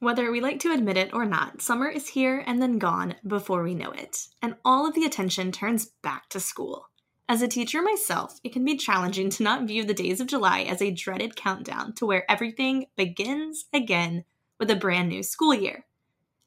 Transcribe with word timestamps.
Whether 0.00 0.30
we 0.30 0.40
like 0.40 0.60
to 0.60 0.72
admit 0.72 0.96
it 0.96 1.12
or 1.12 1.24
not, 1.24 1.60
summer 1.60 1.88
is 1.88 2.06
here 2.06 2.44
and 2.46 2.62
then 2.62 2.78
gone 2.78 3.16
before 3.26 3.64
we 3.64 3.74
know 3.74 3.90
it, 3.90 4.28
and 4.40 4.54
all 4.64 4.86
of 4.86 4.94
the 4.94 5.04
attention 5.04 5.50
turns 5.50 5.86
back 5.86 6.28
to 6.28 6.38
school. 6.38 6.88
As 7.28 7.42
a 7.42 7.48
teacher 7.48 7.82
myself, 7.82 8.38
it 8.44 8.52
can 8.52 8.64
be 8.64 8.76
challenging 8.76 9.28
to 9.30 9.42
not 9.42 9.66
view 9.66 9.84
the 9.84 9.92
days 9.92 10.20
of 10.20 10.28
July 10.28 10.60
as 10.60 10.80
a 10.80 10.92
dreaded 10.92 11.34
countdown 11.34 11.94
to 11.94 12.06
where 12.06 12.30
everything 12.30 12.86
begins 12.96 13.64
again 13.72 14.24
with 14.60 14.70
a 14.70 14.76
brand 14.76 15.08
new 15.08 15.24
school 15.24 15.52
year. 15.52 15.84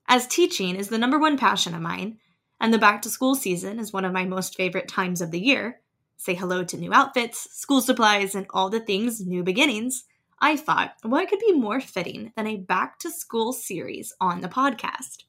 As 0.08 0.28
teaching 0.28 0.78
is 0.78 0.88
the 0.88 0.98
number 0.98 1.20
one 1.20 1.38
passion 1.38 1.76
of 1.76 1.82
mine, 1.82 2.20
and 2.58 2.74
the 2.74 2.80
back 2.80 3.02
to 3.02 3.10
school 3.10 3.36
season 3.36 3.80
is 3.80 3.92
one 3.92 4.06
of 4.06 4.14
my 4.14 4.24
most 4.24 4.56
favorite 4.56 4.88
times 4.88 5.20
of 5.20 5.32
the 5.32 5.42
year, 5.42 5.82
say 6.16 6.36
hello 6.36 6.64
to 6.64 6.78
new 6.78 6.94
outfits, 6.94 7.52
school 7.52 7.82
supplies, 7.82 8.34
and 8.34 8.46
all 8.52 8.70
the 8.70 8.80
things 8.80 9.20
new 9.20 9.44
beginnings, 9.44 10.06
I 10.44 10.58
thought, 10.58 10.96
what 11.04 11.30
could 11.30 11.40
be 11.40 11.54
more 11.54 11.80
fitting 11.80 12.34
than 12.36 12.48
a 12.48 12.58
back 12.58 12.98
to 13.00 13.12
school 13.12 13.54
series 13.54 14.12
on 14.20 14.42
the 14.42 14.50
podcast? 14.50 15.26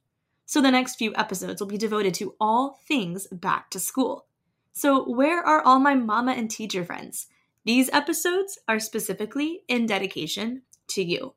So 0.47 0.62
the 0.62 0.71
next 0.71 0.97
few 0.97 1.15
episodes 1.15 1.61
will 1.61 1.69
be 1.69 1.77
devoted 1.77 2.15
to 2.15 2.35
all 2.41 2.80
things 2.88 3.27
back 3.27 3.71
to 3.71 3.79
school. 3.79 4.25
So, 4.73 5.07
where 5.07 5.43
are 5.43 5.61
all 5.61 5.79
my 5.79 5.95
mama 5.95 6.33
and 6.33 6.51
teacher 6.51 6.83
friends? 6.83 7.27
These 7.66 7.91
episodes 7.93 8.59
are 8.66 8.80
specifically 8.80 9.65
in 9.69 9.85
dedication 9.85 10.62
to 10.88 11.02
you. 11.02 11.35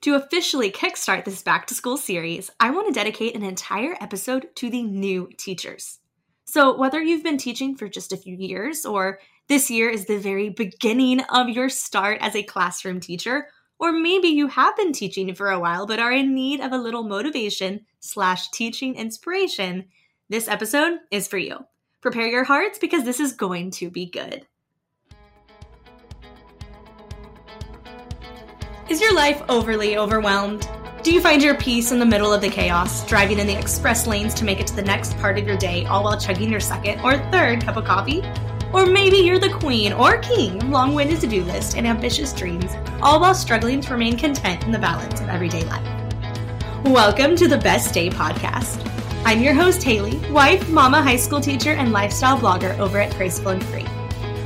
To 0.00 0.14
officially 0.14 0.70
kickstart 0.70 1.26
this 1.26 1.42
back 1.42 1.66
to 1.66 1.74
school 1.74 1.98
series, 1.98 2.50
I 2.58 2.70
want 2.70 2.88
to 2.88 2.94
dedicate 2.94 3.36
an 3.36 3.42
entire 3.42 3.96
episode 4.00 4.48
to 4.56 4.70
the 4.70 4.82
new 4.82 5.28
teachers. 5.36 5.98
So, 6.46 6.74
whether 6.74 7.02
you've 7.02 7.22
been 7.22 7.36
teaching 7.36 7.76
for 7.76 7.86
just 7.86 8.14
a 8.14 8.16
few 8.16 8.34
years 8.34 8.86
or 8.86 9.20
this 9.50 9.68
year 9.68 9.90
is 9.90 10.04
the 10.04 10.16
very 10.16 10.48
beginning 10.48 11.18
of 11.22 11.48
your 11.48 11.68
start 11.68 12.18
as 12.20 12.36
a 12.36 12.42
classroom 12.44 13.00
teacher, 13.00 13.48
or 13.80 13.90
maybe 13.90 14.28
you 14.28 14.46
have 14.46 14.76
been 14.76 14.92
teaching 14.92 15.34
for 15.34 15.50
a 15.50 15.58
while 15.58 15.88
but 15.88 15.98
are 15.98 16.12
in 16.12 16.36
need 16.36 16.60
of 16.60 16.70
a 16.70 16.78
little 16.78 17.02
motivation 17.02 17.84
slash 17.98 18.48
teaching 18.50 18.94
inspiration. 18.94 19.86
This 20.28 20.46
episode 20.46 21.00
is 21.10 21.26
for 21.26 21.36
you. 21.36 21.58
Prepare 22.00 22.28
your 22.28 22.44
hearts 22.44 22.78
because 22.78 23.02
this 23.02 23.18
is 23.18 23.32
going 23.32 23.72
to 23.72 23.90
be 23.90 24.06
good. 24.06 24.46
Is 28.88 29.00
your 29.00 29.16
life 29.16 29.42
overly 29.48 29.96
overwhelmed? 29.96 30.68
Do 31.02 31.12
you 31.12 31.20
find 31.20 31.42
your 31.42 31.56
peace 31.56 31.90
in 31.90 31.98
the 31.98 32.06
middle 32.06 32.32
of 32.32 32.40
the 32.40 32.50
chaos, 32.50 33.04
driving 33.08 33.40
in 33.40 33.48
the 33.48 33.58
express 33.58 34.06
lanes 34.06 34.32
to 34.34 34.44
make 34.44 34.60
it 34.60 34.68
to 34.68 34.76
the 34.76 34.82
next 34.82 35.18
part 35.18 35.40
of 35.40 35.46
your 35.48 35.56
day, 35.56 35.86
all 35.86 36.04
while 36.04 36.20
chugging 36.20 36.52
your 36.52 36.60
second 36.60 37.00
or 37.00 37.18
third 37.32 37.64
cup 37.64 37.76
of 37.76 37.84
coffee? 37.84 38.22
Or 38.72 38.86
maybe 38.86 39.16
you're 39.16 39.40
the 39.40 39.50
queen 39.50 39.92
or 39.92 40.18
king 40.18 40.62
of 40.62 40.68
long 40.68 40.94
winded 40.94 41.20
to 41.22 41.26
do 41.26 41.42
lists 41.42 41.74
and 41.74 41.88
ambitious 41.88 42.32
dreams, 42.32 42.70
all 43.02 43.20
while 43.20 43.34
struggling 43.34 43.80
to 43.80 43.92
remain 43.92 44.16
content 44.16 44.62
in 44.62 44.70
the 44.70 44.78
balance 44.78 45.20
of 45.20 45.28
everyday 45.28 45.64
life. 45.64 45.84
Welcome 46.84 47.34
to 47.34 47.48
the 47.48 47.58
Best 47.58 47.92
Day 47.92 48.10
Podcast. 48.10 48.80
I'm 49.24 49.42
your 49.42 49.54
host, 49.54 49.82
Haley, 49.82 50.18
wife, 50.30 50.68
mama, 50.68 51.02
high 51.02 51.16
school 51.16 51.40
teacher, 51.40 51.72
and 51.72 51.90
lifestyle 51.90 52.38
blogger 52.38 52.78
over 52.78 53.00
at 53.00 53.12
Graceful 53.16 53.48
and 53.48 53.64
Free. 53.64 53.86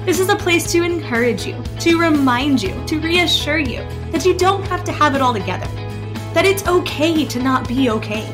This 0.06 0.20
is 0.20 0.30
a 0.30 0.36
place 0.36 0.72
to 0.72 0.82
encourage 0.82 1.44
you, 1.44 1.62
to 1.80 2.00
remind 2.00 2.62
you, 2.62 2.82
to 2.86 3.00
reassure 3.00 3.58
you 3.58 3.86
that 4.10 4.24
you 4.24 4.32
don't 4.32 4.66
have 4.68 4.84
to 4.84 4.92
have 4.92 5.14
it 5.14 5.20
all 5.20 5.34
together, 5.34 5.66
that 6.32 6.46
it's 6.46 6.66
okay 6.66 7.26
to 7.26 7.42
not 7.42 7.68
be 7.68 7.90
okay, 7.90 8.24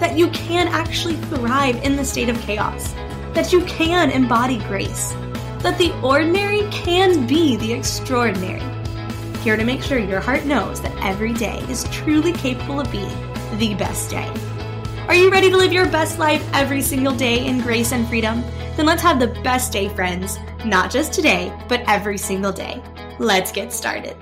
that 0.00 0.16
you 0.16 0.28
can 0.30 0.68
actually 0.68 1.16
thrive 1.16 1.76
in 1.84 1.96
the 1.96 2.04
state 2.04 2.30
of 2.30 2.40
chaos, 2.40 2.94
that 3.34 3.52
you 3.52 3.62
can 3.66 4.10
embody 4.10 4.56
grace 4.60 5.14
that 5.64 5.78
the 5.78 5.98
ordinary 6.02 6.68
can 6.70 7.26
be 7.26 7.56
the 7.56 7.72
extraordinary. 7.72 8.60
Here 9.38 9.56
to 9.56 9.64
make 9.64 9.82
sure 9.82 9.98
your 9.98 10.20
heart 10.20 10.44
knows 10.44 10.82
that 10.82 10.94
every 11.02 11.32
day 11.32 11.58
is 11.70 11.84
truly 11.84 12.32
capable 12.32 12.80
of 12.80 12.92
being 12.92 13.16
the 13.56 13.74
best 13.74 14.10
day. 14.10 14.30
Are 15.08 15.14
you 15.14 15.30
ready 15.30 15.48
to 15.48 15.56
live 15.56 15.72
your 15.72 15.88
best 15.88 16.18
life 16.18 16.46
every 16.52 16.82
single 16.82 17.16
day 17.16 17.46
in 17.46 17.62
grace 17.62 17.92
and 17.92 18.06
freedom? 18.06 18.42
Then 18.76 18.84
let's 18.84 19.00
have 19.00 19.18
the 19.18 19.28
best 19.42 19.72
day, 19.72 19.88
friends, 19.88 20.38
not 20.66 20.90
just 20.90 21.14
today, 21.14 21.50
but 21.66 21.82
every 21.88 22.18
single 22.18 22.52
day. 22.52 22.82
Let's 23.18 23.50
get 23.50 23.72
started. 23.72 24.16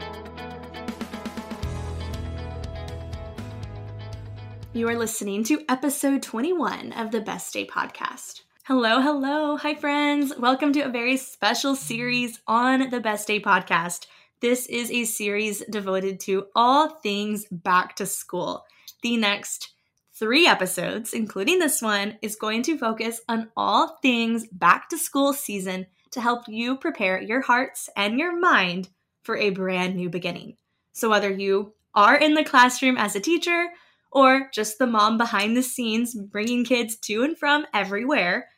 You 4.73 4.89
are 4.89 4.97
listening 4.97 5.43
to 5.45 5.65
episode 5.69 6.23
21 6.23 6.93
of 6.93 7.11
the 7.11 7.21
Best 7.21 7.53
Day 7.53 7.67
Podcast. 7.67 8.43
Hello, 8.67 9.01
hello. 9.01 9.57
Hi, 9.57 9.75
friends. 9.75 10.33
Welcome 10.39 10.73
to 10.75 10.83
a 10.83 10.89
very 10.89 11.17
special 11.17 11.75
series 11.75 12.41
on 12.47 12.91
the 12.91 13.01
Best 13.01 13.27
Day 13.27 13.41
podcast. 13.41 14.07
This 14.41 14.67
is 14.67 14.89
a 14.89 15.05
series 15.05 15.65
devoted 15.69 16.21
to 16.21 16.47
all 16.55 16.89
things 16.89 17.45
back 17.51 17.97
to 17.97 18.07
school. 18.07 18.65
The 19.03 19.17
next 19.17 19.73
three 20.15 20.47
episodes, 20.47 21.13
including 21.13 21.59
this 21.59 21.83
one, 21.83 22.19
is 22.23 22.37
going 22.37 22.63
to 22.63 22.79
focus 22.79 23.21
on 23.29 23.51
all 23.57 23.99
things 24.01 24.47
back 24.47 24.89
to 24.91 24.97
school 24.97 25.33
season 25.33 25.89
to 26.13 26.21
help 26.21 26.45
you 26.47 26.77
prepare 26.77 27.21
your 27.21 27.41
hearts 27.41 27.91
and 27.97 28.17
your 28.17 28.39
mind 28.39 28.91
for 29.25 29.37
a 29.37 29.51
brand 29.51 29.97
new 29.97 30.09
beginning. 30.09 30.57
So, 30.93 31.11
whether 31.11 31.33
you 31.33 31.75
are 31.97 32.15
in 32.15 32.35
the 32.35 32.45
classroom 32.45 32.97
as 32.97 33.17
a 33.17 33.21
teacher, 33.21 33.71
or 34.13 34.51
just 34.53 34.79
the 34.79 34.87
mom 34.87 35.19
behind 35.19 35.57
the 35.57 35.63
scenes 35.63 36.15
bringing 36.15 36.65
kids 36.65 36.97
to 36.97 37.25
and 37.25 37.37
from 37.37 37.67
everywhere, 37.75 38.51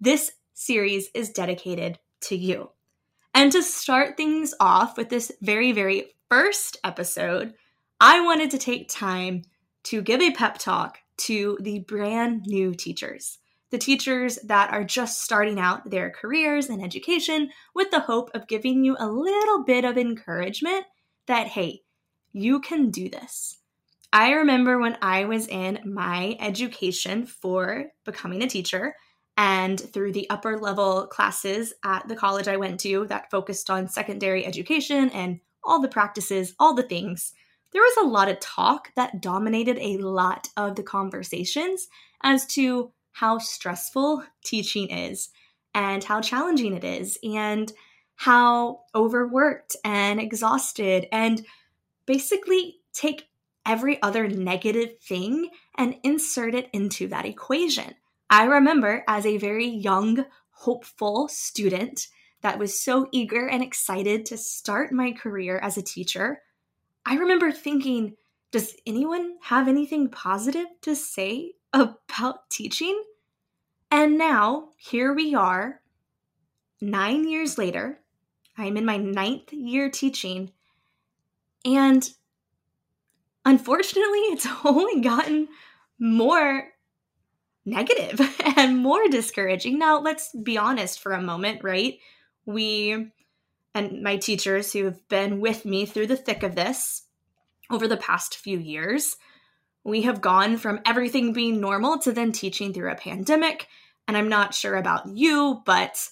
this 0.00 0.32
series 0.54 1.10
is 1.14 1.30
dedicated 1.30 1.98
to 2.22 2.36
you. 2.36 2.70
And 3.34 3.52
to 3.52 3.62
start 3.62 4.16
things 4.16 4.54
off 4.58 4.96
with 4.96 5.08
this 5.08 5.30
very, 5.40 5.72
very 5.72 6.14
first 6.28 6.78
episode, 6.84 7.54
I 8.00 8.20
wanted 8.20 8.50
to 8.52 8.58
take 8.58 8.88
time 8.88 9.42
to 9.84 10.02
give 10.02 10.20
a 10.20 10.32
pep 10.32 10.58
talk 10.58 10.98
to 11.18 11.58
the 11.60 11.80
brand 11.80 12.46
new 12.46 12.74
teachers, 12.74 13.38
the 13.70 13.78
teachers 13.78 14.38
that 14.44 14.72
are 14.72 14.84
just 14.84 15.22
starting 15.22 15.60
out 15.60 15.90
their 15.90 16.10
careers 16.10 16.68
in 16.68 16.82
education 16.82 17.50
with 17.74 17.90
the 17.90 18.00
hope 18.00 18.30
of 18.34 18.48
giving 18.48 18.84
you 18.84 18.96
a 18.98 19.06
little 19.06 19.64
bit 19.64 19.84
of 19.84 19.96
encouragement 19.96 20.84
that, 21.26 21.46
hey, 21.46 21.82
you 22.32 22.60
can 22.60 22.90
do 22.90 23.08
this. 23.08 23.58
I 24.12 24.32
remember 24.32 24.78
when 24.78 24.98
I 25.02 25.24
was 25.26 25.46
in 25.46 25.78
my 25.84 26.36
education 26.40 27.26
for 27.26 27.86
becoming 28.04 28.42
a 28.42 28.48
teacher, 28.48 28.94
and 29.40 29.80
through 29.80 30.12
the 30.12 30.28
upper 30.28 30.58
level 30.58 31.06
classes 31.06 31.72
at 31.82 32.06
the 32.06 32.14
college 32.14 32.46
I 32.46 32.58
went 32.58 32.78
to 32.80 33.06
that 33.06 33.30
focused 33.30 33.70
on 33.70 33.88
secondary 33.88 34.44
education 34.44 35.08
and 35.08 35.40
all 35.64 35.80
the 35.80 35.88
practices, 35.88 36.54
all 36.58 36.74
the 36.74 36.82
things, 36.82 37.32
there 37.72 37.80
was 37.80 37.96
a 37.96 38.08
lot 38.08 38.28
of 38.28 38.38
talk 38.40 38.92
that 38.96 39.22
dominated 39.22 39.78
a 39.78 39.96
lot 39.96 40.50
of 40.58 40.76
the 40.76 40.82
conversations 40.82 41.88
as 42.22 42.44
to 42.48 42.92
how 43.12 43.38
stressful 43.38 44.24
teaching 44.44 44.90
is 44.90 45.30
and 45.74 46.04
how 46.04 46.20
challenging 46.20 46.74
it 46.74 46.84
is 46.84 47.18
and 47.24 47.72
how 48.16 48.80
overworked 48.94 49.74
and 49.86 50.20
exhausted 50.20 51.08
and 51.12 51.46
basically 52.04 52.76
take 52.92 53.30
every 53.64 54.02
other 54.02 54.28
negative 54.28 54.98
thing 55.00 55.48
and 55.78 55.96
insert 56.02 56.54
it 56.54 56.68
into 56.74 57.08
that 57.08 57.24
equation. 57.24 57.94
I 58.30 58.44
remember 58.44 59.02
as 59.08 59.26
a 59.26 59.38
very 59.38 59.66
young, 59.66 60.24
hopeful 60.50 61.26
student 61.26 62.06
that 62.42 62.58
was 62.58 62.80
so 62.80 63.08
eager 63.10 63.48
and 63.48 63.62
excited 63.62 64.24
to 64.26 64.38
start 64.38 64.92
my 64.92 65.10
career 65.12 65.58
as 65.58 65.76
a 65.76 65.82
teacher, 65.82 66.40
I 67.04 67.16
remember 67.16 67.50
thinking, 67.50 68.14
does 68.52 68.76
anyone 68.86 69.36
have 69.42 69.66
anything 69.66 70.08
positive 70.08 70.66
to 70.82 70.94
say 70.94 71.54
about 71.72 72.48
teaching? 72.50 73.02
And 73.90 74.16
now, 74.16 74.68
here 74.76 75.12
we 75.12 75.34
are, 75.34 75.80
nine 76.80 77.28
years 77.28 77.58
later. 77.58 78.00
I'm 78.56 78.76
in 78.76 78.84
my 78.84 78.96
ninth 78.96 79.52
year 79.52 79.90
teaching. 79.90 80.52
And 81.64 82.08
unfortunately, 83.44 84.20
it's 84.20 84.46
only 84.64 85.00
gotten 85.00 85.48
more 85.98 86.69
negative 87.64 88.20
and 88.56 88.78
more 88.78 89.08
discouraging. 89.08 89.78
Now, 89.78 90.00
let's 90.00 90.34
be 90.34 90.58
honest 90.58 91.00
for 91.00 91.12
a 91.12 91.22
moment, 91.22 91.62
right? 91.62 91.98
We 92.46 93.12
and 93.74 94.02
my 94.02 94.16
teachers 94.16 94.72
who 94.72 94.84
have 94.84 95.08
been 95.08 95.40
with 95.40 95.64
me 95.64 95.86
through 95.86 96.08
the 96.08 96.16
thick 96.16 96.42
of 96.42 96.54
this 96.54 97.02
over 97.70 97.86
the 97.86 97.96
past 97.96 98.36
few 98.36 98.58
years, 98.58 99.16
we 99.84 100.02
have 100.02 100.20
gone 100.20 100.56
from 100.56 100.80
everything 100.84 101.32
being 101.32 101.60
normal 101.60 101.98
to 101.98 102.12
then 102.12 102.32
teaching 102.32 102.72
through 102.72 102.90
a 102.90 102.96
pandemic. 102.96 103.68
And 104.08 104.16
I'm 104.16 104.28
not 104.28 104.54
sure 104.54 104.74
about 104.74 105.06
you, 105.06 105.62
but 105.64 106.08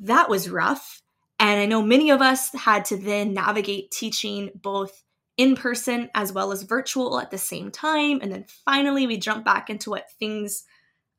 that 0.00 0.28
was 0.28 0.50
rough. 0.50 1.00
And 1.38 1.60
I 1.60 1.66
know 1.66 1.80
many 1.80 2.10
of 2.10 2.20
us 2.20 2.52
had 2.52 2.84
to 2.86 2.96
then 2.96 3.32
navigate 3.32 3.92
teaching 3.92 4.50
both 4.54 5.04
in 5.36 5.56
person 5.56 6.10
as 6.14 6.32
well 6.32 6.52
as 6.52 6.62
virtual 6.62 7.18
at 7.20 7.30
the 7.30 7.38
same 7.38 7.70
time. 7.70 8.20
And 8.22 8.30
then 8.32 8.44
finally, 8.64 9.06
we 9.06 9.16
jump 9.16 9.44
back 9.44 9.70
into 9.70 9.90
what 9.90 10.10
things 10.18 10.64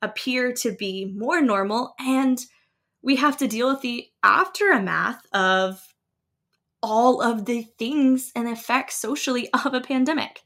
appear 0.00 0.52
to 0.52 0.72
be 0.72 1.04
more 1.16 1.40
normal 1.40 1.94
and 1.98 2.44
we 3.02 3.16
have 3.16 3.36
to 3.38 3.48
deal 3.48 3.68
with 3.70 3.82
the 3.82 4.08
aftermath 4.22 5.26
of 5.32 5.94
all 6.82 7.20
of 7.20 7.44
the 7.44 7.62
things 7.78 8.32
and 8.34 8.48
effects 8.48 8.96
socially 8.96 9.48
of 9.64 9.74
a 9.74 9.80
pandemic. 9.80 10.42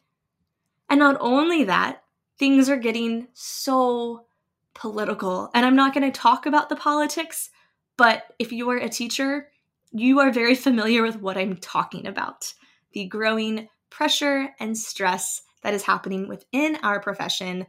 And 0.88 0.98
not 1.00 1.16
only 1.20 1.64
that, 1.64 2.02
things 2.38 2.68
are 2.68 2.76
getting 2.76 3.28
so 3.32 4.26
political. 4.74 5.50
And 5.54 5.64
I'm 5.64 5.76
not 5.76 5.94
going 5.94 6.10
to 6.10 6.18
talk 6.18 6.46
about 6.46 6.68
the 6.68 6.76
politics, 6.76 7.50
but 7.96 8.24
if 8.38 8.52
you 8.52 8.68
are 8.70 8.76
a 8.76 8.88
teacher, 8.88 9.48
you 9.92 10.20
are 10.20 10.30
very 10.30 10.54
familiar 10.54 11.02
with 11.02 11.20
what 11.20 11.38
I'm 11.38 11.56
talking 11.56 12.06
about 12.06 12.52
the 12.96 13.04
growing 13.04 13.68
pressure 13.90 14.48
and 14.58 14.76
stress 14.76 15.42
that 15.62 15.74
is 15.74 15.82
happening 15.82 16.26
within 16.26 16.78
our 16.82 16.98
profession 16.98 17.66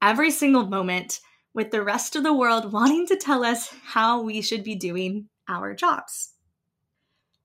every 0.00 0.30
single 0.30 0.64
moment, 0.64 1.18
with 1.52 1.72
the 1.72 1.82
rest 1.82 2.14
of 2.14 2.22
the 2.22 2.32
world 2.32 2.72
wanting 2.72 3.04
to 3.04 3.16
tell 3.16 3.44
us 3.44 3.74
how 3.82 4.22
we 4.22 4.40
should 4.40 4.62
be 4.62 4.76
doing 4.76 5.28
our 5.48 5.74
jobs. 5.74 6.34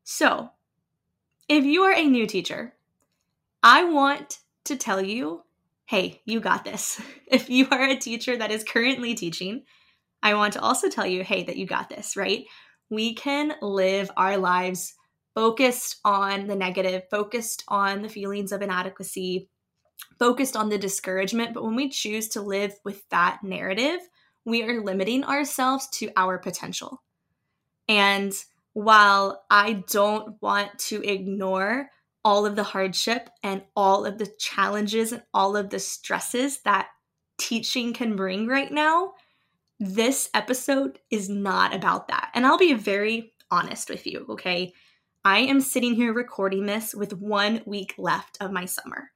So, 0.03 0.51
if 1.49 1.65
you 1.65 1.81
are 1.81 1.95
a 1.95 2.05
new 2.05 2.27
teacher, 2.27 2.75
I 3.63 3.85
want 3.85 4.37
to 4.65 4.77
tell 4.77 5.01
you 5.01 5.41
hey, 5.87 6.21
you 6.25 6.39
got 6.39 6.63
this. 6.63 7.01
If 7.27 7.49
you 7.49 7.67
are 7.71 7.85
a 7.85 7.97
teacher 7.97 8.37
that 8.37 8.51
is 8.51 8.63
currently 8.63 9.15
teaching, 9.15 9.63
I 10.21 10.35
want 10.35 10.53
to 10.53 10.61
also 10.61 10.89
tell 10.89 11.07
you 11.07 11.23
hey, 11.23 11.43
that 11.45 11.57
you 11.57 11.65
got 11.65 11.89
this, 11.89 12.15
right? 12.15 12.45
We 12.91 13.15
can 13.15 13.55
live 13.63 14.11
our 14.15 14.37
lives 14.37 14.93
focused 15.35 15.97
on 16.05 16.47
the 16.47 16.55
negative, 16.55 17.03
focused 17.11 17.63
on 17.67 18.01
the 18.01 18.09
feelings 18.09 18.51
of 18.51 18.61
inadequacy, 18.61 19.49
focused 20.17 20.55
on 20.55 20.69
the 20.69 20.77
discouragement. 20.77 21.53
But 21.53 21.63
when 21.63 21.75
we 21.75 21.89
choose 21.89 22.29
to 22.29 22.41
live 22.41 22.73
with 22.83 23.07
that 23.09 23.43
narrative, 23.43 23.99
we 24.45 24.63
are 24.63 24.83
limiting 24.83 25.23
ourselves 25.23 25.87
to 25.95 26.09
our 26.15 26.37
potential. 26.37 27.03
And 27.87 28.33
while 28.73 29.43
I 29.49 29.83
don't 29.89 30.41
want 30.41 30.79
to 30.79 31.03
ignore 31.03 31.89
all 32.23 32.45
of 32.45 32.55
the 32.55 32.63
hardship 32.63 33.29
and 33.43 33.61
all 33.75 34.05
of 34.05 34.17
the 34.17 34.31
challenges 34.39 35.11
and 35.11 35.21
all 35.33 35.55
of 35.55 35.69
the 35.69 35.79
stresses 35.79 36.61
that 36.61 36.87
teaching 37.37 37.93
can 37.93 38.15
bring 38.15 38.47
right 38.47 38.71
now, 38.71 39.13
this 39.79 40.29
episode 40.33 40.99
is 41.11 41.29
not 41.29 41.75
about 41.75 42.07
that. 42.07 42.31
And 42.33 42.45
I'll 42.45 42.57
be 42.57 42.73
very 42.73 43.33
honest 43.51 43.89
with 43.89 44.07
you, 44.07 44.25
okay? 44.29 44.73
I 45.25 45.39
am 45.39 45.59
sitting 45.59 45.95
here 45.95 46.13
recording 46.13 46.67
this 46.67 46.93
with 46.93 47.19
one 47.19 47.63
week 47.65 47.95
left 47.97 48.37
of 48.39 48.51
my 48.51 48.65
summer. 48.65 49.09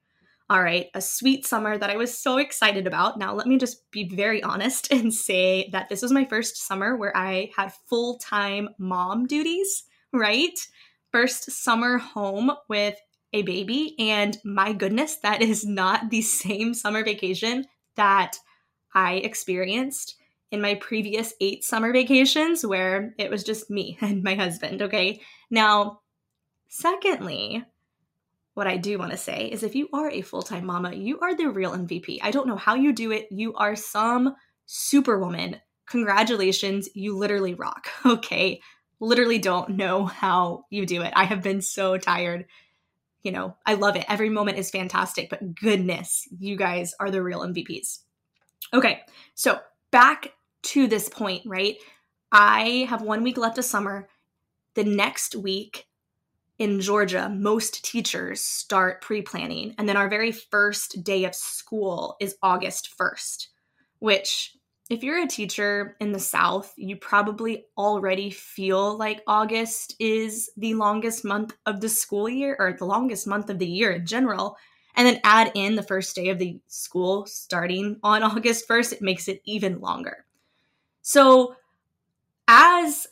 All 0.49 0.63
right, 0.63 0.87
a 0.95 1.01
sweet 1.01 1.45
summer 1.45 1.77
that 1.77 1.91
I 1.91 1.97
was 1.97 2.17
so 2.17 2.37
excited 2.37 2.87
about. 2.87 3.19
Now, 3.19 3.35
let 3.35 3.45
me 3.45 3.59
just 3.59 3.91
be 3.91 4.09
very 4.09 4.41
honest 4.41 4.91
and 4.91 5.13
say 5.13 5.69
that 5.71 5.87
this 5.87 6.01
was 6.01 6.11
my 6.11 6.25
first 6.25 6.57
summer 6.65 6.97
where 6.97 7.15
I 7.15 7.51
had 7.55 7.73
full 7.87 8.17
time 8.17 8.69
mom 8.79 9.27
duties, 9.27 9.83
right? 10.11 10.59
First 11.11 11.51
summer 11.51 11.99
home 11.99 12.53
with 12.67 12.95
a 13.31 13.43
baby. 13.43 13.95
And 13.99 14.35
my 14.43 14.73
goodness, 14.73 15.17
that 15.17 15.43
is 15.43 15.63
not 15.63 16.09
the 16.09 16.21
same 16.23 16.73
summer 16.73 17.03
vacation 17.03 17.65
that 17.97 18.35
I 18.95 19.17
experienced 19.17 20.15
in 20.51 20.61
my 20.61 20.75
previous 20.75 21.33
eight 21.41 21.63
summer 21.63 21.93
vacations 21.93 22.65
where 22.65 23.13
it 23.17 23.29
was 23.29 23.43
just 23.43 23.69
me 23.69 23.97
and 24.01 24.23
my 24.23 24.35
husband, 24.35 24.81
okay? 24.81 25.21
Now, 25.49 26.01
secondly, 26.67 27.63
what 28.53 28.67
I 28.67 28.77
do 28.77 28.97
want 28.97 29.11
to 29.11 29.17
say 29.17 29.45
is 29.45 29.63
if 29.63 29.75
you 29.75 29.87
are 29.93 30.09
a 30.09 30.21
full 30.21 30.41
time 30.41 30.65
mama, 30.65 30.93
you 30.93 31.19
are 31.19 31.35
the 31.35 31.49
real 31.49 31.71
MVP. 31.71 32.19
I 32.21 32.31
don't 32.31 32.47
know 32.47 32.57
how 32.57 32.75
you 32.75 32.91
do 32.91 33.11
it. 33.11 33.27
You 33.31 33.53
are 33.55 33.75
some 33.75 34.35
superwoman. 34.65 35.57
Congratulations. 35.87 36.89
You 36.93 37.15
literally 37.17 37.53
rock, 37.53 37.87
okay? 38.05 38.61
Literally 38.99 39.39
don't 39.39 39.71
know 39.71 40.05
how 40.05 40.65
you 40.69 40.85
do 40.85 41.03
it. 41.03 41.13
I 41.15 41.23
have 41.23 41.41
been 41.41 41.61
so 41.61 41.97
tired. 41.97 42.45
You 43.23 43.31
know, 43.31 43.55
I 43.65 43.75
love 43.75 43.95
it. 43.95 44.05
Every 44.09 44.29
moment 44.29 44.57
is 44.57 44.69
fantastic, 44.69 45.29
but 45.29 45.55
goodness, 45.55 46.27
you 46.37 46.57
guys 46.57 46.93
are 46.99 47.11
the 47.11 47.23
real 47.23 47.41
MVPs. 47.41 47.99
Okay, 48.73 49.01
so 49.35 49.59
back 49.91 50.33
to 50.63 50.87
this 50.87 51.09
point, 51.09 51.43
right? 51.45 51.77
I 52.31 52.87
have 52.89 53.01
one 53.01 53.23
week 53.23 53.37
left 53.37 53.57
of 53.57 53.65
summer. 53.65 54.07
The 54.75 54.83
next 54.83 55.35
week 55.35 55.87
in 56.59 56.81
Georgia, 56.81 57.29
most 57.29 57.83
teachers 57.83 58.41
start 58.41 59.01
pre 59.01 59.21
planning. 59.21 59.73
And 59.77 59.87
then 59.87 59.97
our 59.97 60.09
very 60.09 60.31
first 60.31 61.03
day 61.03 61.23
of 61.23 61.33
school 61.33 62.17
is 62.19 62.35
August 62.43 62.93
1st, 62.99 63.47
which, 63.99 64.55
if 64.89 65.03
you're 65.03 65.23
a 65.23 65.27
teacher 65.27 65.95
in 65.99 66.11
the 66.11 66.19
South, 66.19 66.73
you 66.75 66.97
probably 66.97 67.65
already 67.77 68.29
feel 68.29 68.97
like 68.97 69.23
August 69.25 69.95
is 69.99 70.51
the 70.57 70.73
longest 70.73 71.23
month 71.23 71.55
of 71.65 71.79
the 71.79 71.89
school 71.89 72.27
year 72.27 72.55
or 72.59 72.73
the 72.73 72.85
longest 72.85 73.25
month 73.25 73.49
of 73.49 73.59
the 73.59 73.67
year 73.67 73.91
in 73.91 74.05
general. 74.05 74.57
And 74.95 75.07
then 75.07 75.21
add 75.23 75.51
in 75.55 75.75
the 75.75 75.83
first 75.83 76.15
day 76.15 76.29
of 76.29 76.39
the 76.39 76.59
school 76.67 77.25
starting 77.25 77.97
on 78.03 78.21
August 78.23 78.67
1st, 78.67 78.93
it 78.93 79.01
makes 79.01 79.27
it 79.27 79.41
even 79.45 79.79
longer. 79.79 80.25
So, 81.11 81.55
as 82.47 83.07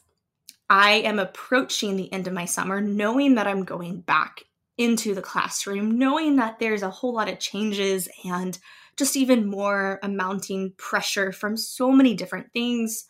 I 0.70 0.98
am 0.98 1.18
approaching 1.18 1.96
the 1.96 2.14
end 2.14 2.28
of 2.28 2.34
my 2.34 2.46
summer, 2.46 2.80
knowing 2.80 3.34
that 3.34 3.48
I'm 3.48 3.64
going 3.64 4.02
back 4.02 4.44
into 4.78 5.16
the 5.16 5.22
classroom, 5.24 5.98
knowing 5.98 6.36
that 6.36 6.60
there's 6.60 6.84
a 6.84 6.92
whole 6.92 7.16
lot 7.16 7.28
of 7.28 7.40
changes 7.40 8.08
and 8.24 8.60
just 8.98 9.18
even 9.18 9.50
more 9.50 10.00
amounting 10.04 10.74
pressure 10.78 11.32
from 11.32 11.58
so 11.58 11.92
many 11.92 12.14
different 12.14 12.54
things, 12.54 13.06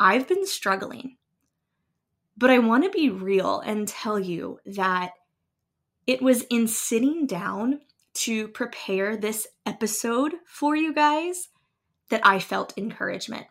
I've 0.00 0.26
been 0.26 0.44
struggling. 0.44 1.16
But 2.36 2.50
I 2.50 2.58
want 2.58 2.82
to 2.82 2.90
be 2.90 3.10
real 3.10 3.60
and 3.60 3.86
tell 3.86 4.18
you 4.18 4.58
that 4.66 5.12
it 6.08 6.20
was 6.20 6.42
in 6.50 6.66
sitting 6.66 7.28
down 7.28 7.82
to 8.14 8.48
prepare 8.48 9.16
this 9.16 9.46
episode 9.66 10.32
for 10.46 10.74
you 10.74 10.92
guys 10.92 11.50
that 12.08 12.26
I 12.26 12.40
felt 12.40 12.76
encouragement. 12.76 13.46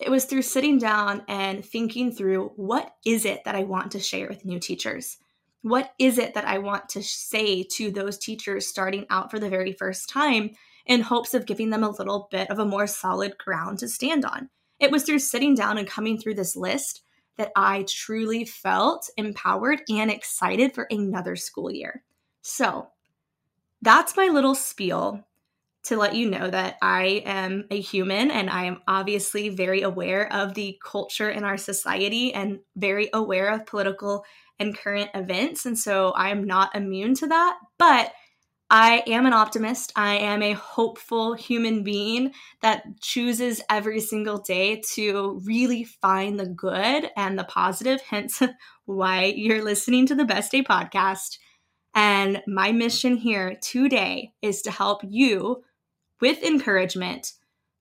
It 0.00 0.10
was 0.10 0.24
through 0.24 0.42
sitting 0.42 0.78
down 0.78 1.22
and 1.28 1.62
thinking 1.62 2.10
through 2.10 2.52
what 2.56 2.94
is 3.04 3.26
it 3.26 3.44
that 3.44 3.54
I 3.54 3.64
want 3.64 3.92
to 3.92 4.00
share 4.00 4.28
with 4.28 4.46
new 4.46 4.58
teachers? 4.58 5.18
What 5.60 5.92
is 5.98 6.16
it 6.16 6.32
that 6.32 6.46
I 6.46 6.56
want 6.56 6.88
to 6.90 7.02
say 7.02 7.64
to 7.74 7.90
those 7.90 8.16
teachers 8.16 8.66
starting 8.66 9.04
out 9.10 9.30
for 9.30 9.38
the 9.38 9.50
very 9.50 9.72
first 9.72 10.08
time 10.08 10.52
in 10.86 11.02
hopes 11.02 11.34
of 11.34 11.44
giving 11.44 11.68
them 11.68 11.84
a 11.84 11.90
little 11.90 12.28
bit 12.30 12.50
of 12.50 12.58
a 12.58 12.64
more 12.64 12.86
solid 12.86 13.36
ground 13.36 13.80
to 13.80 13.88
stand 13.88 14.24
on? 14.24 14.48
It 14.78 14.90
was 14.90 15.02
through 15.02 15.18
sitting 15.18 15.54
down 15.54 15.76
and 15.76 15.86
coming 15.86 16.16
through 16.16 16.36
this 16.36 16.56
list 16.56 17.02
that 17.36 17.52
I 17.54 17.84
truly 17.86 18.46
felt 18.46 19.10
empowered 19.18 19.82
and 19.90 20.10
excited 20.10 20.74
for 20.74 20.86
another 20.90 21.36
school 21.36 21.70
year. 21.70 22.02
So, 22.40 22.88
that's 23.82 24.16
my 24.16 24.28
little 24.28 24.54
spiel 24.54 25.26
to 25.84 25.96
let 25.96 26.14
you 26.14 26.28
know 26.28 26.50
that 26.50 26.76
I 26.82 27.22
am 27.24 27.64
a 27.70 27.80
human 27.80 28.30
and 28.30 28.50
I 28.50 28.64
am 28.64 28.80
obviously 28.86 29.48
very 29.48 29.82
aware 29.82 30.30
of 30.32 30.54
the 30.54 30.78
culture 30.84 31.30
in 31.30 31.44
our 31.44 31.56
society 31.56 32.34
and 32.34 32.60
very 32.76 33.08
aware 33.12 33.48
of 33.48 33.66
political 33.66 34.24
and 34.58 34.76
current 34.76 35.10
events. 35.14 35.64
And 35.64 35.78
so 35.78 36.10
I 36.10 36.28
am 36.28 36.44
not 36.44 36.76
immune 36.76 37.14
to 37.14 37.28
that. 37.28 37.56
But 37.78 38.12
I 38.72 39.02
am 39.08 39.26
an 39.26 39.32
optimist. 39.32 39.92
I 39.96 40.18
am 40.18 40.42
a 40.42 40.52
hopeful 40.52 41.34
human 41.34 41.82
being 41.82 42.32
that 42.62 42.84
chooses 43.00 43.60
every 43.68 44.00
single 44.00 44.38
day 44.38 44.80
to 44.94 45.40
really 45.44 45.82
find 45.82 46.38
the 46.38 46.46
good 46.46 47.10
and 47.16 47.36
the 47.36 47.44
positive, 47.44 48.00
hence 48.02 48.40
why 48.84 49.24
you're 49.24 49.64
listening 49.64 50.06
to 50.06 50.14
the 50.14 50.24
Best 50.24 50.52
Day 50.52 50.62
podcast. 50.62 51.38
And 51.96 52.42
my 52.46 52.70
mission 52.70 53.16
here 53.16 53.58
today 53.60 54.34
is 54.40 54.62
to 54.62 54.70
help 54.70 55.00
you 55.02 55.64
with 56.20 56.42
encouragement 56.42 57.32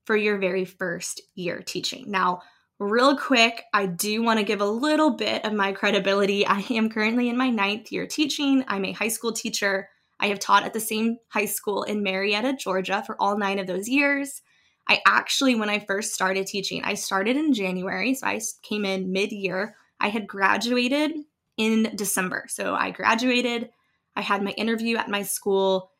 for 0.05 0.15
your 0.15 0.37
very 0.37 0.65
first 0.65 1.21
year 1.35 1.61
teaching. 1.61 2.05
Now, 2.07 2.41
real 2.79 3.17
quick, 3.17 3.63
I 3.73 3.85
do 3.85 4.23
want 4.23 4.39
to 4.39 4.45
give 4.45 4.61
a 4.61 4.65
little 4.65 5.11
bit 5.11 5.45
of 5.45 5.53
my 5.53 5.71
credibility. 5.71 6.45
I 6.47 6.59
am 6.71 6.89
currently 6.89 7.29
in 7.29 7.37
my 7.37 7.49
ninth 7.49 7.91
year 7.91 8.07
teaching. 8.07 8.63
I'm 8.67 8.85
a 8.85 8.93
high 8.93 9.09
school 9.09 9.33
teacher. 9.33 9.89
I 10.19 10.27
have 10.27 10.39
taught 10.39 10.63
at 10.63 10.73
the 10.73 10.79
same 10.79 11.17
high 11.29 11.45
school 11.45 11.83
in 11.83 12.03
Marietta, 12.03 12.57
Georgia 12.59 13.03
for 13.05 13.15
all 13.21 13.37
nine 13.37 13.59
of 13.59 13.67
those 13.67 13.87
years. 13.87 14.41
I 14.87 15.01
actually, 15.05 15.55
when 15.55 15.69
I 15.69 15.79
first 15.79 16.13
started 16.13 16.47
teaching, 16.47 16.81
I 16.83 16.95
started 16.95 17.37
in 17.37 17.53
January. 17.53 18.15
So 18.15 18.25
I 18.25 18.41
came 18.63 18.85
in 18.85 19.11
mid 19.11 19.31
year. 19.31 19.75
I 19.99 20.09
had 20.09 20.27
graduated 20.27 21.11
in 21.57 21.91
December. 21.95 22.45
So 22.49 22.73
I 22.73 22.91
graduated. 22.91 23.69
I 24.15 24.21
had 24.21 24.41
my 24.41 24.51
interview 24.51 24.97
at 24.97 25.09
my 25.09 25.21
school 25.21 25.91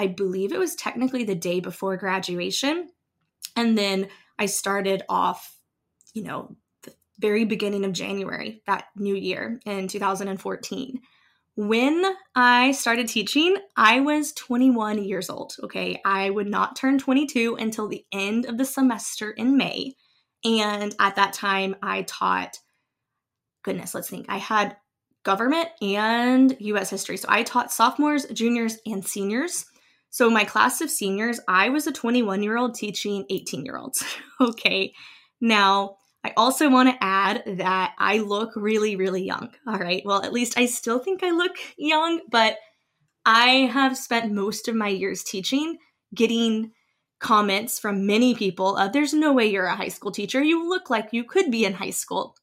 I 0.00 0.06
believe 0.06 0.50
it 0.50 0.58
was 0.58 0.74
technically 0.76 1.24
the 1.24 1.34
day 1.34 1.60
before 1.60 1.98
graduation. 1.98 2.88
And 3.54 3.76
then 3.76 4.08
I 4.38 4.46
started 4.46 5.02
off, 5.10 5.54
you 6.14 6.22
know, 6.22 6.56
the 6.84 6.94
very 7.18 7.44
beginning 7.44 7.84
of 7.84 7.92
January 7.92 8.62
that 8.66 8.86
new 8.96 9.14
year 9.14 9.60
in 9.66 9.88
2014. 9.88 11.00
When 11.56 12.02
I 12.34 12.72
started 12.72 13.08
teaching, 13.08 13.56
I 13.76 14.00
was 14.00 14.32
21 14.32 15.04
years 15.04 15.28
old. 15.28 15.56
Okay. 15.64 16.00
I 16.02 16.30
would 16.30 16.48
not 16.48 16.76
turn 16.76 16.98
22 16.98 17.56
until 17.60 17.86
the 17.86 18.06
end 18.10 18.46
of 18.46 18.56
the 18.56 18.64
semester 18.64 19.30
in 19.30 19.58
May. 19.58 19.96
And 20.46 20.96
at 20.98 21.16
that 21.16 21.34
time, 21.34 21.76
I 21.82 22.02
taught, 22.04 22.58
goodness, 23.62 23.94
let's 23.94 24.08
think, 24.08 24.24
I 24.30 24.38
had 24.38 24.78
government 25.24 25.68
and 25.82 26.56
US 26.58 26.88
history. 26.88 27.18
So 27.18 27.28
I 27.30 27.42
taught 27.42 27.70
sophomores, 27.70 28.24
juniors, 28.32 28.78
and 28.86 29.04
seniors. 29.06 29.66
So, 30.10 30.28
my 30.28 30.44
class 30.44 30.80
of 30.80 30.90
seniors, 30.90 31.40
I 31.48 31.68
was 31.68 31.86
a 31.86 31.92
21 31.92 32.42
year 32.42 32.58
old 32.58 32.74
teaching 32.74 33.24
18 33.30 33.64
year 33.64 33.76
olds. 33.76 34.04
okay. 34.40 34.92
Now, 35.40 35.96
I 36.22 36.32
also 36.36 36.68
want 36.68 36.90
to 36.90 37.02
add 37.02 37.42
that 37.58 37.94
I 37.98 38.18
look 38.18 38.50
really, 38.54 38.96
really 38.96 39.24
young. 39.24 39.50
All 39.66 39.78
right. 39.78 40.02
Well, 40.04 40.22
at 40.22 40.32
least 40.32 40.58
I 40.58 40.66
still 40.66 40.98
think 40.98 41.22
I 41.22 41.30
look 41.30 41.56
young, 41.78 42.20
but 42.30 42.58
I 43.24 43.70
have 43.72 43.96
spent 43.96 44.32
most 44.32 44.68
of 44.68 44.74
my 44.74 44.88
years 44.88 45.22
teaching 45.22 45.78
getting 46.14 46.72
comments 47.20 47.78
from 47.78 48.06
many 48.06 48.34
people 48.34 48.76
of 48.76 48.92
there's 48.92 49.14
no 49.14 49.32
way 49.32 49.46
you're 49.46 49.66
a 49.66 49.76
high 49.76 49.88
school 49.88 50.10
teacher. 50.10 50.42
You 50.42 50.68
look 50.68 50.90
like 50.90 51.12
you 51.12 51.24
could 51.24 51.50
be 51.50 51.64
in 51.64 51.74
high 51.74 51.90
school. 51.90 52.34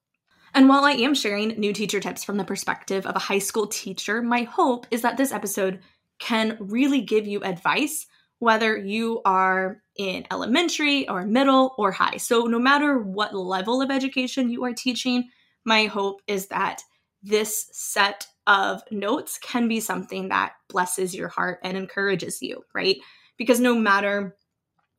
And 0.53 0.69
while 0.69 0.85
I 0.85 0.91
am 0.91 1.13
sharing 1.13 1.49
new 1.49 1.73
teacher 1.73 1.99
tips 1.99 2.23
from 2.23 2.37
the 2.37 2.43
perspective 2.43 3.05
of 3.05 3.15
a 3.15 3.19
high 3.19 3.39
school 3.39 3.67
teacher, 3.67 4.21
my 4.21 4.43
hope 4.43 4.87
is 4.89 5.01
that 5.01 5.17
this 5.17 5.31
episode 5.31 5.81
can 6.19 6.57
really 6.59 7.01
give 7.01 7.27
you 7.27 7.41
advice 7.43 8.07
whether 8.39 8.77
you 8.77 9.21
are 9.25 9.81
in 9.97 10.25
elementary 10.31 11.09
or 11.09 11.25
middle 11.25 11.73
or 11.77 11.91
high. 11.91 12.17
So, 12.17 12.43
no 12.43 12.59
matter 12.59 12.99
what 12.99 13.35
level 13.35 13.81
of 13.81 13.89
education 13.89 14.49
you 14.49 14.63
are 14.63 14.73
teaching, 14.73 15.29
my 15.65 15.85
hope 15.85 16.21
is 16.27 16.47
that 16.47 16.81
this 17.23 17.69
set 17.71 18.27
of 18.45 18.81
notes 18.91 19.39
can 19.41 19.67
be 19.67 19.79
something 19.79 20.29
that 20.29 20.53
blesses 20.69 21.15
your 21.15 21.27
heart 21.27 21.59
and 21.63 21.75
encourages 21.75 22.41
you, 22.41 22.63
right? 22.73 22.97
Because 23.37 23.59
no 23.59 23.75
matter 23.75 24.37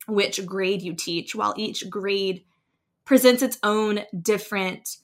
which 0.07 0.45
grade 0.45 0.81
you 0.81 0.93
teach, 0.93 1.33
while 1.33 1.53
each 1.57 1.89
grade 1.89 2.43
presents 3.05 3.41
its 3.41 3.57
own 3.63 4.01
different 4.21 4.97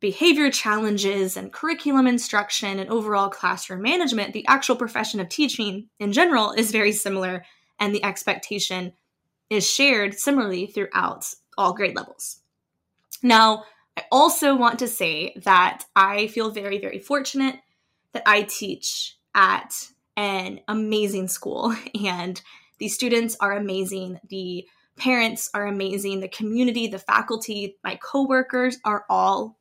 behavior 0.00 0.50
challenges 0.50 1.36
and 1.36 1.52
curriculum 1.52 2.06
instruction 2.06 2.78
and 2.78 2.90
overall 2.90 3.28
classroom 3.28 3.82
management, 3.82 4.32
the 4.32 4.46
actual 4.46 4.76
profession 4.76 5.20
of 5.20 5.28
teaching 5.28 5.88
in 5.98 6.12
general 6.12 6.52
is 6.52 6.72
very 6.72 6.92
similar, 6.92 7.44
and 7.78 7.94
the 7.94 8.04
expectation 8.04 8.92
is 9.50 9.68
shared 9.68 10.18
similarly 10.18 10.66
throughout 10.66 11.26
all 11.56 11.72
grade 11.72 11.96
levels. 11.96 12.40
Now, 13.22 13.64
I 13.96 14.04
also 14.10 14.56
want 14.56 14.78
to 14.80 14.88
say 14.88 15.34
that 15.44 15.84
I 15.94 16.26
feel 16.28 16.50
very, 16.50 16.78
very 16.78 16.98
fortunate 16.98 17.56
that 18.12 18.24
I 18.26 18.42
teach 18.42 19.16
at 19.34 19.88
an 20.16 20.60
amazing 20.68 21.28
school 21.28 21.74
and 22.04 22.40
the 22.78 22.88
students 22.88 23.36
are 23.40 23.52
amazing. 23.52 24.18
The 24.28 24.66
parents 24.96 25.50
are 25.54 25.66
amazing. 25.66 26.20
The 26.20 26.28
community, 26.28 26.86
the 26.86 26.98
faculty, 26.98 27.76
my 27.84 27.96
coworkers 27.96 28.78
are 28.84 29.04
all 29.08 29.58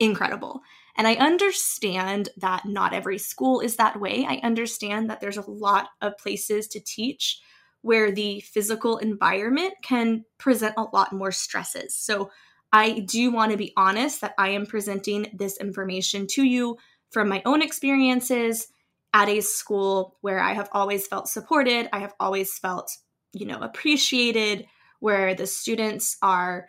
incredible. 0.00 0.62
And 0.96 1.06
I 1.06 1.14
understand 1.14 2.30
that 2.38 2.66
not 2.66 2.92
every 2.92 3.18
school 3.18 3.60
is 3.60 3.76
that 3.76 4.00
way. 4.00 4.26
I 4.28 4.40
understand 4.42 5.08
that 5.08 5.20
there's 5.20 5.36
a 5.36 5.50
lot 5.50 5.90
of 6.00 6.18
places 6.18 6.66
to 6.68 6.80
teach 6.80 7.40
where 7.82 8.10
the 8.10 8.40
physical 8.40 8.98
environment 8.98 9.74
can 9.82 10.24
present 10.38 10.74
a 10.76 10.86
lot 10.92 11.12
more 11.12 11.32
stresses. 11.32 11.94
So 11.94 12.30
I 12.72 13.00
do 13.00 13.30
want 13.30 13.52
to 13.52 13.58
be 13.58 13.72
honest 13.76 14.20
that 14.20 14.34
I 14.38 14.50
am 14.50 14.66
presenting 14.66 15.30
this 15.32 15.56
information 15.58 16.26
to 16.32 16.44
you 16.44 16.76
from 17.10 17.28
my 17.28 17.42
own 17.44 17.62
experiences 17.62 18.68
at 19.12 19.28
a 19.28 19.40
school 19.40 20.16
where 20.20 20.40
I 20.40 20.52
have 20.52 20.68
always 20.72 21.06
felt 21.06 21.28
supported, 21.28 21.88
I 21.92 22.00
have 22.00 22.14
always 22.20 22.58
felt, 22.58 22.96
you 23.32 23.46
know, 23.46 23.58
appreciated, 23.60 24.66
where 25.00 25.34
the 25.34 25.46
students 25.46 26.16
are 26.22 26.68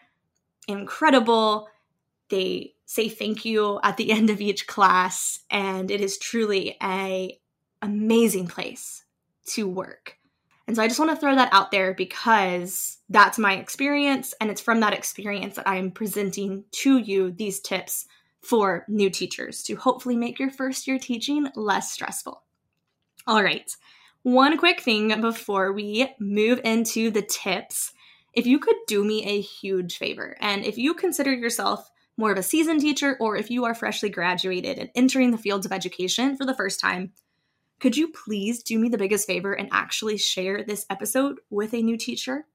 incredible. 0.68 1.68
They 2.32 2.74
say 2.86 3.10
thank 3.10 3.46
you 3.46 3.80
at 3.84 3.98
the 3.98 4.12
end 4.12 4.32
of 4.32 4.42
each 4.42 4.66
class 4.66 5.42
and 5.52 5.92
it 5.92 6.02
is 6.02 6.18
truly 6.18 6.78
a 6.82 7.40
amazing 7.82 8.48
place 8.48 9.04
to 9.46 9.68
work. 9.68 10.18
And 10.66 10.76
so 10.76 10.82
I 10.82 10.88
just 10.88 11.00
want 11.00 11.12
to 11.12 11.18
throw 11.18 11.36
that 11.36 11.52
out 11.52 11.72
there 11.72 11.94
because 11.94 12.98
that's 13.10 13.38
my 13.38 13.58
experience 13.58 14.34
and 14.40 14.50
it's 14.50 14.62
from 14.62 14.80
that 14.80 14.94
experience 14.94 15.58
that 15.58 15.68
I 15.68 15.76
am 15.76 15.92
presenting 15.92 16.64
to 16.72 16.98
you 16.98 17.32
these 17.32 17.60
tips 17.60 18.08
for 18.42 18.86
new 18.88 19.10
teachers 19.10 19.62
to 19.64 19.76
hopefully 19.76 20.16
make 20.16 20.40
your 20.40 20.50
first 20.50 20.88
year 20.88 20.98
teaching 20.98 21.48
less 21.56 21.92
stressful. 21.92 22.44
All 23.28 23.44
right, 23.44 23.70
one 24.24 24.58
quick 24.58 24.82
thing 24.82 25.20
before 25.22 25.74
we 25.74 26.14
move 26.20 26.62
into 26.64 27.12
the 27.12 27.22
tips. 27.22 27.92
If 28.34 28.48
you 28.48 28.58
could 28.60 28.78
do 28.88 29.04
me 29.04 29.26
a 29.26 29.42
huge 29.42 29.98
favor, 29.98 30.38
and 30.40 30.64
if 30.64 30.78
you 30.78 30.94
consider 30.94 31.34
yourself 31.34 31.91
more 32.22 32.32
of 32.32 32.38
a 32.38 32.44
seasoned 32.44 32.80
teacher, 32.80 33.18
or 33.20 33.36
if 33.36 33.52
you 33.52 33.66
are 33.66 33.76
freshly 33.76 34.10
graduated 34.10 34.78
and 34.78 34.90
entering 34.96 35.32
the 35.32 35.38
fields 35.38 35.66
of 35.66 35.74
education 35.74 36.38
for 36.38 36.46
the 36.46 36.56
first 36.56 36.80
time, 36.80 37.12
could 37.82 37.98
you 37.98 38.10
please 38.10 38.62
do 38.62 38.78
me 38.78 38.88
the 38.88 38.98
biggest 38.98 39.28
favor 39.28 39.54
and 39.54 39.68
actually 39.72 40.18
share 40.18 40.64
this 40.64 40.86
episode 40.90 41.40
with 41.50 41.74
a 41.74 41.82
new 41.82 41.98
teacher? 41.98 42.46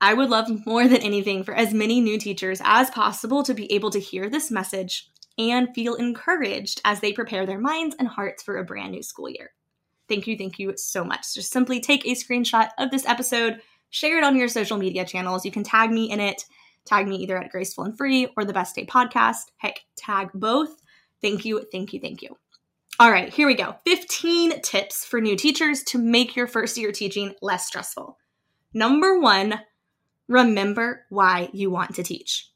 I 0.00 0.14
would 0.14 0.30
love 0.30 0.66
more 0.66 0.88
than 0.88 1.02
anything 1.02 1.44
for 1.44 1.54
as 1.54 1.72
many 1.72 2.00
new 2.00 2.18
teachers 2.18 2.60
as 2.64 2.90
possible 2.90 3.42
to 3.42 3.54
be 3.54 3.70
able 3.72 3.90
to 3.90 4.00
hear 4.00 4.28
this 4.28 4.50
message 4.50 5.10
and 5.38 5.74
feel 5.74 5.94
encouraged 5.94 6.80
as 6.84 7.00
they 7.00 7.12
prepare 7.12 7.44
their 7.44 7.58
minds 7.60 7.94
and 7.98 8.08
hearts 8.08 8.42
for 8.42 8.56
a 8.56 8.64
brand 8.64 8.92
new 8.92 9.02
school 9.02 9.28
year. 9.28 9.52
Thank 10.08 10.26
you, 10.26 10.36
thank 10.36 10.58
you 10.58 10.74
so 10.76 11.04
much. 11.04 11.34
Just 11.34 11.52
simply 11.52 11.80
take 11.80 12.06
a 12.06 12.12
screenshot 12.12 12.70
of 12.78 12.90
this 12.90 13.06
episode, 13.06 13.60
share 13.90 14.18
it 14.18 14.24
on 14.24 14.36
your 14.36 14.48
social 14.48 14.78
media 14.78 15.04
channels. 15.04 15.44
You 15.44 15.50
can 15.50 15.62
tag 15.62 15.90
me 15.90 16.10
in 16.10 16.20
it, 16.20 16.44
tag 16.84 17.08
me 17.08 17.16
either 17.16 17.36
at 17.36 17.50
Graceful 17.50 17.84
and 17.84 17.96
Free 17.96 18.28
or 18.36 18.44
the 18.44 18.52
Best 18.52 18.74
Day 18.74 18.86
Podcast. 18.86 19.50
Heck, 19.56 19.80
tag 19.96 20.30
both. 20.34 20.82
Thank 21.22 21.44
you, 21.44 21.64
thank 21.72 21.92
you, 21.92 22.00
thank 22.00 22.22
you. 22.22 22.36
All 23.00 23.10
right, 23.10 23.32
here 23.32 23.46
we 23.46 23.54
go 23.54 23.74
15 23.84 24.60
tips 24.62 25.04
for 25.04 25.20
new 25.20 25.36
teachers 25.36 25.82
to 25.84 25.98
make 25.98 26.36
your 26.36 26.46
first 26.46 26.76
year 26.76 26.92
teaching 26.92 27.34
less 27.42 27.66
stressful. 27.66 28.18
Number 28.72 29.18
one, 29.18 29.60
remember 30.28 31.06
why 31.08 31.48
you 31.52 31.70
want 31.70 31.96
to 31.96 32.02
teach. 32.02 32.50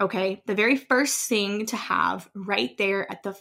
Okay, 0.00 0.42
the 0.46 0.54
very 0.54 0.76
first 0.76 1.28
thing 1.28 1.66
to 1.66 1.76
have 1.76 2.28
right 2.34 2.76
there 2.78 3.10
at 3.10 3.22
the 3.22 3.36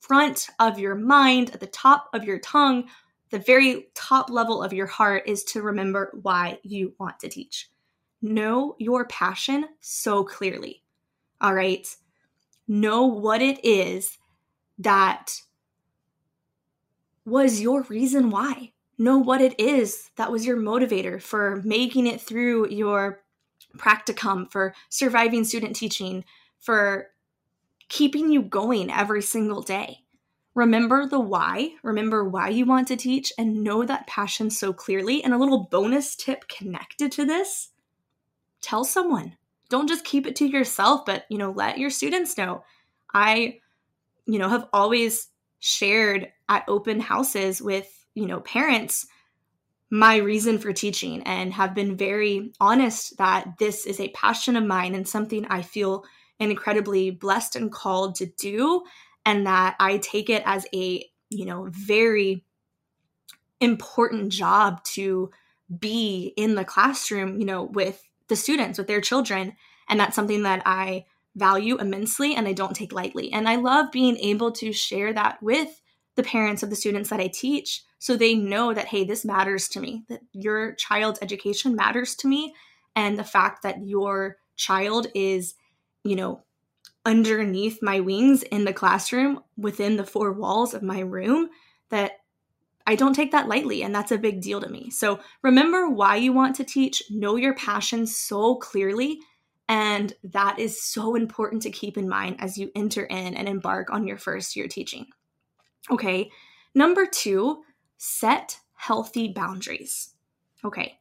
front 0.00 0.48
of 0.58 0.78
your 0.78 0.94
mind, 0.94 1.50
at 1.50 1.60
the 1.60 1.66
top 1.66 2.08
of 2.12 2.24
your 2.24 2.38
tongue, 2.38 2.88
the 3.30 3.38
very 3.38 3.88
top 3.94 4.30
level 4.30 4.62
of 4.62 4.72
your 4.72 4.86
heart 4.86 5.24
is 5.26 5.44
to 5.44 5.62
remember 5.62 6.10
why 6.22 6.58
you 6.62 6.94
want 6.98 7.18
to 7.20 7.28
teach. 7.28 7.70
Know 8.22 8.76
your 8.78 9.04
passion 9.06 9.66
so 9.80 10.22
clearly. 10.22 10.82
All 11.40 11.54
right, 11.54 11.86
know 12.68 13.04
what 13.04 13.42
it 13.42 13.64
is 13.64 14.16
that 14.78 15.40
was 17.24 17.60
your 17.60 17.82
reason 17.82 18.30
why. 18.30 18.72
Know 18.96 19.18
what 19.18 19.40
it 19.40 19.58
is 19.58 20.10
that 20.16 20.30
was 20.30 20.46
your 20.46 20.56
motivator 20.56 21.20
for 21.20 21.60
making 21.64 22.06
it 22.06 22.20
through 22.20 22.68
your 22.68 23.22
practicum, 23.76 24.50
for 24.50 24.74
surviving 24.88 25.44
student 25.44 25.74
teaching, 25.74 26.24
for 26.58 27.08
keeping 27.88 28.30
you 28.30 28.42
going 28.42 28.90
every 28.90 29.22
single 29.22 29.62
day. 29.62 29.98
Remember 30.54 31.06
the 31.06 31.18
why, 31.18 31.72
remember 31.82 32.28
why 32.28 32.50
you 32.50 32.66
want 32.66 32.86
to 32.88 32.96
teach, 32.96 33.32
and 33.38 33.64
know 33.64 33.84
that 33.84 34.06
passion 34.06 34.50
so 34.50 34.72
clearly. 34.72 35.24
And 35.24 35.32
a 35.32 35.38
little 35.38 35.64
bonus 35.70 36.14
tip 36.14 36.46
connected 36.46 37.10
to 37.12 37.24
this 37.24 37.70
tell 38.62 38.84
someone. 38.84 39.36
Don't 39.68 39.88
just 39.88 40.04
keep 40.04 40.26
it 40.26 40.36
to 40.36 40.46
yourself, 40.46 41.04
but 41.04 41.24
you 41.28 41.38
know, 41.38 41.50
let 41.50 41.78
your 41.78 41.90
students 41.90 42.38
know. 42.38 42.64
I, 43.12 43.58
you 44.26 44.38
know, 44.38 44.48
have 44.48 44.68
always 44.72 45.28
shared 45.60 46.28
at 46.48 46.64
open 46.68 47.00
houses 47.00 47.60
with, 47.60 48.06
you 48.14 48.26
know, 48.26 48.40
parents 48.40 49.06
my 49.90 50.16
reason 50.16 50.58
for 50.58 50.72
teaching 50.72 51.22
and 51.24 51.52
have 51.52 51.74
been 51.74 51.98
very 51.98 52.50
honest 52.58 53.18
that 53.18 53.58
this 53.58 53.84
is 53.84 54.00
a 54.00 54.08
passion 54.08 54.56
of 54.56 54.64
mine 54.64 54.94
and 54.94 55.06
something 55.06 55.44
I 55.50 55.60
feel 55.60 56.04
incredibly 56.40 57.10
blessed 57.10 57.56
and 57.56 57.70
called 57.70 58.14
to 58.16 58.26
do 58.26 58.84
and 59.26 59.46
that 59.46 59.76
I 59.78 59.98
take 59.98 60.30
it 60.30 60.42
as 60.46 60.66
a, 60.74 61.04
you 61.28 61.44
know, 61.44 61.68
very 61.70 62.42
important 63.60 64.32
job 64.32 64.82
to 64.84 65.30
be 65.78 66.32
in 66.36 66.54
the 66.54 66.64
classroom, 66.64 67.38
you 67.38 67.44
know, 67.44 67.64
with 67.64 68.02
the 68.32 68.36
students, 68.36 68.78
with 68.78 68.86
their 68.86 69.02
children. 69.02 69.54
And 69.90 70.00
that's 70.00 70.16
something 70.16 70.42
that 70.44 70.62
I 70.64 71.04
value 71.36 71.76
immensely 71.78 72.34
and 72.34 72.48
I 72.48 72.54
don't 72.54 72.74
take 72.74 72.92
lightly. 72.92 73.30
And 73.30 73.46
I 73.46 73.56
love 73.56 73.92
being 73.92 74.16
able 74.16 74.52
to 74.52 74.72
share 74.72 75.12
that 75.12 75.42
with 75.42 75.82
the 76.16 76.22
parents 76.22 76.62
of 76.62 76.70
the 76.70 76.76
students 76.76 77.10
that 77.10 77.20
I 77.20 77.28
teach 77.28 77.84
so 77.98 78.16
they 78.16 78.34
know 78.34 78.72
that, 78.72 78.86
hey, 78.86 79.04
this 79.04 79.22
matters 79.24 79.68
to 79.68 79.80
me, 79.80 80.04
that 80.08 80.20
your 80.32 80.74
child's 80.76 81.18
education 81.20 81.76
matters 81.76 82.14
to 82.16 82.28
me. 82.28 82.54
And 82.96 83.18
the 83.18 83.24
fact 83.24 83.62
that 83.62 83.86
your 83.86 84.38
child 84.56 85.08
is, 85.14 85.54
you 86.04 86.16
know, 86.16 86.42
underneath 87.04 87.82
my 87.82 88.00
wings 88.00 88.42
in 88.44 88.64
the 88.64 88.72
classroom 88.72 89.40
within 89.58 89.96
the 89.96 90.06
four 90.06 90.32
walls 90.32 90.72
of 90.72 90.82
my 90.82 91.00
room, 91.00 91.50
that 91.90 92.12
I 92.86 92.94
don't 92.94 93.14
take 93.14 93.32
that 93.32 93.48
lightly. 93.48 93.82
And 93.82 93.94
that's 93.94 94.12
a 94.12 94.18
big 94.18 94.40
deal 94.40 94.60
to 94.60 94.68
me. 94.68 94.90
So 94.90 95.20
remember 95.42 95.88
why 95.88 96.16
you 96.16 96.32
want 96.32 96.56
to 96.56 96.64
teach, 96.64 97.02
know 97.10 97.36
your 97.36 97.54
passion 97.54 98.06
so 98.06 98.56
clearly. 98.56 99.20
And 99.68 100.12
that 100.24 100.58
is 100.58 100.82
so 100.82 101.14
important 101.14 101.62
to 101.62 101.70
keep 101.70 101.96
in 101.96 102.08
mind 102.08 102.36
as 102.40 102.58
you 102.58 102.70
enter 102.74 103.04
in 103.04 103.34
and 103.34 103.48
embark 103.48 103.90
on 103.90 104.06
your 104.06 104.18
first 104.18 104.56
year 104.56 104.68
teaching. 104.68 105.06
Okay, 105.90 106.30
number 106.74 107.06
two, 107.06 107.62
set 107.96 108.58
healthy 108.74 109.28
boundaries. 109.28 110.14
Okay. 110.64 110.98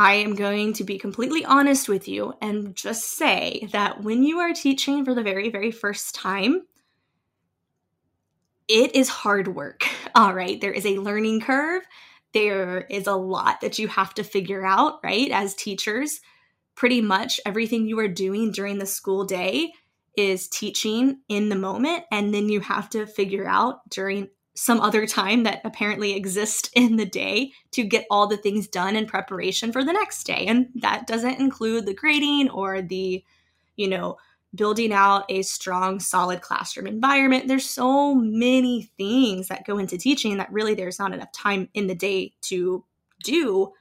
I 0.00 0.14
am 0.14 0.36
going 0.36 0.74
to 0.74 0.84
be 0.84 0.96
completely 0.96 1.44
honest 1.44 1.88
with 1.88 2.06
you 2.06 2.34
and 2.40 2.76
just 2.76 3.16
say 3.16 3.68
that 3.72 4.04
when 4.04 4.22
you 4.22 4.38
are 4.38 4.54
teaching 4.54 5.04
for 5.04 5.12
the 5.12 5.24
very, 5.24 5.50
very 5.50 5.72
first 5.72 6.14
time, 6.14 6.62
it 8.68 8.94
is 8.94 9.08
hard 9.08 9.48
work. 9.48 9.84
All 10.14 10.34
right. 10.34 10.60
There 10.60 10.72
is 10.72 10.86
a 10.86 10.98
learning 10.98 11.40
curve. 11.40 11.82
There 12.34 12.82
is 12.90 13.06
a 13.06 13.14
lot 13.14 13.60
that 13.60 13.78
you 13.78 13.88
have 13.88 14.14
to 14.14 14.24
figure 14.24 14.64
out, 14.64 15.00
right? 15.02 15.30
As 15.30 15.54
teachers, 15.54 16.20
pretty 16.74 17.00
much 17.00 17.40
everything 17.46 17.86
you 17.86 17.98
are 17.98 18.08
doing 18.08 18.52
during 18.52 18.78
the 18.78 18.86
school 18.86 19.24
day 19.24 19.72
is 20.16 20.48
teaching 20.48 21.20
in 21.28 21.48
the 21.48 21.56
moment. 21.56 22.04
And 22.10 22.34
then 22.34 22.48
you 22.48 22.60
have 22.60 22.90
to 22.90 23.06
figure 23.06 23.48
out 23.48 23.88
during 23.88 24.28
some 24.54 24.80
other 24.80 25.06
time 25.06 25.44
that 25.44 25.60
apparently 25.64 26.14
exists 26.14 26.68
in 26.74 26.96
the 26.96 27.06
day 27.06 27.52
to 27.70 27.84
get 27.84 28.06
all 28.10 28.26
the 28.26 28.36
things 28.36 28.66
done 28.66 28.96
in 28.96 29.06
preparation 29.06 29.72
for 29.72 29.84
the 29.84 29.92
next 29.92 30.24
day. 30.24 30.46
And 30.46 30.68
that 30.76 31.06
doesn't 31.06 31.40
include 31.40 31.86
the 31.86 31.94
grading 31.94 32.50
or 32.50 32.82
the, 32.82 33.24
you 33.76 33.88
know, 33.88 34.16
building 34.54 34.92
out 34.92 35.24
a 35.28 35.42
strong, 35.42 36.00
solid 36.00 36.40
classroom 36.40 36.86
environment. 36.86 37.48
There's 37.48 37.68
so 37.68 38.14
many 38.14 38.90
things 38.96 39.48
that 39.48 39.66
go 39.66 39.78
into 39.78 39.98
teaching 39.98 40.38
that 40.38 40.52
really 40.52 40.74
there's 40.74 40.98
not 40.98 41.12
enough 41.12 41.32
time 41.32 41.68
in 41.74 41.86
the 41.86 41.94
day 41.94 42.34
to 42.42 42.84
do. 43.22 43.72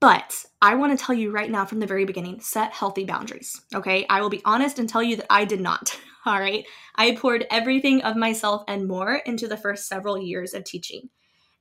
But 0.00 0.44
I 0.62 0.76
want 0.76 0.96
to 0.96 1.04
tell 1.04 1.14
you 1.14 1.32
right 1.32 1.50
now 1.50 1.64
from 1.64 1.80
the 1.80 1.86
very 1.86 2.04
beginning 2.04 2.40
set 2.40 2.72
healthy 2.72 3.04
boundaries. 3.04 3.60
Okay. 3.74 4.06
I 4.08 4.20
will 4.20 4.30
be 4.30 4.42
honest 4.44 4.78
and 4.78 4.88
tell 4.88 5.02
you 5.02 5.16
that 5.16 5.26
I 5.30 5.44
did 5.44 5.60
not. 5.60 5.98
All 6.26 6.38
right. 6.38 6.64
I 6.94 7.16
poured 7.16 7.46
everything 7.50 8.02
of 8.02 8.16
myself 8.16 8.62
and 8.68 8.86
more 8.86 9.16
into 9.26 9.48
the 9.48 9.56
first 9.56 9.88
several 9.88 10.18
years 10.18 10.54
of 10.54 10.64
teaching. 10.64 11.08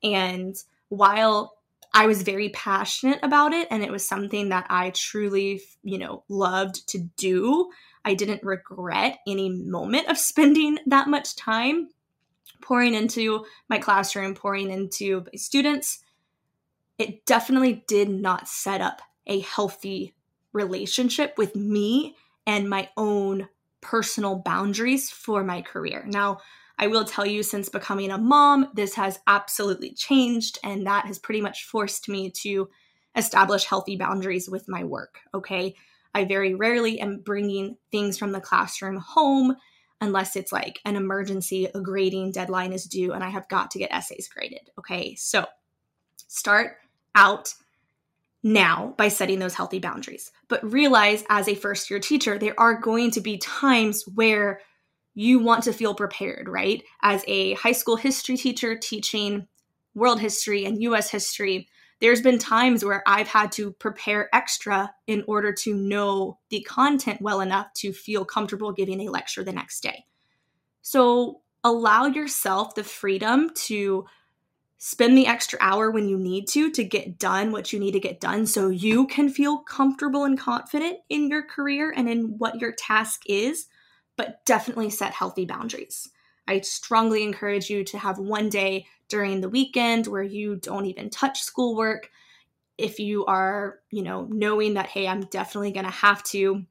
And 0.03 0.55
while 0.89 1.56
I 1.93 2.05
was 2.05 2.21
very 2.21 2.49
passionate 2.49 3.19
about 3.23 3.53
it 3.53 3.67
and 3.71 3.83
it 3.83 3.91
was 3.91 4.07
something 4.07 4.49
that 4.49 4.67
I 4.69 4.91
truly, 4.91 5.61
you 5.83 5.97
know, 5.97 6.23
loved 6.27 6.87
to 6.89 6.99
do. 7.17 7.69
I 8.05 8.13
didn't 8.13 8.43
regret 8.43 9.19
any 9.27 9.49
moment 9.49 10.07
of 10.07 10.17
spending 10.17 10.79
that 10.85 11.07
much 11.07 11.35
time 11.35 11.89
pouring 12.61 12.93
into 12.93 13.45
my 13.69 13.77
classroom, 13.77 14.33
pouring 14.33 14.69
into 14.69 15.21
my 15.21 15.37
students. 15.37 16.03
It 16.97 17.25
definitely 17.25 17.83
did 17.87 18.09
not 18.09 18.47
set 18.47 18.81
up 18.81 19.01
a 19.27 19.41
healthy 19.41 20.15
relationship 20.53 21.35
with 21.37 21.55
me 21.55 22.15
and 22.45 22.69
my 22.69 22.89
own 22.97 23.47
personal 23.81 24.35
boundaries 24.35 25.09
for 25.09 25.43
my 25.43 25.61
career. 25.61 26.03
Now, 26.07 26.39
I 26.79 26.87
will 26.87 27.05
tell 27.05 27.25
you, 27.25 27.41
since 27.43 27.69
becoming 27.69 28.11
a 28.11 28.17
mom, 28.17 28.69
this 28.73 28.93
has 28.95 29.19
absolutely 29.25 29.93
changed, 29.93 30.59
and 30.63 30.85
that 30.85 31.05
has 31.05 31.17
pretty 31.17 31.41
much 31.41 31.65
forced 31.65 32.07
me 32.07 32.29
to 32.41 32.69
establish 33.15 33.65
healthy 33.65 33.95
boundaries 33.95 34.47
with 34.49 34.67
my 34.67 34.83
work. 34.83 35.19
Okay. 35.33 35.75
I 36.13 36.25
very 36.25 36.53
rarely 36.53 36.99
am 36.99 37.19
bringing 37.19 37.77
things 37.91 38.17
from 38.17 38.31
the 38.31 38.41
classroom 38.41 38.97
home 38.97 39.55
unless 39.99 40.35
it's 40.35 40.51
like 40.51 40.79
an 40.85 40.95
emergency, 40.95 41.67
a 41.73 41.81
grading 41.81 42.31
deadline 42.31 42.71
is 42.71 42.85
due, 42.85 43.13
and 43.13 43.23
I 43.23 43.29
have 43.29 43.49
got 43.49 43.71
to 43.71 43.79
get 43.79 43.91
essays 43.91 44.27
graded. 44.27 44.69
Okay. 44.77 45.15
So 45.15 45.45
start 46.27 46.77
out 47.15 47.53
now 48.43 48.93
by 48.97 49.07
setting 49.07 49.39
those 49.39 49.55
healthy 49.55 49.79
boundaries. 49.79 50.31
But 50.47 50.71
realize 50.71 51.23
as 51.29 51.47
a 51.47 51.55
first 51.55 51.89
year 51.89 51.99
teacher, 51.99 52.37
there 52.37 52.59
are 52.59 52.79
going 52.79 53.11
to 53.11 53.21
be 53.21 53.37
times 53.37 54.03
where 54.13 54.61
you 55.17 55.39
want 55.39 55.63
to 55.63 55.73
feel 55.73 55.95
prepared, 55.95 56.47
right? 56.47 56.83
As 57.01 57.23
a 57.27 57.55
high 57.55 57.71
school 57.71 57.95
history 57.95 58.37
teacher 58.37 58.77
teaching 58.77 59.47
world 59.95 60.19
history 60.19 60.63
and 60.63 60.79
US 60.83 61.09
history, 61.09 61.67
there's 61.99 62.21
been 62.21 62.37
times 62.37 62.85
where 62.85 63.01
I've 63.07 63.27
had 63.27 63.51
to 63.53 63.71
prepare 63.71 64.29
extra 64.31 64.93
in 65.07 65.23
order 65.27 65.51
to 65.53 65.73
know 65.73 66.37
the 66.51 66.61
content 66.61 67.19
well 67.19 67.41
enough 67.41 67.73
to 67.77 67.93
feel 67.93 68.25
comfortable 68.25 68.71
giving 68.71 69.01
a 69.01 69.09
lecture 69.09 69.43
the 69.43 69.51
next 69.51 69.81
day. 69.81 70.05
So 70.83 71.41
allow 71.63 72.05
yourself 72.05 72.75
the 72.75 72.83
freedom 72.83 73.49
to 73.55 74.05
spend 74.77 75.17
the 75.17 75.25
extra 75.25 75.57
hour 75.59 75.89
when 75.89 76.07
you 76.07 76.19
need 76.19 76.47
to 76.49 76.69
to 76.69 76.83
get 76.83 77.17
done 77.17 77.51
what 77.51 77.73
you 77.73 77.79
need 77.79 77.93
to 77.93 77.99
get 77.99 78.19
done 78.19 78.45
so 78.45 78.69
you 78.69 79.07
can 79.07 79.29
feel 79.29 79.57
comfortable 79.57 80.25
and 80.25 80.39
confident 80.39 80.99
in 81.09 81.27
your 81.27 81.41
career 81.41 81.91
and 81.97 82.07
in 82.07 82.37
what 82.37 82.61
your 82.61 82.71
task 82.73 83.23
is 83.25 83.65
but 84.17 84.43
definitely 84.45 84.89
set 84.89 85.13
healthy 85.13 85.45
boundaries. 85.45 86.09
I 86.47 86.61
strongly 86.61 87.23
encourage 87.23 87.69
you 87.69 87.83
to 87.85 87.97
have 87.97 88.19
one 88.19 88.49
day 88.49 88.85
during 89.09 89.41
the 89.41 89.49
weekend 89.49 90.07
where 90.07 90.23
you 90.23 90.55
don't 90.55 90.85
even 90.85 91.09
touch 91.09 91.41
schoolwork. 91.41 92.09
If 92.77 92.99
you 92.99 93.25
are, 93.25 93.79
you 93.91 94.03
know, 94.03 94.27
knowing 94.29 94.75
that, 94.75 94.87
hey, 94.87 95.07
I'm 95.07 95.21
definitely 95.21 95.71
going 95.71 95.85
to 95.85 95.91
have 95.91 96.23
to 96.25 96.63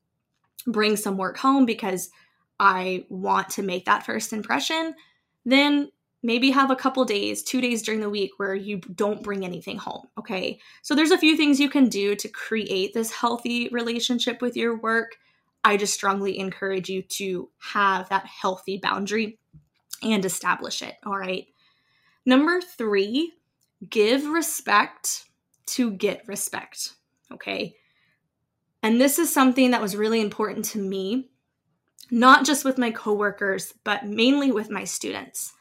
bring 0.67 0.97
some 0.97 1.17
work 1.17 1.37
home 1.37 1.67
because 1.67 2.11
I 2.59 3.05
want 3.09 3.51
to 3.51 3.63
make 3.63 3.85
that 3.85 4.07
first 4.07 4.33
impression, 4.33 4.95
then 5.45 5.91
maybe 6.23 6.51
have 6.51 6.71
a 6.71 6.77
couple 6.77 7.05
days, 7.05 7.43
two 7.43 7.61
days 7.61 7.83
during 7.83 8.01
the 8.01 8.11
week 8.11 8.33
where 8.39 8.55
you 8.55 8.79
don't 8.79 9.23
bring 9.23 9.45
anything 9.45 9.77
home. 9.79 10.07
Okay. 10.19 10.59
So 10.83 10.95
there's 10.95 11.11
a 11.11 11.19
few 11.19 11.37
things 11.37 11.61
you 11.61 11.71
can 11.71 11.89
do 11.89 12.17
to 12.17 12.29
create 12.29 12.95
this 12.95 13.13
healthy 13.13 13.69
relationship 13.69 14.41
with 14.41 14.57
your 14.57 14.77
work. 14.77 15.17
I 15.67 15.77
just 15.77 15.95
strongly 15.95 16.39
encourage 16.39 16.89
you 16.89 17.03
to 17.03 17.51
have 17.59 18.09
that 18.09 18.25
healthy 18.25 18.79
boundary 18.79 19.41
and 20.01 20.25
establish 20.25 20.81
it. 20.81 20.95
All 21.05 21.19
right. 21.19 21.47
Number 22.25 22.61
three, 22.61 23.33
give 23.91 24.27
respect 24.27 25.25
to 25.67 25.91
get 25.91 26.23
respect. 26.29 26.93
Okay. 27.33 27.75
And 28.81 29.01
this 29.01 29.19
is 29.19 29.35
something 29.35 29.73
that 29.73 29.83
was 29.83 29.97
really 29.97 30.21
important 30.21 30.67
to 30.67 30.79
me, 30.79 31.31
not 32.13 32.47
just 32.47 32.65
with 32.65 32.79
my 32.79 32.93
coworkers, 32.93 33.75
but 33.83 34.07
mainly 34.07 34.53
with 34.53 34.71
my 34.71 34.85
students. 34.85 35.53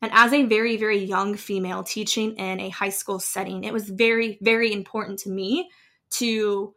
And 0.00 0.10
as 0.12 0.32
a 0.32 0.42
very, 0.42 0.76
very 0.76 0.98
young 1.04 1.36
female 1.36 1.84
teaching 1.84 2.34
in 2.34 2.58
a 2.58 2.70
high 2.70 2.88
school 2.88 3.20
setting, 3.20 3.62
it 3.62 3.72
was 3.72 3.88
very, 3.88 4.38
very 4.42 4.72
important 4.72 5.20
to 5.20 5.30
me 5.30 5.70
to 6.10 6.74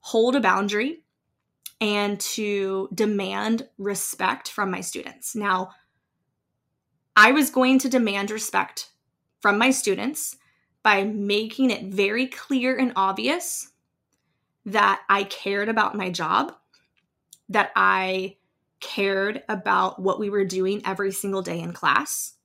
hold 0.00 0.36
a 0.36 0.40
boundary 0.40 1.02
and 1.80 2.18
to 2.20 2.88
demand 2.94 3.68
respect 3.78 4.50
from 4.50 4.70
my 4.70 4.80
students. 4.80 5.34
Now, 5.34 5.70
I 7.14 7.32
was 7.32 7.50
going 7.50 7.78
to 7.80 7.88
demand 7.88 8.30
respect 8.30 8.90
from 9.40 9.58
my 9.58 9.70
students 9.70 10.36
by 10.82 11.04
making 11.04 11.70
it 11.70 11.84
very 11.86 12.26
clear 12.26 12.76
and 12.76 12.92
obvious 12.96 13.72
that 14.64 15.02
I 15.08 15.24
cared 15.24 15.68
about 15.68 15.96
my 15.96 16.10
job, 16.10 16.52
that 17.48 17.70
I 17.76 18.36
cared 18.80 19.42
about 19.48 20.00
what 20.00 20.18
we 20.18 20.30
were 20.30 20.44
doing 20.44 20.82
every 20.84 21.12
single 21.12 21.42
day 21.42 21.60
in 21.60 21.72
class, 21.72 22.35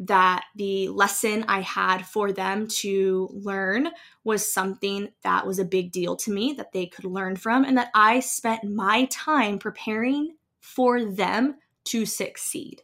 that 0.00 0.44
the 0.56 0.88
lesson 0.88 1.44
I 1.46 1.60
had 1.60 2.06
for 2.06 2.32
them 2.32 2.66
to 2.68 3.28
learn 3.32 3.90
was 4.24 4.50
something 4.50 5.10
that 5.22 5.46
was 5.46 5.58
a 5.58 5.64
big 5.64 5.92
deal 5.92 6.16
to 6.16 6.32
me 6.32 6.54
that 6.54 6.72
they 6.72 6.86
could 6.86 7.04
learn 7.04 7.36
from, 7.36 7.64
and 7.64 7.76
that 7.76 7.90
I 7.94 8.20
spent 8.20 8.64
my 8.64 9.04
time 9.10 9.58
preparing 9.58 10.36
for 10.58 11.04
them 11.04 11.56
to 11.84 12.06
succeed. 12.06 12.82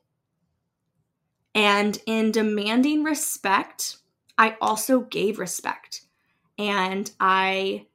And 1.54 1.98
in 2.06 2.32
demanding 2.32 3.02
respect, 3.02 3.96
I 4.36 4.58
also 4.60 5.00
gave 5.00 5.38
respect. 5.38 6.02
And 6.58 7.10
I 7.18 7.86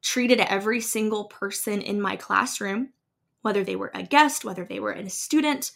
treated 0.00 0.38
every 0.38 0.80
single 0.80 1.24
person 1.24 1.80
in 1.80 2.00
my 2.00 2.14
classroom, 2.14 2.90
whether 3.42 3.64
they 3.64 3.74
were 3.74 3.90
a 3.94 4.04
guest, 4.04 4.44
whether 4.44 4.64
they 4.64 4.78
were 4.78 4.92
a 4.92 5.10
student, 5.10 5.72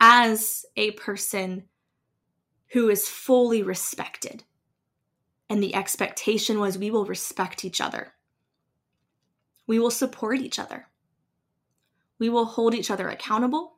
as 0.00 0.64
a 0.76 0.92
person 0.92 1.64
who 2.70 2.88
is 2.88 3.08
fully 3.08 3.62
respected. 3.62 4.44
And 5.48 5.62
the 5.62 5.74
expectation 5.74 6.58
was 6.58 6.76
we 6.76 6.90
will 6.90 7.04
respect 7.04 7.64
each 7.64 7.80
other. 7.80 8.14
We 9.66 9.78
will 9.78 9.90
support 9.90 10.40
each 10.40 10.58
other. 10.58 10.88
We 12.18 12.28
will 12.28 12.46
hold 12.46 12.74
each 12.74 12.90
other 12.90 13.08
accountable. 13.08 13.74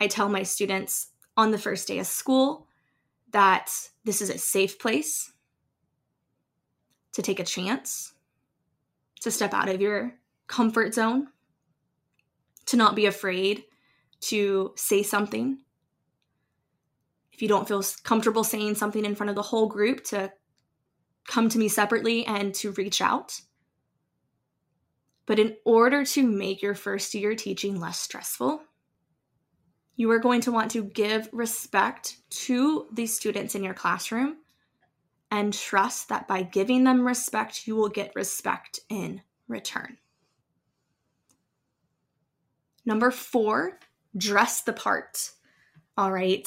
I 0.00 0.06
tell 0.06 0.28
my 0.28 0.42
students 0.42 1.08
on 1.36 1.50
the 1.50 1.58
first 1.58 1.88
day 1.88 1.98
of 1.98 2.06
school 2.06 2.66
that 3.32 3.70
this 4.04 4.20
is 4.22 4.30
a 4.30 4.38
safe 4.38 4.78
place 4.78 5.32
to 7.12 7.22
take 7.22 7.40
a 7.40 7.44
chance, 7.44 8.12
to 9.20 9.30
step 9.30 9.54
out 9.54 9.68
of 9.68 9.80
your 9.80 10.14
comfort 10.46 10.94
zone, 10.94 11.28
to 12.66 12.76
not 12.76 12.96
be 12.96 13.06
afraid 13.06 13.64
to 14.20 14.72
say 14.76 15.02
something, 15.02 15.58
if 17.36 17.42
you 17.42 17.48
don't 17.48 17.68
feel 17.68 17.84
comfortable 18.02 18.42
saying 18.42 18.74
something 18.74 19.04
in 19.04 19.14
front 19.14 19.30
of 19.30 19.36
the 19.36 19.42
whole 19.42 19.68
group, 19.68 20.02
to 20.04 20.32
come 21.28 21.48
to 21.50 21.58
me 21.58 21.68
separately 21.68 22.26
and 22.26 22.54
to 22.54 22.72
reach 22.72 23.02
out. 23.02 23.38
But 25.26 25.38
in 25.38 25.56
order 25.64 26.04
to 26.04 26.26
make 26.26 26.62
your 26.62 26.74
first 26.74 27.14
year 27.14 27.34
teaching 27.34 27.78
less 27.78 28.00
stressful, 28.00 28.62
You 29.96 30.10
are 30.10 30.18
going 30.18 30.42
to 30.42 30.52
want 30.52 30.70
to 30.72 30.84
give 30.84 31.28
respect 31.32 32.18
to 32.28 32.86
the 32.92 33.06
students 33.06 33.54
in 33.54 33.64
your 33.64 33.74
classroom 33.74 34.36
and 35.30 35.52
trust 35.52 36.10
that 36.10 36.28
by 36.28 36.42
giving 36.42 36.84
them 36.84 37.06
respect, 37.06 37.66
you 37.66 37.74
will 37.74 37.88
get 37.88 38.12
respect 38.14 38.80
in 38.90 39.22
return. 39.48 39.96
Number 42.84 43.10
four, 43.10 43.80
dress 44.16 44.60
the 44.60 44.74
part. 44.74 45.30
All 45.96 46.12
right. 46.12 46.46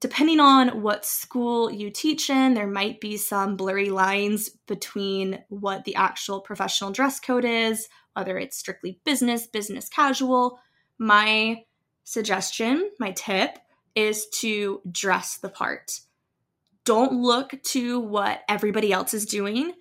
Depending 0.00 0.38
on 0.38 0.82
what 0.82 1.04
school 1.04 1.70
you 1.72 1.90
teach 1.90 2.30
in, 2.30 2.54
there 2.54 2.68
might 2.68 3.00
be 3.00 3.16
some 3.16 3.56
blurry 3.56 3.90
lines 3.90 4.48
between 4.68 5.42
what 5.48 5.84
the 5.84 5.96
actual 5.96 6.40
professional 6.40 6.92
dress 6.92 7.18
code 7.18 7.44
is, 7.44 7.88
whether 8.14 8.38
it's 8.38 8.56
strictly 8.56 9.00
business, 9.04 9.48
business 9.48 9.88
casual. 9.88 10.60
My 10.98 11.64
suggestion, 12.04 12.90
my 13.00 13.10
tip, 13.10 13.58
is 13.96 14.28
to 14.28 14.80
dress 14.90 15.38
the 15.38 15.48
part. 15.48 16.00
Don't 16.84 17.20
look 17.20 17.60
to 17.64 17.98
what 17.98 18.42
everybody 18.48 18.92
else 18.92 19.14
is 19.14 19.26
doing. 19.26 19.72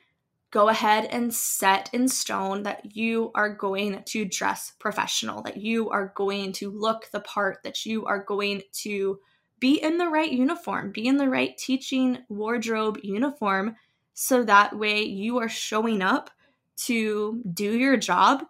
Go 0.49 0.69
ahead 0.69 1.05
and 1.05 1.31
set 1.31 1.91
in 1.93 2.07
stone 2.07 2.63
that 2.63 2.95
you 2.95 3.31
are 3.35 3.53
going 3.53 4.01
to 4.07 4.25
dress 4.25 4.73
professional, 4.79 5.43
that 5.43 5.57
you 5.57 5.91
are 5.91 6.11
going 6.15 6.53
to 6.53 6.71
look 6.71 7.09
the 7.11 7.19
part, 7.19 7.59
that 7.63 7.85
you 7.85 8.05
are 8.05 8.23
going 8.23 8.63
to 8.81 9.19
be 9.59 9.81
in 9.81 9.97
the 9.97 10.07
right 10.07 10.31
uniform, 10.31 10.91
be 10.91 11.07
in 11.07 11.17
the 11.17 11.29
right 11.29 11.57
teaching 11.57 12.19
wardrobe 12.29 12.99
uniform, 13.03 13.75
so 14.13 14.43
that 14.43 14.77
way 14.77 15.03
you 15.03 15.37
are 15.37 15.49
showing 15.49 16.01
up 16.01 16.29
to 16.75 17.41
do 17.53 17.77
your 17.77 17.97
job 17.97 18.45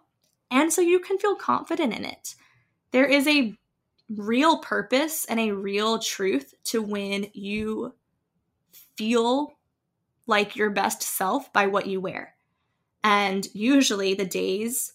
and 0.50 0.72
so 0.72 0.80
you 0.80 0.98
can 1.00 1.18
feel 1.18 1.34
confident 1.34 1.94
in 1.94 2.04
it. 2.04 2.34
There 2.90 3.06
is 3.06 3.26
a 3.26 3.54
real 4.08 4.58
purpose 4.58 5.24
and 5.26 5.38
a 5.38 5.52
real 5.52 5.98
truth 5.98 6.54
to 6.64 6.82
when 6.82 7.26
you 7.34 7.94
feel 8.96 9.58
like 10.26 10.56
your 10.56 10.70
best 10.70 11.02
self 11.02 11.52
by 11.52 11.66
what 11.66 11.86
you 11.86 12.00
wear. 12.00 12.34
And 13.04 13.46
usually, 13.54 14.14
the 14.14 14.26
days 14.26 14.94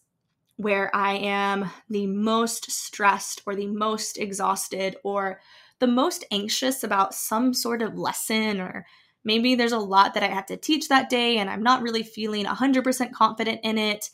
where 0.57 0.95
I 0.95 1.15
am 1.15 1.69
the 1.89 2.05
most 2.05 2.69
stressed 2.69 3.41
or 3.45 3.55
the 3.55 3.67
most 3.67 4.17
exhausted 4.17 4.97
or 5.03 5.39
the 5.83 5.87
most 5.87 6.23
anxious 6.31 6.81
about 6.81 7.13
some 7.13 7.53
sort 7.53 7.81
of 7.81 7.97
lesson 7.97 8.61
or 8.61 8.85
maybe 9.25 9.53
there's 9.53 9.73
a 9.73 9.77
lot 9.77 10.13
that 10.13 10.23
I 10.23 10.27
have 10.27 10.45
to 10.45 10.55
teach 10.55 10.87
that 10.87 11.09
day 11.09 11.39
and 11.39 11.49
I'm 11.49 11.61
not 11.61 11.81
really 11.81 12.03
feeling 12.03 12.45
100% 12.45 13.11
confident 13.11 13.59
in 13.65 13.77
it. 13.77 14.09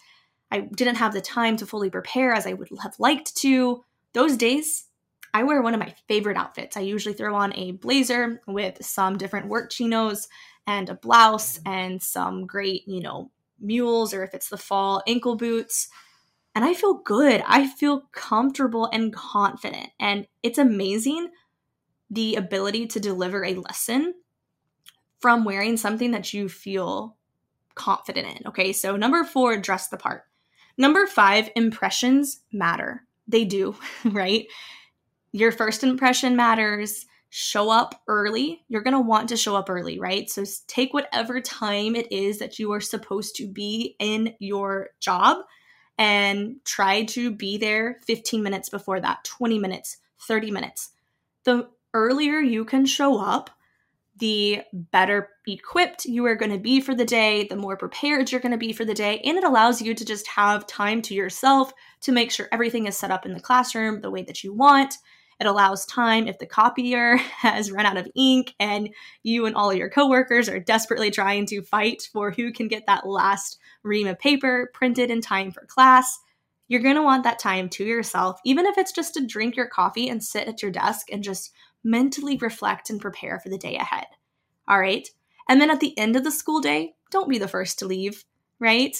I 0.49 0.61
didn't 0.61 0.95
have 0.95 1.13
the 1.13 1.21
time 1.21 1.57
to 1.57 1.67
fully 1.67 1.91
prepare 1.91 2.33
as 2.33 2.47
I 2.47 2.53
would 2.53 2.69
have 2.81 2.95
liked 2.97 3.35
to. 3.41 3.83
Those 4.13 4.35
days, 4.35 4.85
I 5.31 5.43
wear 5.43 5.61
one 5.61 5.75
of 5.75 5.79
my 5.79 5.93
favorite 6.07 6.37
outfits. 6.37 6.75
I 6.75 6.79
usually 6.79 7.13
throw 7.13 7.35
on 7.35 7.53
a 7.53 7.73
blazer 7.73 8.41
with 8.47 8.83
some 8.83 9.15
different 9.15 9.47
work 9.47 9.69
chinos 9.69 10.27
and 10.65 10.89
a 10.89 10.95
blouse 10.95 11.59
and 11.67 12.01
some 12.01 12.47
great, 12.47 12.87
you 12.87 12.99
know, 12.99 13.29
mules 13.59 14.11
or 14.11 14.23
if 14.23 14.33
it's 14.33 14.49
the 14.49 14.57
fall, 14.57 15.03
ankle 15.05 15.35
boots. 15.35 15.87
And 16.55 16.65
I 16.65 16.73
feel 16.73 16.95
good. 16.95 17.43
I 17.45 17.67
feel 17.67 18.05
comfortable 18.11 18.89
and 18.91 19.13
confident. 19.13 19.89
And 19.99 20.25
it's 20.41 20.57
amazing 20.57 21.29
the 22.09 22.35
ability 22.35 22.87
to 22.87 22.99
deliver 22.99 23.43
a 23.43 23.55
lesson 23.55 24.13
from 25.19 25.43
wearing 25.43 25.77
something 25.77 26.11
that 26.11 26.33
you 26.33 26.49
feel 26.49 27.17
confident 27.75 28.39
in. 28.39 28.47
Okay, 28.47 28.73
so 28.73 28.95
number 28.95 29.23
four, 29.23 29.57
dress 29.57 29.87
the 29.87 29.97
part. 29.97 30.23
Number 30.77 31.05
five, 31.07 31.49
impressions 31.55 32.41
matter. 32.51 33.03
They 33.27 33.45
do, 33.45 33.75
right? 34.05 34.47
Your 35.31 35.51
first 35.51 35.83
impression 35.83 36.35
matters. 36.35 37.05
Show 37.31 37.69
up 37.69 38.01
early. 38.07 38.63
You're 38.69 38.81
going 38.81 38.95
to 38.95 38.99
want 38.99 39.29
to 39.29 39.37
show 39.37 39.55
up 39.55 39.69
early, 39.69 39.99
right? 39.99 40.27
So 40.29 40.43
take 40.67 40.93
whatever 40.93 41.39
time 41.39 41.95
it 41.95 42.11
is 42.11 42.39
that 42.39 42.57
you 42.57 42.71
are 42.71 42.79
supposed 42.79 43.35
to 43.35 43.47
be 43.47 43.95
in 43.99 44.33
your 44.39 44.89
job 44.99 45.37
and 45.99 46.55
try 46.65 47.03
to 47.03 47.29
be 47.29 47.57
there 47.57 47.99
15 48.07 48.41
minutes 48.41 48.69
before 48.69 48.99
that, 49.01 49.23
20 49.25 49.59
minutes, 49.59 49.97
30 50.27 50.49
minutes. 50.49 50.89
The 51.43 51.69
earlier 51.93 52.39
you 52.39 52.65
can 52.65 52.85
show 52.85 53.19
up, 53.19 53.49
the 54.17 54.61
better 54.73 55.29
equipped 55.47 56.05
you 56.05 56.25
are 56.25 56.35
going 56.35 56.51
to 56.51 56.59
be 56.59 56.81
for 56.81 56.93
the 56.93 57.05
day, 57.05 57.45
the 57.45 57.55
more 57.55 57.77
prepared 57.77 58.31
you're 58.31 58.41
going 58.41 58.51
to 58.51 58.57
be 58.57 58.73
for 58.73 58.85
the 58.85 58.93
day, 58.93 59.19
and 59.23 59.37
it 59.37 59.43
allows 59.43 59.81
you 59.81 59.93
to 59.93 60.05
just 60.05 60.27
have 60.27 60.67
time 60.67 61.01
to 61.03 61.13
yourself 61.13 61.71
to 62.01 62.11
make 62.11 62.31
sure 62.31 62.49
everything 62.51 62.85
is 62.85 62.97
set 62.97 63.11
up 63.11 63.25
in 63.25 63.33
the 63.33 63.39
classroom 63.39 64.01
the 64.01 64.11
way 64.11 64.23
that 64.23 64.43
you 64.43 64.53
want. 64.53 64.95
It 65.39 65.47
allows 65.47 65.85
time 65.85 66.27
if 66.27 66.37
the 66.37 66.45
copier 66.45 67.15
has 67.37 67.71
run 67.71 67.85
out 67.85 67.97
of 67.97 68.09
ink 68.15 68.53
and 68.59 68.89
you 69.23 69.45
and 69.45 69.55
all 69.55 69.73
your 69.73 69.89
coworkers 69.89 70.49
are 70.49 70.59
desperately 70.59 71.11
trying 71.11 71.45
to 71.47 71.61
fight 71.61 72.09
for 72.11 72.31
who 72.31 72.51
can 72.51 72.67
get 72.67 72.85
that 72.87 73.07
last 73.07 73.57
ream 73.83 74.07
of 74.07 74.19
paper 74.19 74.69
printed 74.73 75.09
in 75.09 75.21
time 75.21 75.51
for 75.51 75.65
class. 75.65 76.19
You're 76.67 76.81
going 76.81 76.97
to 76.97 77.01
want 77.01 77.23
that 77.23 77.39
time 77.39 77.69
to 77.69 77.85
yourself, 77.85 78.39
even 78.45 78.65
if 78.65 78.77
it's 78.77 78.91
just 78.91 79.13
to 79.15 79.25
drink 79.25 79.55
your 79.55 79.67
coffee 79.67 80.09
and 80.09 80.23
sit 80.23 80.47
at 80.47 80.61
your 80.61 80.71
desk 80.71 81.07
and 81.11 81.23
just 81.23 81.51
mentally 81.83 82.37
reflect 82.37 82.89
and 82.89 83.01
prepare 83.01 83.39
for 83.39 83.49
the 83.49 83.57
day 83.57 83.75
ahead. 83.75 84.07
All 84.67 84.79
right. 84.79 85.07
And 85.47 85.59
then 85.59 85.71
at 85.71 85.79
the 85.79 85.97
end 85.97 86.15
of 86.15 86.23
the 86.23 86.31
school 86.31 86.61
day, 86.61 86.93
don't 87.11 87.29
be 87.29 87.39
the 87.39 87.47
first 87.47 87.79
to 87.79 87.87
leave, 87.87 88.23
right? 88.59 88.95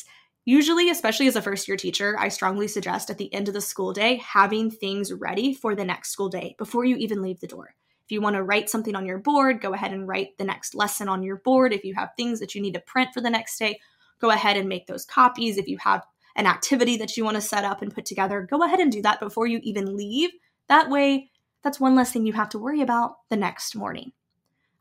Usually, 0.45 0.89
especially 0.89 1.27
as 1.27 1.35
a 1.35 1.41
first 1.41 1.67
year 1.67 1.77
teacher, 1.77 2.15
I 2.17 2.29
strongly 2.29 2.67
suggest 2.67 3.09
at 3.09 3.19
the 3.19 3.31
end 3.33 3.47
of 3.47 3.53
the 3.53 3.61
school 3.61 3.93
day 3.93 4.15
having 4.15 4.71
things 4.71 5.13
ready 5.13 5.53
for 5.53 5.75
the 5.75 5.85
next 5.85 6.09
school 6.11 6.29
day 6.29 6.55
before 6.57 6.85
you 6.85 6.95
even 6.95 7.21
leave 7.21 7.39
the 7.39 7.47
door. 7.47 7.75
If 8.05 8.11
you 8.11 8.21
want 8.21 8.35
to 8.35 8.43
write 8.43 8.71
something 8.71 8.95
on 8.95 9.05
your 9.05 9.19
board, 9.19 9.61
go 9.61 9.75
ahead 9.75 9.93
and 9.93 10.07
write 10.07 10.39
the 10.39 10.43
next 10.43 10.73
lesson 10.73 11.07
on 11.07 11.21
your 11.21 11.35
board. 11.35 11.71
If 11.71 11.83
you 11.83 11.93
have 11.93 12.09
things 12.17 12.39
that 12.39 12.55
you 12.55 12.61
need 12.61 12.73
to 12.73 12.79
print 12.79 13.09
for 13.13 13.21
the 13.21 13.29
next 13.29 13.59
day, 13.59 13.79
go 14.19 14.31
ahead 14.31 14.57
and 14.57 14.67
make 14.67 14.87
those 14.87 15.05
copies. 15.05 15.57
If 15.57 15.67
you 15.67 15.77
have 15.77 16.03
an 16.35 16.47
activity 16.47 16.97
that 16.97 17.15
you 17.15 17.23
want 17.23 17.35
to 17.35 17.41
set 17.41 17.63
up 17.63 17.83
and 17.83 17.93
put 17.93 18.05
together, 18.05 18.47
go 18.49 18.63
ahead 18.63 18.79
and 18.79 18.91
do 18.91 19.03
that 19.03 19.19
before 19.19 19.45
you 19.45 19.59
even 19.61 19.95
leave. 19.95 20.31
That 20.67 20.89
way, 20.89 21.28
that's 21.63 21.79
one 21.79 21.95
less 21.95 22.11
thing 22.11 22.25
you 22.25 22.33
have 22.33 22.49
to 22.49 22.59
worry 22.59 22.81
about 22.81 23.17
the 23.29 23.35
next 23.35 23.75
morning. 23.75 24.11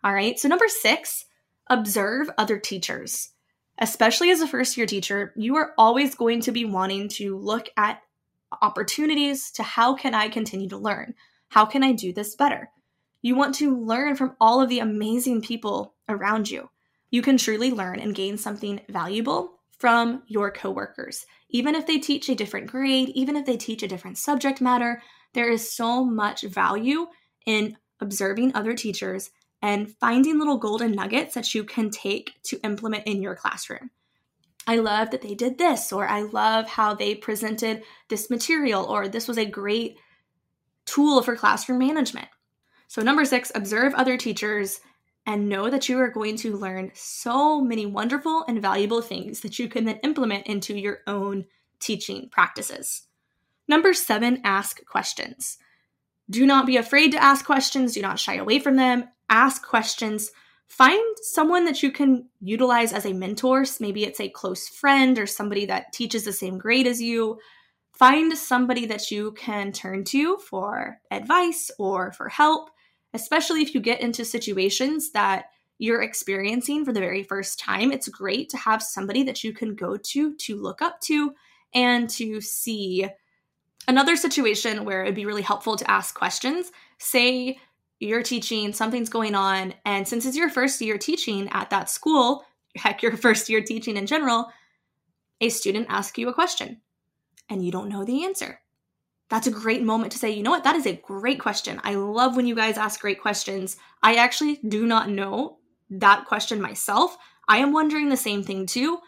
All 0.05 0.12
right, 0.12 0.38
so 0.38 0.49
number 0.49 0.69
six, 0.69 1.27
observe 1.69 2.31
other 2.38 2.59
teachers. 2.59 3.31
Especially 3.79 4.31
as 4.31 4.41
a 4.41 4.49
first 4.49 4.77
year 4.77 4.87
teacher, 4.87 5.33
you 5.37 5.57
are 5.57 5.73
always 5.79 6.14
going 6.14 6.41
to 6.43 6.53
be 6.53 6.64
wanting 6.64 7.09
to 7.09 7.37
look 7.37 7.69
at 7.77 8.03
opportunities 8.62 9.51
to 9.53 9.62
how 9.62 9.95
can 9.95 10.14
I 10.14 10.29
continue 10.29 10.69
to 10.71 10.79
learn? 10.79 11.14
How 11.49 11.64
can 11.64 11.83
I 11.83 11.93
do 11.93 12.12
this 12.12 12.35
better? 12.35 12.71
You 13.23 13.35
want 13.35 13.55
to 13.57 13.77
learn 13.77 14.17
from 14.17 14.37
all 14.41 14.61
of 14.61 14.69
the 14.69 14.79
amazing 14.79 15.43
people 15.43 15.95
around 16.09 16.51
you. 16.51 16.71
You 17.11 17.23
can 17.23 17.37
truly 17.37 17.71
learn 17.71 18.01
and 18.01 18.14
gain 18.14 18.37
something 18.37 18.81
valuable 18.88 19.59
from 19.79 20.23
your 20.27 20.51
coworkers. 20.51 21.25
Even 21.51 21.75
if 21.75 21.87
they 21.87 21.99
teach 21.99 22.29
a 22.29 22.35
different 22.35 22.67
grade, 22.67 23.11
even 23.11 23.37
if 23.37 23.47
they 23.47 23.57
teach 23.57 23.83
a 23.83 23.88
different 23.88 24.19
subject 24.19 24.61
matter, 24.61 25.03
there 25.35 25.51
is 25.51 25.73
so 25.73 26.05
much 26.05 26.43
value 26.43 27.07
in 27.47 27.77
observing 28.01 28.55
other 28.55 28.75
teachers 28.75 29.31
and 29.61 29.95
finding 29.97 30.38
little 30.38 30.59
golden 30.59 30.93
nuggets 30.93 31.35
that 31.35 31.55
you 31.55 31.64
can 31.64 31.91
take 31.91 32.33
to 32.45 32.61
implement 32.62 33.07
in 33.07 33.23
your 33.23 33.35
classroom. 33.35 33.91
I 34.67 34.77
love 34.77 35.11
that 35.11 35.23
they 35.23 35.35
did 35.35 35.59
this, 35.59 35.93
or 35.93 36.07
I 36.07 36.23
love 36.23 36.69
how 36.69 36.95
they 36.95 37.14
presented 37.14 37.83
this 38.09 38.29
material, 38.29 38.85
or 38.85 39.09
this 39.09 39.27
was 39.27 39.38
a 39.38 39.47
great 39.47 39.99
tool 40.85 41.23
for 41.23 41.37
classroom 41.37 41.79
management. 41.79 42.29
So, 42.87 43.03
number 43.03 43.25
six, 43.25 43.51
observe 43.55 43.95
other 43.95 44.17
teachers 44.17 44.81
and 45.27 45.49
know 45.49 45.69
that 45.69 45.88
you 45.88 45.99
are 45.99 46.11
going 46.11 46.37
to 46.37 46.57
learn 46.57 46.91
so 46.95 47.61
many 47.61 47.87
wonderful 47.87 48.45
and 48.49 48.62
valuable 48.62 49.03
things 49.03 49.41
that 49.41 49.59
you 49.59 49.69
can 49.69 49.85
then 49.85 50.01
implement 50.03 50.47
into 50.47 50.75
your 50.75 51.01
own 51.07 51.45
teaching 51.81 52.29
practices. 52.31 53.03
Number 53.69 53.93
seven, 53.93 54.41
ask 54.45 54.85
questions. 54.87 55.59
Do 56.31 56.47
not 56.47 56.67
be 56.67 56.77
afraid 56.77 57.13
to 57.13 57.23
ask 57.23 57.45
questions. 57.45 57.95
Do 57.95 58.03
not 58.03 58.19
shy 58.19 58.37
away 58.37 58.59
from 58.59 58.77
them. 58.77 59.05
Ask 59.29 59.65
questions. 59.65 60.31
Find 60.67 61.17
someone 61.23 61.65
that 61.65 61.83
you 61.83 61.91
can 61.91 62.29
utilize 62.41 62.93
as 62.93 63.07
a 63.07 63.13
mentor. 63.13 63.65
Maybe 63.81 64.05
it's 64.05 64.21
a 64.21 64.29
close 64.29 64.69
friend 64.69 65.19
or 65.19 65.27
somebody 65.27 65.67
that 65.67 65.93
teaches 65.93 66.25
the 66.25 66.33
same 66.33 66.59
grade 66.59 66.87
as 66.87 67.01
you. 67.01 67.39
Find 67.95 68.37
somebody 68.37 68.87
that 68.87 69.11
you 69.11 69.33
can 69.33 69.73
turn 69.73 70.05
to 70.05 70.37
for 70.39 71.01
advice 71.11 71.71
or 71.79 72.13
for 72.13 72.29
help, 72.29 72.71
especially 73.15 73.63
if 73.63 73.75
you 73.75 73.81
get 73.81 74.01
into 74.01 74.25
situations 74.25 75.11
that 75.13 75.47
you're 75.79 76.03
experiencing 76.03 76.85
for 76.85 76.93
the 76.93 77.01
very 77.01 77.23
first 77.23 77.59
time. 77.59 77.91
It's 77.91 78.09
great 78.09 78.51
to 78.51 78.57
have 78.57 78.83
somebody 78.83 79.23
that 79.25 79.43
you 79.43 79.53
can 79.53 79.75
go 79.75 79.97
to, 79.97 80.35
to 80.35 80.57
look 80.57 80.83
up 80.83 81.01
to, 81.03 81.33
and 81.75 82.11
to 82.11 82.41
see 82.41 83.09
Another 83.87 84.17
situation 84.17 84.85
where 84.85 85.03
it'd 85.03 85.14
be 85.14 85.27
really 85.27 85.43
helpful 85.43 85.77
to 85.77 85.91
ask 85.91 86.14
questions 86.14 86.73
say 86.99 87.59
you're 88.01 88.23
teaching, 88.23 88.73
something's 88.73 89.09
going 89.09 89.35
on, 89.35 89.75
and 89.85 90.07
since 90.07 90.25
it's 90.25 90.37
your 90.37 90.51
first 90.51 90.81
year 90.81 90.99
teaching 90.99 91.49
at 91.51 91.71
that 91.71 91.91
school, 91.91 92.45
heck, 92.77 93.03
your 93.03 93.17
first 93.17 93.49
year 93.49 93.62
teaching 93.62 93.97
in 93.97 94.07
general, 94.07 94.51
a 95.41 95.49
student 95.49 95.87
asks 95.88 96.19
you 96.19 96.29
a 96.29 96.35
question 96.35 96.81
and 97.49 97.64
you 97.64 97.73
don't 97.73 97.88
know 97.88 98.05
the 98.05 98.25
answer. 98.25 98.61
that's 99.31 99.47
a 99.47 99.51
great 99.51 99.83
moment 99.83 100.11
to 100.12 100.19
say, 100.19 100.31
you 100.31 100.43
know 100.43 100.51
what, 100.51 100.64
that 100.64 100.77
is 100.77 100.87
a 100.87 100.97
great 100.97 101.38
question. 101.38 101.81
I 101.85 101.95
love 101.95 102.35
when 102.35 102.47
you 102.47 102.55
guys 102.55 102.79
ask 102.79 102.99
great 103.01 103.21
questions. 103.21 103.77
I 104.03 104.14
actually 104.14 104.59
do 104.69 104.87
not 104.87 105.11
know 105.11 105.59
that 105.91 106.25
question 106.25 106.61
myself. 106.61 107.17
I 107.47 107.59
am 107.59 107.73
wondering 107.73 108.09
the 108.09 108.17
same 108.17 108.43
thing 108.43 108.64
too. 108.67 108.99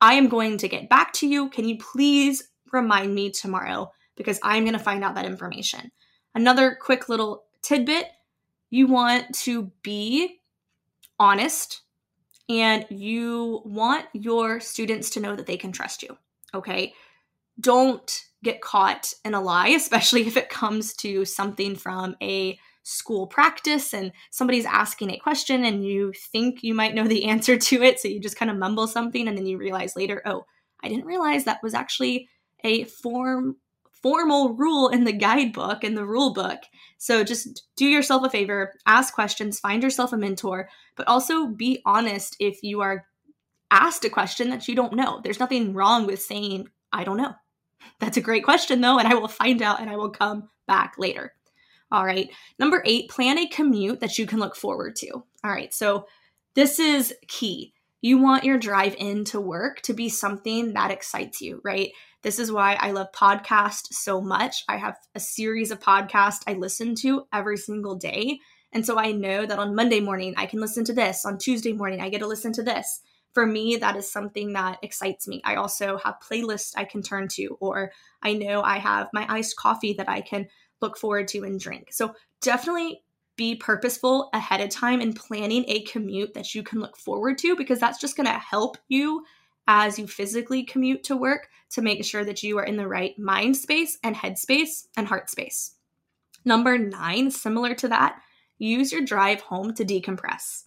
I 0.00 0.14
am 0.14 0.28
going 0.28 0.58
to 0.58 0.68
get 0.68 0.88
back 0.88 1.12
to 1.14 1.28
you. 1.28 1.48
Can 1.50 1.68
you 1.68 1.78
please 1.78 2.48
remind 2.72 3.14
me 3.14 3.30
tomorrow? 3.30 3.92
Because 4.18 4.38
I'm 4.42 4.64
going 4.64 4.74
to 4.74 4.78
find 4.78 5.02
out 5.02 5.14
that 5.14 5.24
information. 5.24 5.90
Another 6.34 6.76
quick 6.78 7.08
little 7.08 7.44
tidbit 7.62 8.08
you 8.70 8.86
want 8.86 9.34
to 9.34 9.70
be 9.82 10.40
honest 11.18 11.82
and 12.48 12.86
you 12.90 13.62
want 13.64 14.06
your 14.12 14.60
students 14.60 15.10
to 15.10 15.20
know 15.20 15.36
that 15.36 15.46
they 15.46 15.56
can 15.56 15.72
trust 15.72 16.02
you. 16.02 16.16
Okay. 16.54 16.94
Don't 17.60 18.24
get 18.42 18.60
caught 18.60 19.12
in 19.24 19.34
a 19.34 19.40
lie, 19.40 19.68
especially 19.76 20.26
if 20.26 20.36
it 20.36 20.48
comes 20.48 20.94
to 20.94 21.24
something 21.24 21.76
from 21.76 22.16
a 22.22 22.58
school 22.84 23.26
practice 23.26 23.92
and 23.92 24.12
somebody's 24.30 24.64
asking 24.64 25.10
a 25.10 25.18
question 25.18 25.64
and 25.64 25.84
you 25.84 26.10
think 26.32 26.62
you 26.62 26.74
might 26.74 26.94
know 26.94 27.06
the 27.06 27.24
answer 27.28 27.58
to 27.58 27.82
it. 27.82 28.00
So 28.00 28.08
you 28.08 28.20
just 28.20 28.36
kind 28.36 28.50
of 28.50 28.56
mumble 28.56 28.86
something 28.86 29.28
and 29.28 29.36
then 29.36 29.46
you 29.46 29.58
realize 29.58 29.96
later, 29.96 30.22
oh, 30.24 30.44
I 30.82 30.88
didn't 30.88 31.06
realize 31.06 31.44
that 31.44 31.62
was 31.62 31.74
actually 31.74 32.28
a 32.64 32.84
form 32.84 33.56
formal 34.02 34.54
rule 34.54 34.88
in 34.88 35.04
the 35.04 35.12
guidebook 35.12 35.84
in 35.84 35.94
the 35.94 36.04
rule 36.04 36.32
book. 36.32 36.60
So 36.98 37.24
just 37.24 37.66
do 37.76 37.86
yourself 37.86 38.24
a 38.24 38.30
favor, 38.30 38.74
ask 38.86 39.14
questions, 39.14 39.60
find 39.60 39.82
yourself 39.82 40.12
a 40.12 40.16
mentor, 40.16 40.68
but 40.96 41.08
also 41.08 41.46
be 41.46 41.80
honest 41.84 42.36
if 42.40 42.62
you 42.62 42.80
are 42.80 43.04
asked 43.70 44.04
a 44.04 44.10
question 44.10 44.50
that 44.50 44.66
you 44.68 44.74
don't 44.74 44.94
know. 44.94 45.20
There's 45.22 45.40
nothing 45.40 45.74
wrong 45.74 46.06
with 46.06 46.22
saying, 46.22 46.68
I 46.92 47.04
don't 47.04 47.18
know. 47.18 47.34
That's 48.00 48.16
a 48.16 48.22
great 48.22 48.44
question, 48.44 48.80
though, 48.80 48.98
and 48.98 49.08
I 49.08 49.14
will 49.14 49.28
find 49.28 49.62
out 49.62 49.80
and 49.80 49.90
I 49.90 49.96
will 49.96 50.10
come 50.10 50.48
back 50.66 50.94
later. 50.98 51.34
All 51.90 52.04
right. 52.04 52.30
Number 52.58 52.82
eight, 52.84 53.08
plan 53.08 53.38
a 53.38 53.46
commute 53.46 54.00
that 54.00 54.18
you 54.18 54.26
can 54.26 54.38
look 54.38 54.56
forward 54.56 54.94
to. 54.96 55.10
All 55.10 55.50
right. 55.50 55.72
So 55.72 56.06
this 56.54 56.78
is 56.78 57.14
key. 57.28 57.72
You 58.00 58.18
want 58.18 58.44
your 58.44 58.58
drive 58.58 58.94
into 58.98 59.40
work 59.40 59.80
to 59.82 59.94
be 59.94 60.08
something 60.08 60.74
that 60.74 60.90
excites 60.90 61.40
you, 61.40 61.60
right? 61.64 61.90
This 62.28 62.38
is 62.38 62.52
why 62.52 62.76
I 62.78 62.90
love 62.90 63.10
podcasts 63.12 63.86
so 63.92 64.20
much. 64.20 64.62
I 64.68 64.76
have 64.76 64.98
a 65.14 65.18
series 65.18 65.70
of 65.70 65.80
podcasts 65.80 66.42
I 66.46 66.52
listen 66.52 66.94
to 66.96 67.22
every 67.32 67.56
single 67.56 67.94
day. 67.94 68.40
And 68.70 68.84
so 68.84 68.98
I 68.98 69.12
know 69.12 69.46
that 69.46 69.58
on 69.58 69.74
Monday 69.74 70.00
morning, 70.00 70.34
I 70.36 70.44
can 70.44 70.60
listen 70.60 70.84
to 70.84 70.92
this. 70.92 71.24
On 71.24 71.38
Tuesday 71.38 71.72
morning, 71.72 72.02
I 72.02 72.10
get 72.10 72.18
to 72.18 72.26
listen 72.26 72.52
to 72.52 72.62
this 72.62 73.00
for 73.32 73.46
me, 73.46 73.76
that 73.76 73.96
is 73.96 74.12
something 74.12 74.52
that 74.52 74.78
excites 74.82 75.26
me. 75.26 75.40
I 75.42 75.54
also 75.54 75.96
have 76.04 76.16
playlists 76.20 76.74
I 76.76 76.84
can 76.84 77.00
turn 77.00 77.28
to, 77.28 77.56
or 77.60 77.92
I 78.22 78.34
know 78.34 78.60
I 78.60 78.76
have 78.76 79.08
my 79.14 79.24
iced 79.26 79.56
coffee 79.56 79.94
that 79.94 80.10
I 80.10 80.20
can 80.20 80.48
look 80.82 80.98
forward 80.98 81.28
to 81.28 81.44
and 81.44 81.58
drink. 81.58 81.94
So 81.94 82.14
definitely 82.42 83.04
be 83.36 83.54
purposeful 83.54 84.28
ahead 84.34 84.60
of 84.60 84.68
time 84.68 85.00
in 85.00 85.14
planning 85.14 85.64
a 85.66 85.80
commute 85.84 86.34
that 86.34 86.54
you 86.54 86.62
can 86.62 86.80
look 86.80 86.98
forward 86.98 87.38
to 87.38 87.56
because 87.56 87.80
that's 87.80 87.98
just 87.98 88.18
going 88.18 88.26
to 88.26 88.32
help 88.32 88.76
you 88.88 89.24
as 89.68 89.98
you 89.98 90.08
physically 90.08 90.64
commute 90.64 91.04
to 91.04 91.16
work 91.16 91.48
to 91.70 91.82
make 91.82 92.02
sure 92.04 92.24
that 92.24 92.42
you 92.42 92.58
are 92.58 92.64
in 92.64 92.76
the 92.76 92.88
right 92.88 93.16
mind 93.18 93.56
space 93.56 93.98
and 94.02 94.16
head 94.16 94.38
space 94.38 94.88
and 94.96 95.06
heart 95.06 95.28
space. 95.28 95.74
Number 96.44 96.78
nine, 96.78 97.30
similar 97.30 97.74
to 97.74 97.88
that, 97.88 98.20
use 98.56 98.90
your 98.90 99.02
drive 99.02 99.42
home 99.42 99.74
to 99.74 99.84
decompress. 99.84 100.64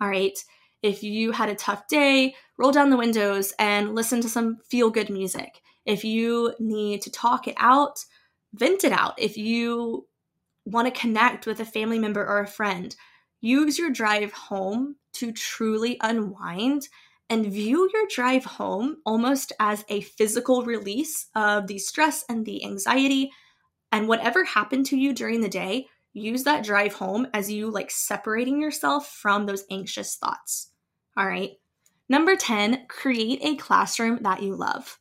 All 0.00 0.08
right. 0.08 0.38
If 0.82 1.02
you 1.02 1.32
had 1.32 1.48
a 1.48 1.54
tough 1.54 1.88
day, 1.88 2.34
roll 2.58 2.72
down 2.72 2.90
the 2.90 2.96
windows 2.96 3.54
and 3.58 3.94
listen 3.94 4.20
to 4.20 4.28
some 4.28 4.58
feel 4.68 4.90
good 4.90 5.08
music. 5.08 5.62
If 5.86 6.04
you 6.04 6.54
need 6.58 7.00
to 7.02 7.10
talk 7.10 7.48
it 7.48 7.54
out, 7.56 8.04
vent 8.52 8.84
it 8.84 8.92
out. 8.92 9.14
If 9.16 9.38
you 9.38 10.06
want 10.66 10.92
to 10.92 11.00
connect 11.00 11.46
with 11.46 11.60
a 11.60 11.64
family 11.64 11.98
member 11.98 12.24
or 12.24 12.40
a 12.40 12.46
friend, 12.46 12.94
use 13.40 13.78
your 13.78 13.90
drive 13.90 14.32
home 14.32 14.96
to 15.14 15.32
truly 15.32 15.96
unwind 16.02 16.88
and 17.30 17.46
view 17.46 17.88
your 17.92 18.06
drive 18.14 18.44
home 18.44 18.98
almost 19.06 19.52
as 19.58 19.84
a 19.88 20.02
physical 20.02 20.64
release 20.64 21.26
of 21.34 21.66
the 21.66 21.78
stress 21.78 22.24
and 22.28 22.44
the 22.44 22.64
anxiety 22.64 23.30
and 23.90 24.08
whatever 24.08 24.44
happened 24.44 24.86
to 24.86 24.96
you 24.96 25.12
during 25.12 25.40
the 25.40 25.48
day 25.48 25.86
use 26.12 26.44
that 26.44 26.64
drive 26.64 26.94
home 26.94 27.26
as 27.32 27.50
you 27.50 27.70
like 27.70 27.90
separating 27.90 28.60
yourself 28.60 29.08
from 29.08 29.46
those 29.46 29.64
anxious 29.70 30.16
thoughts 30.16 30.72
all 31.16 31.26
right. 31.26 31.52
Number 32.08 32.36
10, 32.36 32.86
create 32.88 33.40
a 33.42 33.56
classroom 33.56 34.18
that 34.22 34.42
you 34.42 34.54
love. 34.54 34.98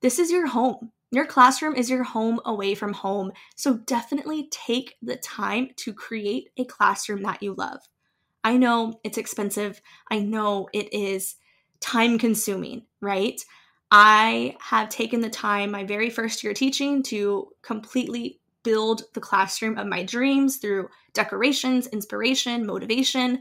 This 0.00 0.18
is 0.18 0.30
your 0.30 0.46
home. 0.46 0.92
Your 1.10 1.26
classroom 1.26 1.74
is 1.74 1.90
your 1.90 2.04
home 2.04 2.40
away 2.44 2.74
from 2.74 2.92
home. 2.92 3.32
So 3.56 3.74
definitely 3.74 4.48
take 4.50 4.96
the 5.02 5.16
time 5.16 5.70
to 5.76 5.92
create 5.92 6.50
a 6.56 6.64
classroom 6.64 7.22
that 7.22 7.42
you 7.42 7.54
love. 7.54 7.80
I 8.42 8.56
know 8.56 9.00
it's 9.04 9.18
expensive. 9.18 9.82
I 10.10 10.20
know 10.20 10.68
it 10.72 10.92
is 10.94 11.36
time 11.80 12.18
consuming, 12.18 12.82
right? 13.00 13.40
I 13.90 14.56
have 14.60 14.88
taken 14.88 15.20
the 15.20 15.30
time 15.30 15.70
my 15.70 15.84
very 15.84 16.10
first 16.10 16.44
year 16.44 16.54
teaching 16.54 17.02
to 17.04 17.48
completely 17.62 18.40
build 18.62 19.02
the 19.14 19.20
classroom 19.20 19.78
of 19.78 19.86
my 19.86 20.02
dreams 20.02 20.58
through 20.58 20.88
decorations, 21.14 21.86
inspiration, 21.88 22.66
motivation, 22.66 23.40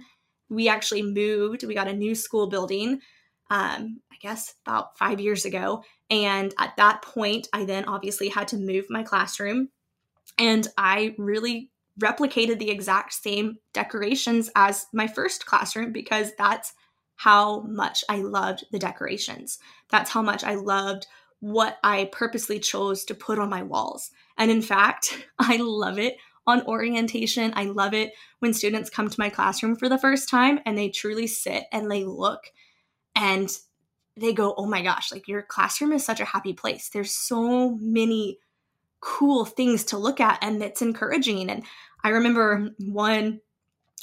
we 0.49 0.67
actually 0.67 1.03
moved. 1.03 1.63
We 1.63 1.75
got 1.75 1.87
a 1.87 1.93
new 1.93 2.15
school 2.15 2.47
building, 2.47 3.01
um, 3.49 4.01
I 4.11 4.15
guess 4.19 4.55
about 4.65 4.97
five 4.97 5.19
years 5.19 5.45
ago. 5.45 5.83
And 6.09 6.53
at 6.57 6.75
that 6.77 7.01
point, 7.01 7.47
I 7.53 7.65
then 7.65 7.85
obviously 7.85 8.29
had 8.29 8.47
to 8.49 8.57
move 8.57 8.85
my 8.89 9.03
classroom. 9.03 9.69
And 10.37 10.67
I 10.77 11.15
really 11.17 11.69
replicated 11.99 12.59
the 12.59 12.71
exact 12.71 13.13
same 13.13 13.57
decorations 13.73 14.49
as 14.55 14.87
my 14.93 15.05
first 15.05 15.45
classroom 15.45 15.91
because 15.91 16.31
that's 16.37 16.73
how 17.19 17.59
much 17.63 18.01
I 18.07 18.21
loved 18.21 18.63
the 18.71 18.79
decorations. 18.79 19.59
That's 19.89 20.09
how 20.09 20.21
much 20.21 20.45
I 20.45 20.55
loved 20.55 21.05
what 21.41 21.77
I 21.83 22.09
purposely 22.13 22.59
chose 22.59 23.03
to 23.03 23.13
put 23.13 23.39
on 23.39 23.49
my 23.49 23.61
walls. 23.61 24.11
And 24.37 24.49
in 24.49 24.61
fact, 24.61 25.27
I 25.39 25.57
love 25.57 25.99
it 25.99 26.15
on 26.47 26.65
orientation. 26.65 27.51
I 27.57 27.65
love 27.65 27.93
it 27.93 28.13
when 28.39 28.53
students 28.53 28.89
come 28.89 29.09
to 29.09 29.19
my 29.19 29.29
classroom 29.29 29.75
for 29.75 29.89
the 29.89 29.97
first 29.97 30.29
time 30.29 30.61
and 30.65 30.77
they 30.77 30.87
truly 30.87 31.27
sit 31.27 31.65
and 31.73 31.91
they 31.91 32.05
look 32.05 32.39
and 33.17 33.49
they 34.15 34.31
go, 34.31 34.53
oh 34.55 34.65
my 34.65 34.81
gosh, 34.81 35.11
like 35.11 35.27
your 35.27 35.41
classroom 35.41 35.91
is 35.91 36.05
such 36.05 36.21
a 36.21 36.25
happy 36.25 36.53
place. 36.53 36.87
There's 36.87 37.11
so 37.11 37.71
many 37.81 38.39
cool 39.01 39.43
things 39.43 39.83
to 39.85 39.97
look 39.97 40.21
at 40.21 40.39
and 40.41 40.63
it's 40.63 40.81
encouraging. 40.81 41.49
And 41.49 41.65
I 42.01 42.09
remember 42.11 42.69
one 42.79 43.41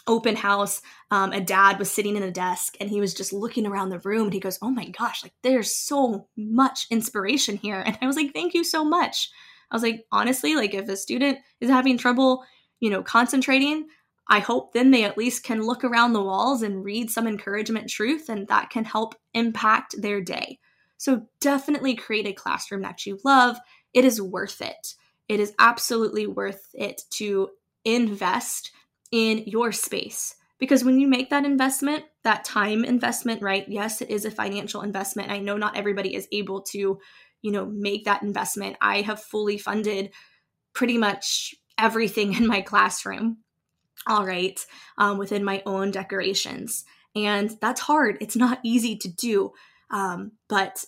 open 0.07 0.37
house, 0.37 0.83
um, 1.11 1.33
a 1.33 1.41
dad 1.41 1.79
was 1.79 1.91
sitting 1.91 2.17
in 2.17 2.23
a 2.23 2.31
desk 2.31 2.77
and 2.81 2.89
he 2.89 3.01
was 3.01 3.15
just 3.15 3.33
looking 3.33 3.67
around 3.67 3.91
the 3.91 3.99
room 4.01 4.25
and 4.25 4.35
he 4.35 4.41
goes, 4.41 4.59
oh 4.63 4.71
my 4.71 4.89
gosh, 4.89 5.23
like 5.23 5.35
there's 5.43 5.75
so 5.75 6.29
much 6.37 6.87
inspiration 6.91 7.57
here. 7.57 7.83
And 7.87 7.99
I 8.01 8.07
was 8.07 8.17
like, 8.17 8.33
thank 8.33 8.55
you 8.55 8.65
so 8.65 8.85
much. 8.85 9.31
I 9.71 9.75
was 9.75 9.83
like, 9.83 10.05
honestly, 10.13 10.55
like 10.55 10.75
if 10.75 10.89
a 10.89 10.97
student 10.97 11.39
is 11.61 11.71
having 11.71 11.99
trouble, 11.99 12.45
you 12.81 12.91
know, 12.91 13.03
concentrating, 13.03 13.89
I 14.29 14.41
hope 14.41 14.73
then 14.73 14.91
they 14.91 15.05
at 15.05 15.19
least 15.19 15.45
can 15.45 15.63
look 15.63 15.85
around 15.85 16.13
the 16.13 16.23
walls 16.23 16.63
and 16.63 16.85
read 16.85 17.11
some 17.11 17.27
encouragement 17.27 17.89
truth, 17.89 18.29
and 18.29 18.49
that 18.49 18.71
can 18.71 18.85
help 18.85 19.15
impact 19.35 20.01
their 20.01 20.21
day. 20.21 20.59
So 20.97 21.27
definitely 21.41 21.95
create 21.95 22.27
a 22.27 22.33
classroom 22.33 22.83
that 22.83 23.07
you 23.07 23.19
love. 23.25 23.59
It 23.95 24.05
is 24.05 24.21
worth 24.21 24.61
it. 24.61 24.95
It 25.29 25.41
is 25.41 25.55
absolutely 25.59 26.27
worth 26.27 26.69
it 26.75 27.03
to 27.11 27.51
invest 27.85 28.73
in 29.13 29.45
your 29.47 29.73
space. 29.73 30.35
Because 30.59 30.85
when 30.85 30.99
you 30.99 31.07
make 31.07 31.31
that 31.31 31.45
investment, 31.45 32.05
that 32.25 32.45
time 32.45 32.85
investment, 32.85 33.43
right? 33.43 33.69
Yes, 33.69 34.01
it 34.01 34.11
is 34.11 34.25
a 34.25 34.31
financial 34.31 34.81
investment. 34.83 35.31
I 35.31 35.39
know 35.39 35.57
not 35.57 35.77
everybody 35.77 36.15
is 36.15 36.29
able 36.33 36.63
to, 36.63 36.99
you 37.43 37.53
know, 37.53 37.67
make 37.67 38.05
that 38.07 38.23
investment. 38.23 38.77
I 38.81 39.03
have 39.03 39.23
fully 39.23 39.59
funded 39.59 40.13
pretty 40.73 40.97
much 40.97 41.55
everything 41.79 42.33
in 42.37 42.47
my 42.47 42.63
classroom, 42.63 43.39
all 44.07 44.25
right, 44.25 44.65
um, 44.97 45.19
within 45.19 45.45
my 45.45 45.63
own 45.67 45.91
decorations. 45.91 46.85
And 47.15 47.57
that's 47.61 47.81
hard. 47.81 48.19
It's 48.21 48.37
not 48.37 48.61
easy 48.63 48.97
to 48.97 49.09
do. 49.09 49.53
Um, 49.91 50.33
but 50.49 50.85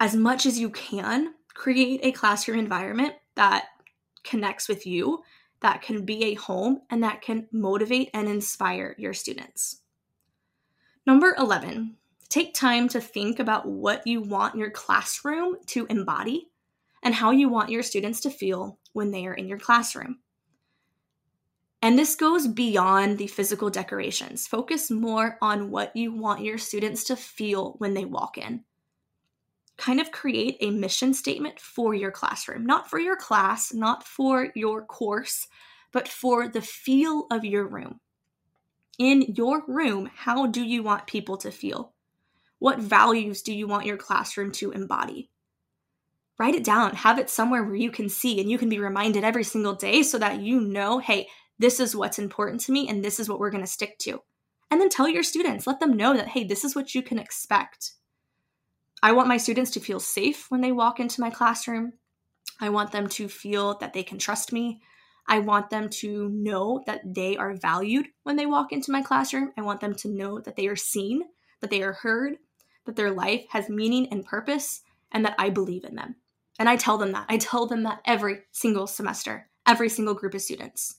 as 0.00 0.14
much 0.14 0.46
as 0.46 0.58
you 0.58 0.70
can, 0.70 1.34
create 1.54 2.00
a 2.02 2.12
classroom 2.12 2.58
environment 2.58 3.14
that 3.34 3.66
connects 4.24 4.68
with 4.68 4.86
you, 4.86 5.22
that 5.60 5.82
can 5.82 6.04
be 6.04 6.24
a 6.24 6.34
home, 6.34 6.82
and 6.90 7.02
that 7.02 7.22
can 7.22 7.48
motivate 7.52 8.10
and 8.14 8.28
inspire 8.28 8.94
your 8.98 9.14
students. 9.14 9.82
Number 11.06 11.34
11, 11.38 11.96
Take 12.28 12.54
time 12.54 12.88
to 12.88 13.00
think 13.00 13.38
about 13.38 13.66
what 13.66 14.06
you 14.06 14.20
want 14.20 14.56
your 14.56 14.70
classroom 14.70 15.56
to 15.66 15.86
embody 15.88 16.50
and 17.02 17.14
how 17.14 17.30
you 17.30 17.48
want 17.48 17.70
your 17.70 17.82
students 17.82 18.20
to 18.20 18.30
feel 18.30 18.78
when 18.92 19.10
they 19.10 19.26
are 19.26 19.34
in 19.34 19.48
your 19.48 19.58
classroom. 19.58 20.18
And 21.82 21.96
this 21.96 22.16
goes 22.16 22.48
beyond 22.48 23.18
the 23.18 23.28
physical 23.28 23.70
decorations. 23.70 24.46
Focus 24.46 24.90
more 24.90 25.38
on 25.40 25.70
what 25.70 25.94
you 25.94 26.12
want 26.12 26.42
your 26.42 26.58
students 26.58 27.04
to 27.04 27.16
feel 27.16 27.74
when 27.78 27.94
they 27.94 28.04
walk 28.04 28.38
in. 28.38 28.64
Kind 29.78 30.00
of 30.00 30.10
create 30.10 30.56
a 30.60 30.70
mission 30.70 31.12
statement 31.12 31.60
for 31.60 31.94
your 31.94 32.10
classroom, 32.10 32.64
not 32.64 32.88
for 32.88 32.98
your 32.98 33.16
class, 33.16 33.74
not 33.74 34.06
for 34.06 34.48
your 34.54 34.84
course, 34.84 35.46
but 35.92 36.08
for 36.08 36.48
the 36.48 36.62
feel 36.62 37.26
of 37.30 37.44
your 37.44 37.66
room. 37.66 38.00
In 38.98 39.22
your 39.34 39.62
room, 39.66 40.10
how 40.14 40.46
do 40.46 40.64
you 40.64 40.82
want 40.82 41.06
people 41.06 41.36
to 41.38 41.50
feel? 41.50 41.92
What 42.58 42.78
values 42.78 43.42
do 43.42 43.52
you 43.52 43.66
want 43.66 43.84
your 43.84 43.98
classroom 43.98 44.50
to 44.52 44.72
embody? 44.72 45.30
Write 46.38 46.54
it 46.54 46.64
down, 46.64 46.94
have 46.96 47.18
it 47.18 47.30
somewhere 47.30 47.64
where 47.64 47.74
you 47.74 47.90
can 47.90 48.08
see 48.08 48.40
and 48.40 48.50
you 48.50 48.58
can 48.58 48.68
be 48.68 48.78
reminded 48.78 49.24
every 49.24 49.44
single 49.44 49.74
day 49.74 50.02
so 50.02 50.18
that 50.18 50.40
you 50.40 50.60
know, 50.60 50.98
hey, 50.98 51.28
this 51.58 51.80
is 51.80 51.96
what's 51.96 52.18
important 52.18 52.60
to 52.62 52.72
me 52.72 52.88
and 52.88 53.04
this 53.04 53.18
is 53.20 53.28
what 53.28 53.38
we're 53.38 53.50
going 53.50 53.64
to 53.64 53.70
stick 53.70 53.98
to. 54.00 54.20
And 54.70 54.80
then 54.80 54.88
tell 54.88 55.08
your 55.08 55.22
students, 55.22 55.66
let 55.66 55.80
them 55.80 55.96
know 55.96 56.14
that, 56.14 56.28
hey, 56.28 56.44
this 56.44 56.64
is 56.64 56.74
what 56.74 56.94
you 56.94 57.02
can 57.02 57.18
expect. 57.18 57.92
I 59.02 59.12
want 59.12 59.28
my 59.28 59.36
students 59.36 59.70
to 59.72 59.80
feel 59.80 60.00
safe 60.00 60.50
when 60.50 60.60
they 60.60 60.72
walk 60.72 61.00
into 61.00 61.20
my 61.20 61.30
classroom. 61.30 61.92
I 62.60 62.70
want 62.70 62.92
them 62.92 63.08
to 63.10 63.28
feel 63.28 63.76
that 63.78 63.92
they 63.92 64.02
can 64.02 64.18
trust 64.18 64.52
me. 64.52 64.80
I 65.28 65.40
want 65.40 65.70
them 65.70 65.88
to 65.88 66.28
know 66.30 66.82
that 66.86 67.02
they 67.14 67.36
are 67.36 67.54
valued 67.54 68.06
when 68.22 68.36
they 68.36 68.46
walk 68.46 68.72
into 68.72 68.92
my 68.92 69.02
classroom. 69.02 69.52
I 69.56 69.62
want 69.62 69.80
them 69.80 69.94
to 69.96 70.08
know 70.08 70.40
that 70.40 70.56
they 70.56 70.66
are 70.68 70.76
seen, 70.76 71.22
that 71.60 71.70
they 71.70 71.82
are 71.82 71.92
heard, 71.92 72.36
that 72.86 72.96
their 72.96 73.10
life 73.10 73.44
has 73.50 73.68
meaning 73.68 74.08
and 74.10 74.24
purpose, 74.24 74.82
and 75.12 75.24
that 75.24 75.34
I 75.38 75.50
believe 75.50 75.84
in 75.84 75.96
them. 75.96 76.16
And 76.58 76.68
I 76.68 76.76
tell 76.76 76.96
them 76.96 77.12
that. 77.12 77.26
I 77.28 77.36
tell 77.36 77.66
them 77.66 77.82
that 77.82 78.00
every 78.04 78.42
single 78.52 78.86
semester, 78.86 79.50
every 79.66 79.88
single 79.88 80.14
group 80.14 80.34
of 80.34 80.40
students. 80.40 80.96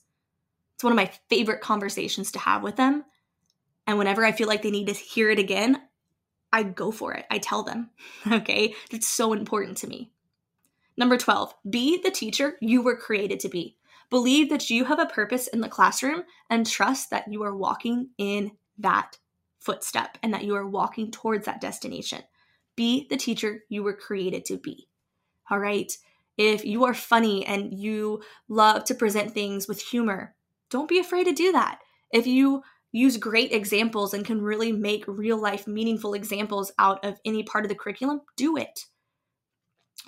It's 0.74 0.84
one 0.84 0.92
of 0.92 0.96
my 0.96 1.10
favorite 1.28 1.60
conversations 1.60 2.30
to 2.32 2.38
have 2.38 2.62
with 2.62 2.76
them. 2.76 3.04
And 3.86 3.98
whenever 3.98 4.24
I 4.24 4.32
feel 4.32 4.46
like 4.46 4.62
they 4.62 4.70
need 4.70 4.86
to 4.86 4.92
hear 4.92 5.30
it 5.30 5.38
again, 5.38 5.82
I 6.52 6.62
go 6.62 6.90
for 6.90 7.12
it. 7.14 7.26
I 7.30 7.38
tell 7.38 7.62
them. 7.62 7.90
Okay. 8.30 8.74
That's 8.90 9.06
so 9.06 9.32
important 9.32 9.78
to 9.78 9.86
me. 9.86 10.10
Number 10.96 11.16
12, 11.16 11.54
be 11.70 12.00
the 12.02 12.10
teacher 12.10 12.56
you 12.60 12.82
were 12.82 12.96
created 12.96 13.40
to 13.40 13.48
be. 13.48 13.76
Believe 14.10 14.48
that 14.50 14.70
you 14.70 14.84
have 14.86 14.98
a 14.98 15.06
purpose 15.06 15.46
in 15.46 15.60
the 15.60 15.68
classroom 15.68 16.24
and 16.50 16.66
trust 16.66 17.10
that 17.10 17.30
you 17.30 17.42
are 17.42 17.54
walking 17.54 18.10
in 18.18 18.52
that 18.78 19.18
footstep 19.60 20.18
and 20.22 20.32
that 20.34 20.44
you 20.44 20.54
are 20.54 20.66
walking 20.66 21.10
towards 21.10 21.46
that 21.46 21.60
destination. 21.60 22.22
Be 22.74 23.06
the 23.10 23.16
teacher 23.16 23.64
you 23.68 23.82
were 23.82 23.94
created 23.94 24.44
to 24.46 24.56
be. 24.56 24.88
All 25.50 25.58
right. 25.58 25.92
If 26.36 26.64
you 26.64 26.84
are 26.84 26.94
funny 26.94 27.44
and 27.46 27.78
you 27.78 28.22
love 28.48 28.84
to 28.84 28.94
present 28.94 29.32
things 29.32 29.68
with 29.68 29.80
humor, 29.80 30.34
don't 30.70 30.88
be 30.88 30.98
afraid 30.98 31.24
to 31.24 31.32
do 31.32 31.52
that. 31.52 31.80
If 32.12 32.26
you 32.26 32.62
use 32.92 33.16
great 33.16 33.52
examples 33.52 34.14
and 34.14 34.24
can 34.24 34.40
really 34.40 34.72
make 34.72 35.04
real 35.06 35.36
life 35.36 35.66
meaningful 35.66 36.14
examples 36.14 36.72
out 36.78 37.04
of 37.04 37.18
any 37.24 37.42
part 37.42 37.64
of 37.64 37.68
the 37.68 37.74
curriculum, 37.74 38.20
do 38.36 38.56
it. 38.56 38.86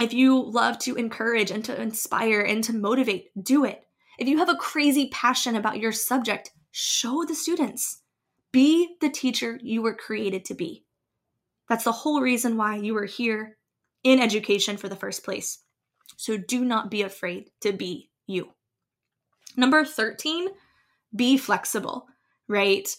If 0.00 0.14
you 0.14 0.42
love 0.42 0.78
to 0.80 0.94
encourage 0.94 1.50
and 1.50 1.64
to 1.66 1.80
inspire 1.80 2.40
and 2.40 2.64
to 2.64 2.72
motivate, 2.72 3.30
do 3.42 3.64
it. 3.64 3.84
If 4.18 4.28
you 4.28 4.38
have 4.38 4.48
a 4.48 4.56
crazy 4.56 5.08
passion 5.12 5.56
about 5.56 5.80
your 5.80 5.92
subject, 5.92 6.52
show 6.70 7.24
the 7.24 7.34
students. 7.34 8.02
Be 8.52 8.96
the 9.00 9.10
teacher 9.10 9.58
you 9.62 9.82
were 9.82 9.94
created 9.94 10.44
to 10.46 10.54
be. 10.54 10.84
That's 11.68 11.84
the 11.84 11.92
whole 11.92 12.20
reason 12.20 12.56
why 12.56 12.76
you 12.76 12.96
are 12.96 13.04
here 13.04 13.58
in 14.02 14.20
education 14.20 14.76
for 14.76 14.88
the 14.88 14.96
first 14.96 15.24
place. 15.24 15.58
So 16.16 16.36
do 16.36 16.64
not 16.64 16.90
be 16.90 17.02
afraid 17.02 17.50
to 17.60 17.72
be 17.72 18.10
you. 18.26 18.52
Number 19.56 19.84
13, 19.84 20.48
be 21.14 21.36
flexible 21.36 22.06
right? 22.50 22.94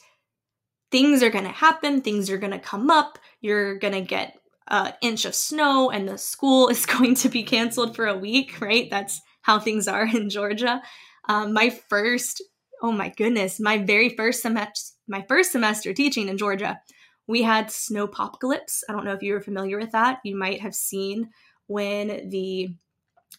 Things 0.92 1.22
are 1.22 1.30
going 1.30 1.46
to 1.46 1.52
happen, 1.52 2.02
things 2.02 2.30
are 2.30 2.38
going 2.38 2.54
to 2.54 2.60
come 2.60 2.90
up, 2.90 3.20
you're 3.42 3.78
going 3.78 3.94
to 3.94 4.02
get 4.02 4.38
an 4.70 4.94
inch 5.02 5.26
of 5.26 5.36
snow, 5.36 5.92
and 5.92 6.08
the 6.08 6.18
school 6.18 6.68
is 6.70 6.86
going 6.86 7.16
to 7.16 7.30
be 7.30 7.44
canceled 7.44 7.96
for 7.96 8.08
a 8.08 8.18
week, 8.18 8.60
right? 8.62 8.90
That's 8.90 9.22
how 9.42 9.60
things 9.60 9.88
are 9.88 10.08
in 10.08 10.30
Georgia. 10.30 10.82
Um, 11.28 11.54
my 11.54 11.70
first, 11.70 12.42
oh 12.82 12.92
my 12.92 13.10
goodness, 13.10 13.60
my 13.60 13.78
very 13.78 14.10
first 14.10 14.42
semester, 14.42 14.96
my 15.08 15.24
first 15.28 15.52
semester 15.52 15.94
teaching 15.94 16.30
in 16.30 16.38
Georgia, 16.38 16.80
we 17.28 17.44
had 17.44 17.68
snowpocalypse. 17.68 18.82
I 18.90 18.94
don't 18.94 19.06
know 19.06 19.14
if 19.14 19.22
you 19.22 19.34
were 19.34 19.42
familiar 19.42 19.78
with 19.78 19.92
that. 19.92 20.20
You 20.24 20.36
might 20.36 20.62
have 20.62 20.76
seen 20.76 21.30
when 21.68 22.30
the 22.30 22.70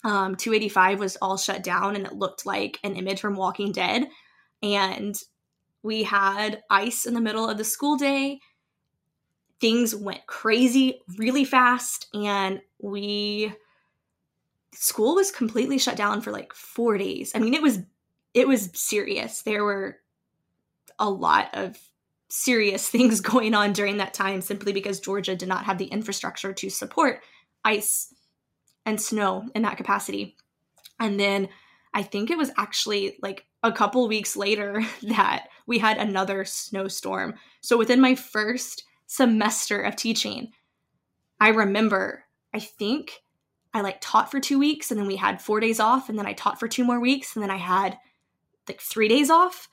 um, 0.04 0.36
285 0.36 1.00
was 1.00 1.16
all 1.16 1.36
shut 1.36 1.62
down 1.62 1.96
and 1.96 2.06
it 2.06 2.14
looked 2.14 2.46
like 2.46 2.78
an 2.82 2.96
image 2.96 3.20
from 3.20 3.36
Walking 3.36 3.72
Dead. 3.72 4.06
And 4.62 5.20
we 5.82 6.04
had 6.04 6.62
ice 6.70 7.06
in 7.06 7.14
the 7.14 7.20
middle 7.20 7.48
of 7.48 7.58
the 7.58 7.64
school 7.64 7.96
day. 7.96 8.40
Things 9.60 9.94
went 9.94 10.26
crazy 10.26 11.00
really 11.16 11.44
fast, 11.44 12.08
and 12.14 12.60
we 12.80 13.52
school 14.74 15.14
was 15.14 15.30
completely 15.30 15.78
shut 15.78 15.96
down 15.96 16.20
for 16.20 16.32
like 16.32 16.52
four 16.52 16.98
days. 16.98 17.32
I 17.34 17.38
mean, 17.38 17.54
it 17.54 17.62
was 17.62 17.80
it 18.34 18.48
was 18.48 18.70
serious. 18.74 19.42
There 19.42 19.64
were 19.64 19.98
a 20.98 21.08
lot 21.08 21.50
of 21.52 21.76
serious 22.28 22.88
things 22.90 23.20
going 23.20 23.54
on 23.54 23.72
during 23.72 23.98
that 23.98 24.14
time 24.14 24.40
simply 24.40 24.72
because 24.72 25.00
Georgia 25.00 25.36
did 25.36 25.48
not 25.48 25.64
have 25.64 25.78
the 25.78 25.86
infrastructure 25.86 26.52
to 26.52 26.70
support 26.70 27.20
ice 27.64 28.14
and 28.84 29.00
snow 29.00 29.48
in 29.54 29.62
that 29.62 29.76
capacity. 29.76 30.36
And 30.98 31.20
then 31.20 31.48
I 31.94 32.02
think 32.02 32.30
it 32.30 32.38
was 32.38 32.50
actually 32.56 33.18
like 33.22 33.44
a 33.62 33.72
couple 33.72 34.06
weeks 34.08 34.36
later 34.36 34.84
that 35.02 35.48
we 35.66 35.78
had 35.78 35.98
another 35.98 36.44
snowstorm. 36.44 37.34
So 37.60 37.76
within 37.76 38.00
my 38.00 38.14
first 38.14 38.84
semester 39.06 39.80
of 39.80 39.96
teaching, 39.96 40.52
I 41.40 41.48
remember, 41.48 42.24
I 42.54 42.60
think 42.60 43.22
I 43.74 43.80
like 43.80 43.98
taught 44.00 44.30
for 44.30 44.40
two 44.40 44.58
weeks 44.58 44.90
and 44.90 45.00
then 45.00 45.06
we 45.06 45.16
had 45.16 45.40
four 45.40 45.60
days 45.60 45.80
off 45.80 46.08
and 46.08 46.18
then 46.18 46.26
I 46.26 46.34
taught 46.34 46.60
for 46.60 46.68
two 46.68 46.84
more 46.84 47.00
weeks 47.00 47.34
and 47.34 47.42
then 47.42 47.50
I 47.50 47.56
had 47.56 47.98
like 48.68 48.80
three 48.80 49.08
days 49.08 49.30
off 49.30 49.68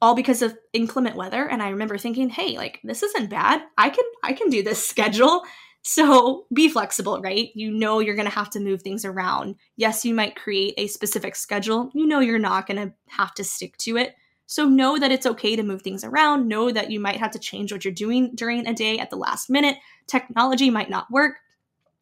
all 0.00 0.14
because 0.14 0.42
of 0.42 0.56
inclement 0.72 1.16
weather. 1.16 1.48
And 1.48 1.62
i 1.62 1.70
remember 1.70 1.98
thinking 1.98 2.28
hey 2.28 2.56
like 2.56 2.80
this 2.84 3.02
isn't 3.02 3.30
bad. 3.30 3.62
I 3.76 3.90
can 3.90 4.04
i 4.22 4.32
can 4.32 4.50
do 4.50 4.62
this 4.62 4.86
schedule 4.88 5.42
so 5.82 6.46
be 6.52 6.68
flexible 6.68 7.20
right 7.20 7.50
you 7.54 7.70
know 7.70 7.98
you're 8.00 8.16
going 8.16 8.28
to 8.28 8.34
have 8.34 8.50
to 8.50 8.60
move 8.60 8.82
things 8.82 9.04
around 9.04 9.54
yes 9.76 10.04
you 10.04 10.14
might 10.14 10.36
create 10.36 10.74
a 10.76 10.86
specific 10.86 11.34
schedule 11.34 11.90
you 11.94 12.06
know 12.06 12.20
you're 12.20 12.38
not 12.38 12.66
going 12.66 12.76
to 12.76 12.92
have 13.08 13.32
to 13.34 13.44
stick 13.44 13.76
to 13.76 13.96
it 13.96 14.14
so 14.50 14.64
know 14.64 14.98
that 14.98 15.12
it's 15.12 15.26
okay 15.26 15.56
to 15.56 15.62
move 15.62 15.82
things 15.82 16.04
around. 16.04 16.48
Know 16.48 16.70
that 16.72 16.90
you 16.90 16.98
might 16.98 17.18
have 17.18 17.32
to 17.32 17.38
change 17.38 17.70
what 17.70 17.84
you're 17.84 17.92
doing 17.92 18.34
during 18.34 18.66
a 18.66 18.72
day 18.72 18.98
at 18.98 19.10
the 19.10 19.16
last 19.16 19.50
minute. 19.50 19.76
Technology 20.06 20.70
might 20.70 20.88
not 20.88 21.10
work, 21.10 21.34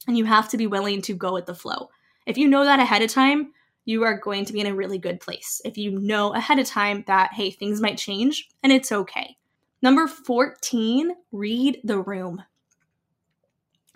and 0.06 0.16
you 0.16 0.26
have 0.26 0.48
to 0.50 0.56
be 0.56 0.68
willing 0.68 1.02
to 1.02 1.14
go 1.14 1.32
with 1.32 1.46
the 1.46 1.56
flow. 1.56 1.90
If 2.24 2.38
you 2.38 2.46
know 2.46 2.64
that 2.64 2.78
ahead 2.78 3.02
of 3.02 3.10
time, 3.10 3.52
you 3.84 4.04
are 4.04 4.16
going 4.16 4.44
to 4.44 4.52
be 4.52 4.60
in 4.60 4.68
a 4.68 4.74
really 4.76 4.98
good 4.98 5.20
place. 5.20 5.60
If 5.64 5.76
you 5.76 5.98
know 5.98 6.34
ahead 6.34 6.60
of 6.60 6.68
time 6.68 7.02
that, 7.08 7.32
hey, 7.32 7.50
things 7.50 7.80
might 7.80 7.98
change 7.98 8.48
and 8.62 8.72
it's 8.72 8.92
okay. 8.92 9.36
Number 9.82 10.06
14, 10.06 11.16
read 11.32 11.80
the 11.82 11.98
room. 11.98 12.44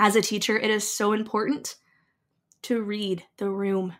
As 0.02 0.16
a 0.16 0.22
teacher, 0.22 0.58
it 0.58 0.70
is 0.70 0.90
so 0.90 1.12
important 1.12 1.76
to 2.62 2.80
read 2.80 3.22
the 3.36 3.50
room. 3.50 3.92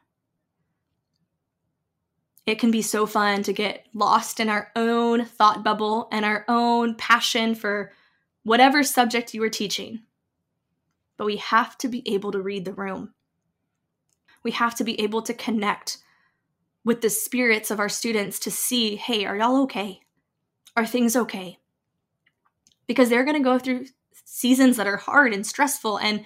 It 2.46 2.58
can 2.58 2.70
be 2.70 2.80
so 2.80 3.04
fun 3.04 3.42
to 3.42 3.52
get 3.52 3.84
lost 3.92 4.40
in 4.40 4.48
our 4.48 4.70
own 4.74 5.26
thought 5.26 5.62
bubble 5.62 6.08
and 6.10 6.24
our 6.24 6.46
own 6.48 6.94
passion 6.94 7.54
for 7.54 7.92
whatever 8.44 8.82
subject 8.82 9.34
you 9.34 9.42
are 9.42 9.50
teaching. 9.50 10.00
But 11.18 11.26
we 11.26 11.36
have 11.36 11.76
to 11.76 11.88
be 11.88 12.02
able 12.10 12.32
to 12.32 12.40
read 12.40 12.64
the 12.64 12.72
room. 12.72 13.12
We 14.42 14.52
have 14.52 14.74
to 14.76 14.84
be 14.84 14.98
able 15.02 15.20
to 15.20 15.34
connect 15.34 15.98
with 16.82 17.02
the 17.02 17.10
spirits 17.10 17.70
of 17.70 17.78
our 17.78 17.90
students 17.90 18.38
to 18.38 18.50
see 18.50 18.96
hey, 18.96 19.26
are 19.26 19.36
y'all 19.36 19.64
okay? 19.64 20.00
Are 20.74 20.86
things 20.86 21.14
okay? 21.14 21.58
Because 22.86 23.10
they're 23.10 23.26
going 23.26 23.36
to 23.36 23.44
go 23.44 23.58
through 23.58 23.84
seasons 24.32 24.76
that 24.76 24.86
are 24.86 24.96
hard 24.96 25.34
and 25.34 25.44
stressful, 25.44 25.98
and 25.98 26.24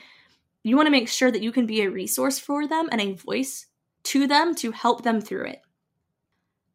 you 0.63 0.77
want 0.77 0.87
to 0.87 0.93
make 0.93 1.09
sure 1.09 1.31
that 1.31 1.43
you 1.43 1.51
can 1.51 1.65
be 1.65 1.81
a 1.81 1.91
resource 1.91 2.39
for 2.39 2.67
them 2.69 2.89
and 2.93 3.01
a 3.01 3.15
voice 3.15 3.67
to 4.03 4.27
them 4.27 4.55
to 4.57 4.73
help 4.73 5.03
them 5.03 5.23
through 5.23 5.47
it. 5.47 5.63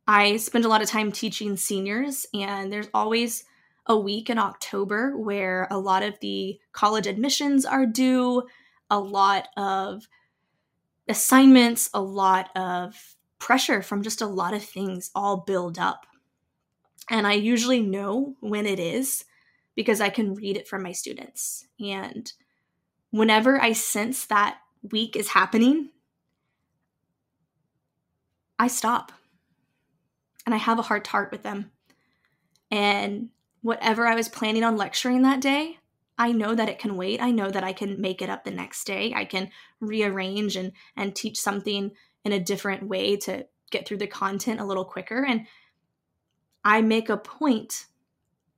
I 0.07 0.37
spend 0.37 0.65
a 0.65 0.67
lot 0.67 0.81
of 0.81 0.89
time 0.89 1.11
teaching 1.11 1.55
seniors, 1.55 2.25
and 2.33 2.73
there's 2.73 2.89
always 2.95 3.43
a 3.85 3.95
week 3.95 4.31
in 4.31 4.39
October 4.39 5.15
where 5.15 5.67
a 5.69 5.77
lot 5.77 6.01
of 6.01 6.19
the 6.19 6.59
college 6.71 7.05
admissions 7.05 7.63
are 7.63 7.85
due, 7.85 8.43
a 8.89 8.99
lot 8.99 9.49
of 9.55 10.07
assignments, 11.07 11.91
a 11.93 12.01
lot 12.01 12.49
of 12.55 13.15
pressure 13.37 13.83
from 13.83 14.01
just 14.01 14.21
a 14.21 14.27
lot 14.27 14.55
of 14.55 14.63
things 14.63 15.11
all 15.13 15.37
build 15.37 15.77
up. 15.77 16.07
And 17.07 17.27
I 17.27 17.33
usually 17.33 17.81
know 17.81 18.35
when 18.39 18.65
it 18.65 18.79
is 18.79 19.25
because 19.79 20.01
I 20.01 20.09
can 20.09 20.33
read 20.33 20.57
it 20.57 20.67
from 20.67 20.83
my 20.83 20.91
students. 20.91 21.65
And 21.79 22.29
whenever 23.11 23.61
I 23.61 23.71
sense 23.71 24.25
that 24.25 24.57
week 24.91 25.15
is 25.15 25.29
happening, 25.29 25.91
I 28.59 28.67
stop 28.67 29.13
and 30.45 30.53
I 30.53 30.57
have 30.57 30.79
a 30.79 30.81
heart 30.81 31.05
to 31.05 31.11
heart 31.11 31.31
with 31.31 31.43
them. 31.43 31.71
And 32.69 33.29
whatever 33.61 34.05
I 34.05 34.15
was 34.15 34.27
planning 34.27 34.65
on 34.65 34.75
lecturing 34.75 35.21
that 35.21 35.39
day, 35.39 35.77
I 36.17 36.33
know 36.33 36.55
that 36.55 36.67
it 36.67 36.79
can 36.79 36.97
wait. 36.97 37.21
I 37.21 37.31
know 37.31 37.49
that 37.49 37.63
I 37.63 37.71
can 37.71 38.01
make 38.01 38.21
it 38.21 38.29
up 38.29 38.43
the 38.43 38.51
next 38.51 38.83
day. 38.83 39.13
I 39.15 39.23
can 39.23 39.49
rearrange 39.79 40.57
and 40.57 40.73
and 40.97 41.15
teach 41.15 41.39
something 41.39 41.91
in 42.25 42.33
a 42.33 42.39
different 42.41 42.83
way 42.83 43.15
to 43.15 43.45
get 43.71 43.87
through 43.87 43.99
the 43.99 44.07
content 44.07 44.59
a 44.59 44.65
little 44.65 44.83
quicker 44.83 45.23
and 45.23 45.47
I 46.65 46.81
make 46.81 47.07
a 47.07 47.15
point 47.15 47.85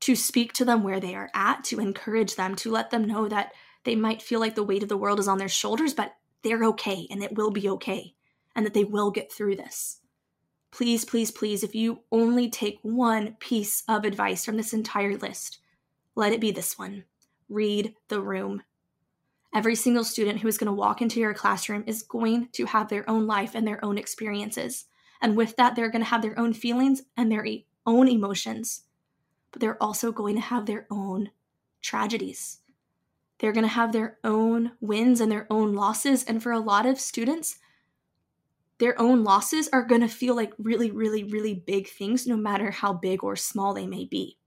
to 0.01 0.15
speak 0.15 0.53
to 0.53 0.65
them 0.65 0.83
where 0.83 0.99
they 0.99 1.15
are 1.15 1.29
at, 1.33 1.63
to 1.65 1.79
encourage 1.79 2.35
them, 2.35 2.55
to 2.57 2.71
let 2.71 2.89
them 2.89 3.05
know 3.05 3.27
that 3.27 3.51
they 3.83 3.95
might 3.95 4.21
feel 4.21 4.39
like 4.39 4.55
the 4.55 4.63
weight 4.63 4.83
of 4.83 4.89
the 4.89 4.97
world 4.97 5.19
is 5.19 5.27
on 5.27 5.37
their 5.37 5.49
shoulders, 5.49 5.93
but 5.93 6.13
they're 6.43 6.63
okay 6.65 7.07
and 7.09 7.23
it 7.23 7.35
will 7.35 7.51
be 7.51 7.69
okay 7.69 8.13
and 8.55 8.65
that 8.65 8.73
they 8.73 8.83
will 8.83 9.11
get 9.11 9.31
through 9.31 9.55
this. 9.55 9.99
Please, 10.71 11.03
please, 11.03 11.31
please, 11.31 11.63
if 11.63 11.75
you 11.75 12.01
only 12.11 12.49
take 12.49 12.79
one 12.81 13.35
piece 13.39 13.83
of 13.87 14.05
advice 14.05 14.45
from 14.45 14.57
this 14.57 14.73
entire 14.73 15.17
list, 15.17 15.59
let 16.15 16.33
it 16.33 16.41
be 16.41 16.51
this 16.51 16.77
one 16.77 17.05
read 17.49 17.93
the 18.07 18.21
room. 18.21 18.63
Every 19.53 19.75
single 19.75 20.05
student 20.05 20.39
who 20.39 20.47
is 20.47 20.57
going 20.57 20.67
to 20.67 20.73
walk 20.73 21.01
into 21.01 21.19
your 21.19 21.33
classroom 21.33 21.83
is 21.85 22.03
going 22.03 22.47
to 22.53 22.65
have 22.65 22.87
their 22.87 23.07
own 23.09 23.27
life 23.27 23.53
and 23.53 23.67
their 23.67 23.83
own 23.83 23.97
experiences. 23.97 24.85
And 25.21 25.35
with 25.35 25.57
that, 25.57 25.75
they're 25.75 25.91
going 25.91 26.03
to 26.03 26.09
have 26.09 26.21
their 26.21 26.39
own 26.39 26.53
feelings 26.53 27.01
and 27.17 27.29
their 27.29 27.45
own 27.85 28.07
emotions, 28.07 28.83
but 29.51 29.61
they're 29.61 29.81
also 29.81 30.11
going 30.11 30.35
to 30.35 30.41
have 30.41 30.65
their 30.65 30.87
own 30.89 31.31
tragedies. 31.81 32.59
They're 33.39 33.51
going 33.51 33.63
to 33.65 33.69
have 33.69 33.91
their 33.91 34.17
own 34.23 34.73
wins 34.79 35.19
and 35.19 35.31
their 35.31 35.47
own 35.49 35.73
losses. 35.73 36.23
And 36.23 36.41
for 36.41 36.51
a 36.51 36.59
lot 36.59 36.85
of 36.85 36.99
students, 36.99 37.57
their 38.77 38.99
own 38.99 39.23
losses 39.23 39.67
are 39.73 39.83
going 39.83 40.01
to 40.01 40.07
feel 40.07 40.35
like 40.35 40.53
really, 40.57 40.91
really, 40.91 41.23
really 41.23 41.55
big 41.55 41.89
things, 41.89 42.27
no 42.27 42.37
matter 42.37 42.71
how 42.71 42.93
big 42.93 43.23
or 43.23 43.35
small 43.35 43.73
they 43.73 43.87
may 43.87 44.05
be. 44.05 44.37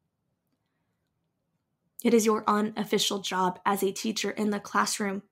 It 2.05 2.15
is 2.15 2.27
your 2.27 2.45
unofficial 2.47 3.21
job 3.21 3.59
as 3.65 3.83
a 3.83 3.91
teacher 3.91 4.31
in 4.31 4.51
the 4.51 4.61
classroom 4.61 5.23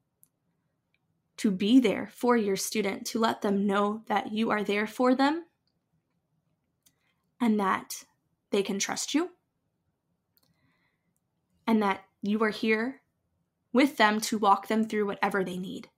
to 1.36 1.50
be 1.50 1.80
there 1.80 2.10
for 2.12 2.36
your 2.36 2.56
student, 2.56 3.06
to 3.06 3.18
let 3.18 3.42
them 3.42 3.66
know 3.66 4.02
that 4.06 4.32
you 4.32 4.50
are 4.50 4.62
there 4.62 4.86
for 4.86 5.14
them 5.14 5.44
and 7.40 7.58
that 7.60 8.04
they 8.50 8.62
can 8.62 8.78
trust 8.78 9.14
you 9.14 9.30
and 11.66 11.82
that 11.82 12.04
you 12.22 12.42
are 12.42 12.50
here 12.50 13.02
with 13.72 13.96
them 13.96 14.20
to 14.20 14.38
walk 14.38 14.68
them 14.68 14.84
through 14.84 15.06
whatever 15.06 15.42
they 15.42 15.56
need 15.56 15.88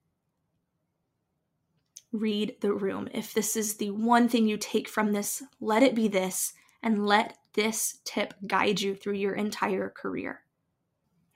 read 2.14 2.56
the 2.60 2.72
room. 2.72 3.08
If 3.12 3.34
this 3.34 3.56
is 3.56 3.74
the 3.74 3.90
one 3.90 4.28
thing 4.28 4.46
you 4.46 4.56
take 4.56 4.88
from 4.88 5.12
this, 5.12 5.42
let 5.60 5.82
it 5.82 5.94
be 5.94 6.08
this, 6.08 6.54
and 6.82 7.06
let 7.06 7.36
this 7.54 7.98
tip 8.04 8.34
guide 8.46 8.80
you 8.80 8.94
through 8.94 9.14
your 9.14 9.34
entire 9.34 9.90
career. 9.90 10.42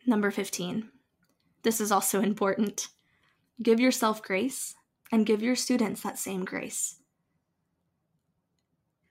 Number 0.06 0.30
15. 0.30 0.88
This 1.62 1.80
is 1.80 1.92
also 1.92 2.20
important. 2.22 2.88
Give 3.62 3.80
yourself 3.80 4.22
grace 4.22 4.76
and 5.10 5.26
give 5.26 5.42
your 5.42 5.56
students 5.56 6.02
that 6.02 6.18
same 6.18 6.44
grace. 6.44 6.96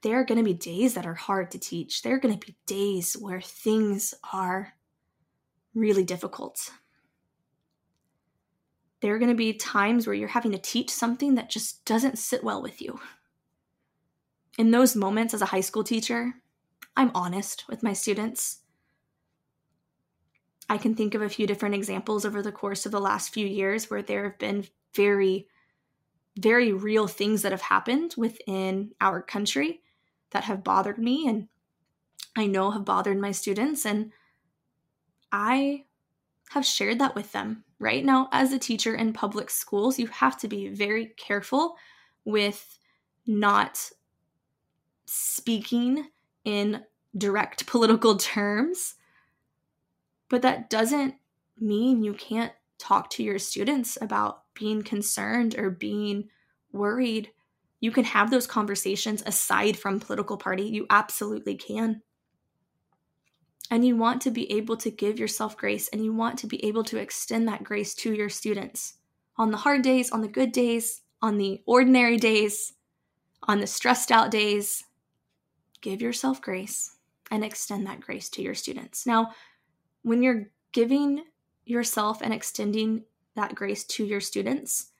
There 0.03 0.19
are 0.19 0.25
going 0.25 0.37
to 0.37 0.43
be 0.43 0.53
days 0.53 0.93
that 0.93 1.07
are 1.07 1.15
hard 1.15 1.51
to 1.51 1.59
teach. 1.59 2.01
There 2.01 2.15
are 2.15 2.19
going 2.19 2.37
to 2.37 2.45
be 2.45 2.55
days 2.65 3.17
where 3.19 3.41
things 3.41 4.13
are 4.31 4.73
really 5.77 6.03
difficult 6.03 6.71
there 9.01 9.13
are 9.13 9.19
going 9.19 9.29
to 9.29 9.35
be 9.35 9.53
times 9.53 10.07
where 10.07 10.15
you're 10.15 10.27
having 10.27 10.51
to 10.51 10.57
teach 10.57 10.89
something 10.89 11.35
that 11.35 11.49
just 11.49 11.85
doesn't 11.85 12.17
sit 12.17 12.43
well 12.43 12.61
with 12.61 12.81
you. 12.81 12.99
In 14.57 14.71
those 14.71 14.95
moments, 14.95 15.33
as 15.33 15.41
a 15.41 15.47
high 15.47 15.61
school 15.61 15.83
teacher, 15.83 16.33
I'm 16.95 17.11
honest 17.13 17.65
with 17.69 17.83
my 17.83 17.93
students. 17.93 18.59
I 20.69 20.77
can 20.77 20.95
think 20.95 21.13
of 21.13 21.21
a 21.21 21.29
few 21.29 21.45
different 21.45 21.75
examples 21.75 22.25
over 22.25 22.41
the 22.41 22.51
course 22.51 22.85
of 22.85 22.91
the 22.91 22.99
last 22.99 23.33
few 23.33 23.45
years 23.45 23.89
where 23.89 24.01
there 24.01 24.23
have 24.23 24.39
been 24.39 24.65
very, 24.95 25.47
very 26.37 26.73
real 26.73 27.07
things 27.07 27.43
that 27.43 27.51
have 27.51 27.61
happened 27.61 28.15
within 28.17 28.91
our 28.99 29.21
country 29.21 29.81
that 30.31 30.45
have 30.45 30.63
bothered 30.63 30.97
me 30.97 31.27
and 31.27 31.47
I 32.35 32.47
know 32.47 32.71
have 32.71 32.83
bothered 32.83 33.19
my 33.19 33.31
students. 33.31 33.85
And 33.85 34.11
I 35.31 35.85
have 36.49 36.65
shared 36.65 36.99
that 36.99 37.15
with 37.15 37.31
them. 37.31 37.63
Right 37.79 38.03
now 38.03 38.29
as 38.31 38.51
a 38.51 38.59
teacher 38.59 38.95
in 38.95 39.13
public 39.13 39.49
schools 39.49 39.99
you 39.99 40.07
have 40.07 40.37
to 40.39 40.47
be 40.47 40.69
very 40.69 41.13
careful 41.17 41.75
with 42.25 42.79
not 43.27 43.91
speaking 45.05 46.07
in 46.43 46.83
direct 47.17 47.65
political 47.67 48.17
terms. 48.17 48.95
But 50.29 50.41
that 50.41 50.69
doesn't 50.69 51.15
mean 51.59 52.03
you 52.03 52.13
can't 52.13 52.53
talk 52.77 53.09
to 53.09 53.23
your 53.23 53.39
students 53.39 53.97
about 54.01 54.43
being 54.53 54.83
concerned 54.83 55.57
or 55.57 55.69
being 55.69 56.29
worried. 56.71 57.31
You 57.79 57.91
can 57.91 58.03
have 58.03 58.29
those 58.29 58.47
conversations 58.47 59.23
aside 59.25 59.77
from 59.77 59.99
political 59.99 60.37
party. 60.37 60.63
You 60.63 60.85
absolutely 60.89 61.55
can 61.55 62.01
and 63.69 63.85
you 63.85 63.95
want 63.95 64.21
to 64.21 64.31
be 64.31 64.51
able 64.51 64.77
to 64.77 64.91
give 64.91 65.19
yourself 65.19 65.57
grace 65.57 65.89
and 65.89 66.03
you 66.03 66.13
want 66.13 66.39
to 66.39 66.47
be 66.47 66.63
able 66.65 66.83
to 66.85 66.97
extend 66.97 67.47
that 67.47 67.63
grace 67.63 67.93
to 67.95 68.13
your 68.13 68.29
students 68.29 68.95
on 69.37 69.51
the 69.51 69.57
hard 69.57 69.81
days, 69.81 70.11
on 70.11 70.21
the 70.21 70.27
good 70.27 70.51
days, 70.51 71.01
on 71.21 71.37
the 71.37 71.61
ordinary 71.65 72.17
days, 72.17 72.73
on 73.43 73.59
the 73.59 73.67
stressed 73.67 74.11
out 74.11 74.31
days. 74.31 74.83
Give 75.81 76.01
yourself 76.01 76.41
grace 76.41 76.95
and 77.29 77.43
extend 77.43 77.85
that 77.87 77.99
grace 77.99 78.29
to 78.29 78.41
your 78.41 78.55
students. 78.55 79.05
Now, 79.05 79.31
when 80.01 80.23
you're 80.23 80.49
giving 80.71 81.23
yourself 81.65 82.21
and 82.21 82.33
extending 82.33 83.03
that 83.35 83.53
grace 83.53 83.83
to 83.83 84.05
your 84.05 84.21
students, 84.21 84.91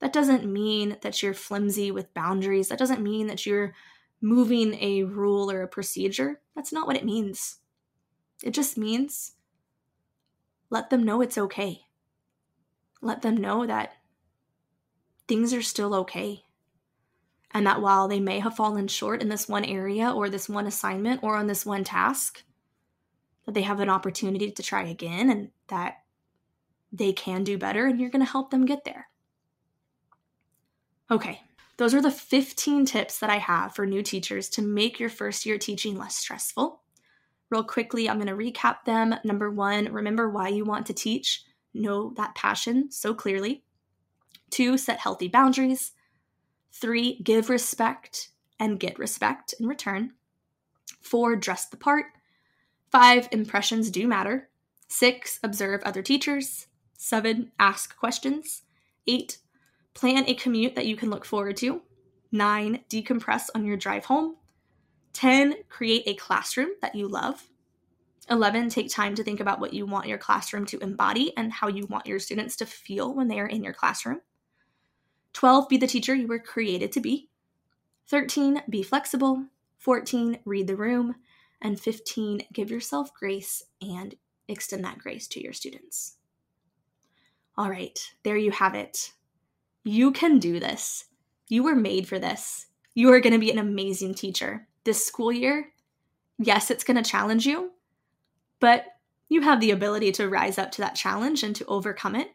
that 0.00 0.12
doesn't 0.12 0.44
mean 0.44 0.98
that 1.00 1.22
you're 1.22 1.34
flimsy 1.34 1.90
with 1.90 2.12
boundaries. 2.12 2.68
That 2.68 2.78
doesn't 2.78 3.02
mean 3.02 3.28
that 3.28 3.46
you're 3.46 3.74
moving 4.20 4.74
a 4.74 5.04
rule 5.04 5.50
or 5.50 5.62
a 5.62 5.68
procedure. 5.68 6.40
That's 6.54 6.72
not 6.72 6.86
what 6.86 6.96
it 6.96 7.04
means. 7.04 7.58
It 8.42 8.50
just 8.50 8.76
means 8.76 9.32
let 10.70 10.90
them 10.90 11.04
know 11.04 11.20
it's 11.20 11.38
okay. 11.38 11.82
Let 13.00 13.22
them 13.22 13.36
know 13.36 13.66
that 13.66 13.92
things 15.28 15.52
are 15.52 15.62
still 15.62 15.94
okay. 15.94 16.42
And 17.52 17.66
that 17.66 17.80
while 17.80 18.08
they 18.08 18.20
may 18.20 18.40
have 18.40 18.56
fallen 18.56 18.88
short 18.88 19.22
in 19.22 19.28
this 19.28 19.48
one 19.48 19.64
area 19.64 20.10
or 20.10 20.28
this 20.28 20.48
one 20.48 20.66
assignment 20.66 21.22
or 21.22 21.36
on 21.36 21.46
this 21.46 21.64
one 21.64 21.84
task, 21.84 22.42
that 23.44 23.54
they 23.54 23.62
have 23.62 23.80
an 23.80 23.88
opportunity 23.88 24.50
to 24.50 24.62
try 24.62 24.82
again 24.82 25.30
and 25.30 25.50
that 25.68 26.02
they 26.92 27.12
can 27.12 27.44
do 27.44 27.56
better 27.56 27.86
and 27.86 28.00
you're 28.00 28.10
going 28.10 28.24
to 28.24 28.30
help 28.30 28.50
them 28.50 28.66
get 28.66 28.84
there. 28.84 29.08
Okay, 31.10 31.40
those 31.76 31.94
are 31.94 32.02
the 32.02 32.10
15 32.10 32.84
tips 32.84 33.20
that 33.20 33.30
I 33.30 33.36
have 33.36 33.74
for 33.74 33.86
new 33.86 34.02
teachers 34.02 34.48
to 34.50 34.62
make 34.62 34.98
your 34.98 35.08
first 35.08 35.46
year 35.46 35.56
teaching 35.56 35.96
less 35.96 36.16
stressful. 36.16 36.82
Real 37.50 37.64
quickly, 37.64 38.08
I'm 38.08 38.20
going 38.20 38.26
to 38.26 38.32
recap 38.34 38.84
them. 38.84 39.14
Number 39.24 39.50
one, 39.50 39.92
remember 39.92 40.28
why 40.28 40.48
you 40.48 40.64
want 40.64 40.86
to 40.86 40.94
teach. 40.94 41.44
Know 41.72 42.12
that 42.16 42.34
passion 42.34 42.90
so 42.90 43.14
clearly. 43.14 43.62
Two, 44.50 44.78
set 44.78 44.98
healthy 44.98 45.28
boundaries. 45.28 45.92
Three, 46.72 47.20
give 47.22 47.48
respect 47.48 48.30
and 48.58 48.80
get 48.80 48.98
respect 48.98 49.54
in 49.60 49.66
return. 49.66 50.12
Four, 51.00 51.36
dress 51.36 51.66
the 51.66 51.76
part. 51.76 52.06
Five, 52.90 53.28
impressions 53.30 53.90
do 53.90 54.06
matter. 54.06 54.48
Six, 54.88 55.38
observe 55.42 55.82
other 55.82 56.02
teachers. 56.02 56.66
Seven, 56.96 57.52
ask 57.58 57.96
questions. 57.96 58.62
Eight, 59.06 59.38
plan 59.94 60.24
a 60.26 60.34
commute 60.34 60.74
that 60.74 60.86
you 60.86 60.96
can 60.96 61.10
look 61.10 61.24
forward 61.24 61.56
to. 61.58 61.82
Nine, 62.32 62.80
decompress 62.90 63.48
on 63.54 63.64
your 63.64 63.76
drive 63.76 64.06
home. 64.06 64.36
10, 65.16 65.54
create 65.70 66.02
a 66.06 66.14
classroom 66.14 66.68
that 66.82 66.94
you 66.94 67.08
love. 67.08 67.48
11, 68.28 68.68
take 68.68 68.90
time 68.90 69.14
to 69.14 69.24
think 69.24 69.40
about 69.40 69.60
what 69.60 69.72
you 69.72 69.86
want 69.86 70.08
your 70.08 70.18
classroom 70.18 70.66
to 70.66 70.78
embody 70.80 71.32
and 71.38 71.50
how 71.50 71.68
you 71.68 71.86
want 71.86 72.06
your 72.06 72.18
students 72.18 72.54
to 72.56 72.66
feel 72.66 73.14
when 73.14 73.26
they 73.26 73.40
are 73.40 73.46
in 73.46 73.64
your 73.64 73.72
classroom. 73.72 74.20
12, 75.32 75.70
be 75.70 75.78
the 75.78 75.86
teacher 75.86 76.14
you 76.14 76.26
were 76.26 76.38
created 76.38 76.92
to 76.92 77.00
be. 77.00 77.30
13, 78.08 78.62
be 78.68 78.82
flexible. 78.82 79.46
14, 79.78 80.38
read 80.44 80.66
the 80.66 80.76
room. 80.76 81.14
And 81.62 81.80
15, 81.80 82.42
give 82.52 82.70
yourself 82.70 83.14
grace 83.14 83.62
and 83.80 84.14
extend 84.48 84.84
that 84.84 84.98
grace 84.98 85.26
to 85.28 85.42
your 85.42 85.54
students. 85.54 86.16
All 87.56 87.70
right, 87.70 87.98
there 88.22 88.36
you 88.36 88.50
have 88.50 88.74
it. 88.74 89.12
You 89.82 90.12
can 90.12 90.38
do 90.38 90.60
this. 90.60 91.06
You 91.48 91.62
were 91.62 91.74
made 91.74 92.06
for 92.06 92.18
this. 92.18 92.66
You 92.92 93.10
are 93.12 93.20
going 93.20 93.32
to 93.32 93.38
be 93.38 93.50
an 93.50 93.58
amazing 93.58 94.14
teacher 94.14 94.68
this 94.86 95.04
school 95.04 95.30
year, 95.30 95.70
yes, 96.38 96.70
it's 96.70 96.84
going 96.84 96.96
to 96.96 97.08
challenge 97.08 97.44
you, 97.44 97.72
but 98.60 98.86
you 99.28 99.42
have 99.42 99.60
the 99.60 99.72
ability 99.72 100.12
to 100.12 100.28
rise 100.28 100.56
up 100.56 100.72
to 100.72 100.80
that 100.80 100.94
challenge 100.94 101.42
and 101.42 101.54
to 101.56 101.66
overcome 101.66 102.16
it. 102.16 102.30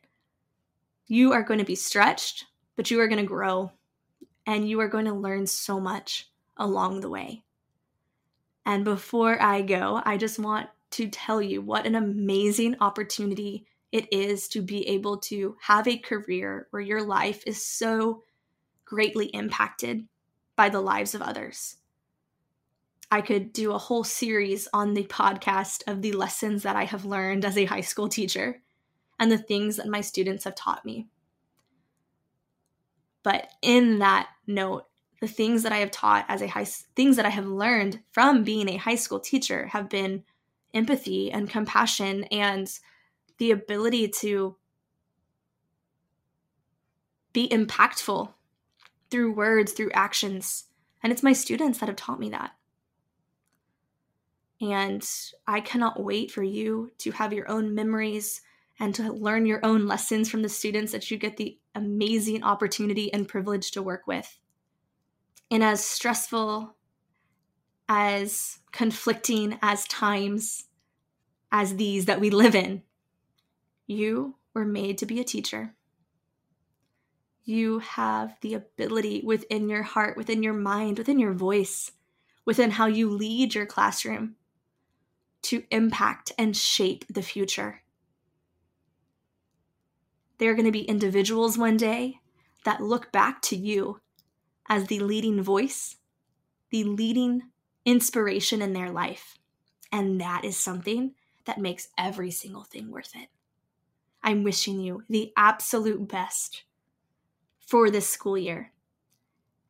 You 1.07 1.33
are 1.33 1.41
going 1.41 1.59
to 1.59 1.65
be 1.65 1.75
stretched, 1.75 2.45
but 2.75 2.91
you 2.91 2.99
are 2.99 3.07
going 3.07 3.21
to 3.21 3.25
grow 3.25 3.71
and 4.45 4.69
you 4.69 4.79
are 4.81 4.87
going 4.87 5.05
to 5.05 5.13
learn 5.13 5.47
so 5.47 5.79
much 5.79 6.29
along 6.57 7.01
the 7.01 7.09
way. 7.09 7.43
And 8.65 8.85
before 8.85 9.41
I 9.41 9.61
go, 9.61 10.01
I 10.05 10.17
just 10.17 10.37
want 10.37 10.69
to 10.91 11.07
tell 11.07 11.41
you 11.41 11.61
what 11.61 11.85
an 11.87 11.95
amazing 11.95 12.75
opportunity 12.81 13.65
it 13.91 14.11
is 14.11 14.47
to 14.49 14.61
be 14.61 14.87
able 14.87 15.17
to 15.17 15.57
have 15.61 15.87
a 15.87 15.97
career 15.97 16.67
where 16.71 16.81
your 16.81 17.01
life 17.01 17.43
is 17.47 17.65
so 17.65 18.23
greatly 18.85 19.27
impacted 19.27 20.07
by 20.55 20.69
the 20.69 20.81
lives 20.81 21.15
of 21.15 21.21
others. 21.21 21.77
I 23.11 23.19
could 23.19 23.51
do 23.51 23.73
a 23.73 23.77
whole 23.77 24.05
series 24.05 24.69
on 24.73 24.93
the 24.93 25.03
podcast 25.03 25.83
of 25.85 26.01
the 26.01 26.13
lessons 26.13 26.63
that 26.63 26.77
I 26.77 26.85
have 26.85 27.03
learned 27.03 27.43
as 27.43 27.57
a 27.57 27.65
high 27.65 27.81
school 27.81 28.07
teacher 28.07 28.61
and 29.19 29.29
the 29.29 29.37
things 29.37 29.75
that 29.75 29.87
my 29.87 29.99
students 29.99 30.45
have 30.45 30.55
taught 30.55 30.85
me. 30.85 31.07
But 33.21 33.49
in 33.61 33.99
that 33.99 34.29
note, 34.47 34.85
the 35.19 35.27
things 35.27 35.63
that 35.63 35.73
I 35.73 35.77
have 35.79 35.91
taught 35.91 36.25
as 36.29 36.41
a 36.41 36.47
high 36.47 36.63
things 36.63 37.17
that 37.17 37.25
I 37.25 37.29
have 37.29 37.45
learned 37.45 37.99
from 38.11 38.45
being 38.45 38.69
a 38.69 38.77
high 38.77 38.95
school 38.95 39.19
teacher 39.19 39.67
have 39.67 39.89
been 39.89 40.23
empathy 40.73 41.31
and 41.31 41.49
compassion 41.49 42.23
and 42.25 42.67
the 43.37 43.51
ability 43.51 44.07
to 44.07 44.55
be 47.33 47.49
impactful 47.49 48.33
through 49.11 49.33
words, 49.33 49.73
through 49.73 49.91
actions. 49.93 50.65
And 51.03 51.11
it's 51.11 51.23
my 51.23 51.33
students 51.33 51.79
that 51.79 51.87
have 51.87 51.97
taught 51.97 52.19
me 52.19 52.29
that. 52.29 52.51
And 54.61 55.07
I 55.47 55.59
cannot 55.59 56.01
wait 56.01 56.29
for 56.31 56.43
you 56.43 56.91
to 56.99 57.11
have 57.11 57.33
your 57.33 57.49
own 57.49 57.73
memories 57.73 58.41
and 58.79 58.93
to 58.95 59.11
learn 59.11 59.47
your 59.47 59.59
own 59.65 59.87
lessons 59.87 60.29
from 60.29 60.43
the 60.43 60.49
students 60.49 60.91
that 60.91 61.09
you 61.09 61.17
get 61.17 61.37
the 61.37 61.57
amazing 61.73 62.43
opportunity 62.43 63.11
and 63.11 63.27
privilege 63.27 63.71
to 63.71 63.81
work 63.81 64.05
with. 64.05 64.39
In 65.49 65.63
as 65.63 65.83
stressful, 65.83 66.75
as 67.89 68.59
conflicting 68.71 69.57
as 69.63 69.85
times 69.87 70.65
as 71.51 71.75
these 71.75 72.05
that 72.05 72.21
we 72.21 72.29
live 72.29 72.55
in, 72.55 72.83
you 73.87 74.35
were 74.53 74.63
made 74.63 74.99
to 74.99 75.05
be 75.07 75.19
a 75.19 75.25
teacher. 75.25 75.73
You 77.43 77.79
have 77.79 78.37
the 78.41 78.53
ability 78.53 79.23
within 79.25 79.67
your 79.69 79.83
heart, 79.83 80.15
within 80.15 80.43
your 80.43 80.53
mind, 80.53 80.99
within 80.99 81.19
your 81.19 81.33
voice, 81.33 81.91
within 82.45 82.71
how 82.71 82.85
you 82.85 83.09
lead 83.09 83.55
your 83.55 83.65
classroom 83.65 84.35
to 85.43 85.63
impact 85.71 86.31
and 86.37 86.55
shape 86.55 87.05
the 87.09 87.21
future. 87.21 87.81
There 90.37 90.51
are 90.51 90.55
going 90.55 90.65
to 90.65 90.71
be 90.71 90.81
individuals 90.81 91.57
one 91.57 91.77
day 91.77 92.19
that 92.65 92.81
look 92.81 93.11
back 93.11 93.41
to 93.43 93.55
you 93.55 94.01
as 94.67 94.87
the 94.87 94.99
leading 94.99 95.41
voice, 95.41 95.97
the 96.69 96.83
leading 96.83 97.43
inspiration 97.85 98.61
in 98.61 98.73
their 98.73 98.89
life. 98.89 99.37
And 99.91 100.21
that 100.21 100.45
is 100.45 100.57
something 100.57 101.13
that 101.45 101.59
makes 101.59 101.89
every 101.97 102.31
single 102.31 102.63
thing 102.63 102.91
worth 102.91 103.11
it. 103.15 103.29
I'm 104.23 104.43
wishing 104.43 104.79
you 104.79 105.03
the 105.09 105.33
absolute 105.35 106.07
best 106.07 106.63
for 107.59 107.89
this 107.89 108.07
school 108.07 108.37
year. 108.37 108.71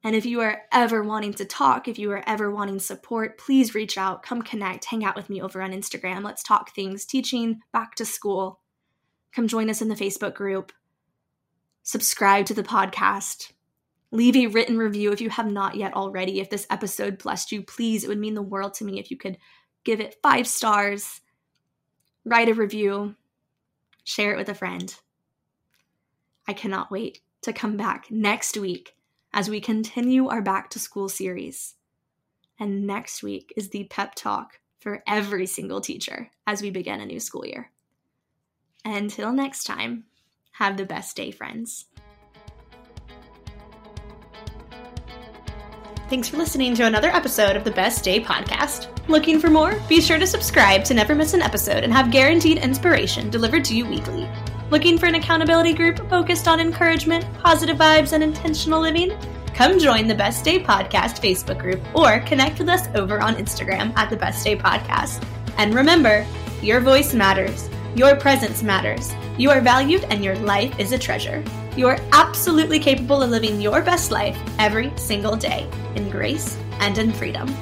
And 0.04 0.16
if 0.16 0.26
you 0.26 0.41
are 0.41 0.64
ever 0.72 1.04
wanting 1.04 1.34
to 1.36 1.45
talk, 1.45 1.88
if 1.88 1.99
you 1.99 2.12
are 2.12 2.24
ever 2.26 2.49
wanting 2.49 2.80
support, 2.80 3.38
please 3.38 3.76
reach 3.76 3.97
out, 3.97 4.24
come 4.24 4.41
connect, 4.41 4.86
hang 4.86 5.06
out 5.06 5.16
with 5.16 5.30
me 5.30 5.41
over 5.41 5.62
on 5.62 5.74
Instagram. 5.74 6.24
Let's 6.24 6.41
talk 6.41 6.74
things, 6.74 7.06
teaching, 7.06 7.62
back 7.72 7.93
to 7.95 8.06
school. 8.06 8.62
Come 9.32 9.47
join 9.47 9.70
us 9.70 9.82
in 9.82 9.89
the 9.89 9.95
Facebook 9.95 10.34
group. 10.34 10.72
Subscribe 11.84 12.47
to 12.47 12.54
the 12.56 12.64
podcast. 12.64 13.52
Leave 14.10 14.36
a 14.36 14.47
written 14.47 14.78
review 14.78 15.12
if 15.12 15.22
you 15.22 15.30
have 15.30 15.49
not 15.49 15.76
yet 15.76 15.93
already. 15.93 16.39
If 16.39 16.49
this 16.49 16.68
episode 16.70 17.20
blessed 17.20 17.52
you, 17.52 17.62
please, 17.62 18.04
it 18.04 18.08
would 18.08 18.20
mean 18.20 18.34
the 18.34 18.41
world 18.41 18.74
to 18.76 18.84
me 18.84 18.99
if 18.99 19.12
you 19.12 19.18
could 19.18 19.38
give 19.84 19.99
it 19.99 20.18
five 20.22 20.47
stars, 20.47 21.22
write 22.26 22.49
a 22.49 22.54
review, 22.54 23.16
share 24.04 24.34
it 24.34 24.38
with 24.38 24.49
a 24.49 24.56
friend. 24.56 24.93
I 26.47 26.54
cannot 26.54 26.91
wait 26.91 27.22
to 27.43 27.54
come 27.54 27.78
back 27.78 28.08
next 28.10 28.58
week 28.58 28.95
as 29.34 29.50
we 29.50 29.62
continue 29.62 30.28
our 30.28 30.42
back 30.42 30.70
to 30.72 30.80
school 30.80 31.10
series. 31.10 31.76
And 32.60 32.86
next 32.86 33.24
week 33.24 33.54
is 33.56 33.70
the 33.70 33.86
pep 33.86 34.14
talk 34.16 34.60
for 34.80 35.04
every 35.08 35.46
single 35.46 35.82
teacher 35.82 36.30
as 36.46 36.62
we 36.62 36.70
begin 36.70 37.00
a 37.00 37.06
new 37.06 37.20
school 37.20 37.46
year. 37.46 37.72
Until 38.84 39.32
next 39.32 39.64
time, 39.64 40.06
have 40.54 40.78
the 40.78 40.86
best 40.86 41.16
day, 41.16 41.32
friends. 41.32 41.86
Thanks 46.10 46.28
for 46.28 46.36
listening 46.36 46.76
to 46.76 46.86
another 46.86 47.10
episode 47.10 47.56
of 47.56 47.64
the 47.64 47.72
Best 47.72 48.04
Day 48.04 48.20
podcast. 48.20 48.90
Looking 49.08 49.40
for 49.40 49.50
more? 49.50 49.80
Be 49.88 50.02
sure 50.02 50.20
to 50.20 50.28
subscribe 50.28 50.84
to 50.84 50.94
never 50.94 51.16
miss 51.16 51.34
an 51.34 51.42
episode 51.42 51.86
and 51.86 51.94
have 51.94 52.12
guaranteed 52.12 52.58
inspiration 52.58 53.30
delivered 53.30 53.64
to 53.66 53.76
you 53.78 53.86
weekly. 53.86 54.30
Looking 54.72 54.97
for 54.97 55.05
an 55.05 55.15
accountability 55.15 55.74
group 55.74 55.97
focused 56.09 56.47
on 56.47 56.61
encouragement, 56.61 57.26
positive 57.39 57.76
vibes, 57.76 58.13
and 58.13 58.24
intentional 58.24 58.80
living? 58.80 59.11
Come 59.53 59.78
join 59.78 60.07
the 60.07 60.15
Best 60.15 60.45
Day 60.45 60.63
Podcast 60.63 61.19
Facebook 61.19 61.59
group 61.59 61.82
or 61.93 62.22
connect 62.22 62.57
with 62.57 62.69
us 62.69 62.88
over 62.95 63.19
on 63.19 63.36
Instagram 63.36 63.93
at 63.97 64.09
the 64.09 64.15
Best 64.15 64.45
Day 64.45 64.55
Podcast. 64.55 65.28
And 65.57 65.74
remember, 65.74 66.26
your 66.61 66.80
voice 66.80 67.13
matters, 67.13 67.69
your 67.97 68.15
presence 68.15 68.63
matters, 68.63 69.11
you 69.38 69.49
are 69.49 69.59
valued, 69.59 70.05
and 70.05 70.24
your 70.24 70.38
life 70.38 70.80
is 70.80 70.93
a 70.93 70.97
treasure. 70.97 71.43
You 71.76 71.89
are 71.89 71.99
absolutely 72.13 72.80
capable 72.80 73.22
of 73.22 73.30
living 73.30 73.59
your 73.59 73.82
best 73.82 74.09
life 74.09 74.39
every 74.57 74.93
single 74.95 75.36
day 75.36 75.69
in 75.95 76.09
grace 76.09 76.57
and 76.80 76.97
in 76.97 77.11
freedom. 77.11 77.53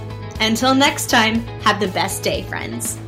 Until 0.41 0.75
next 0.75 1.09
time, 1.09 1.39
have 1.63 1.79
the 1.79 1.87
best 1.87 2.21
day, 2.21 2.43
friends. 2.43 2.99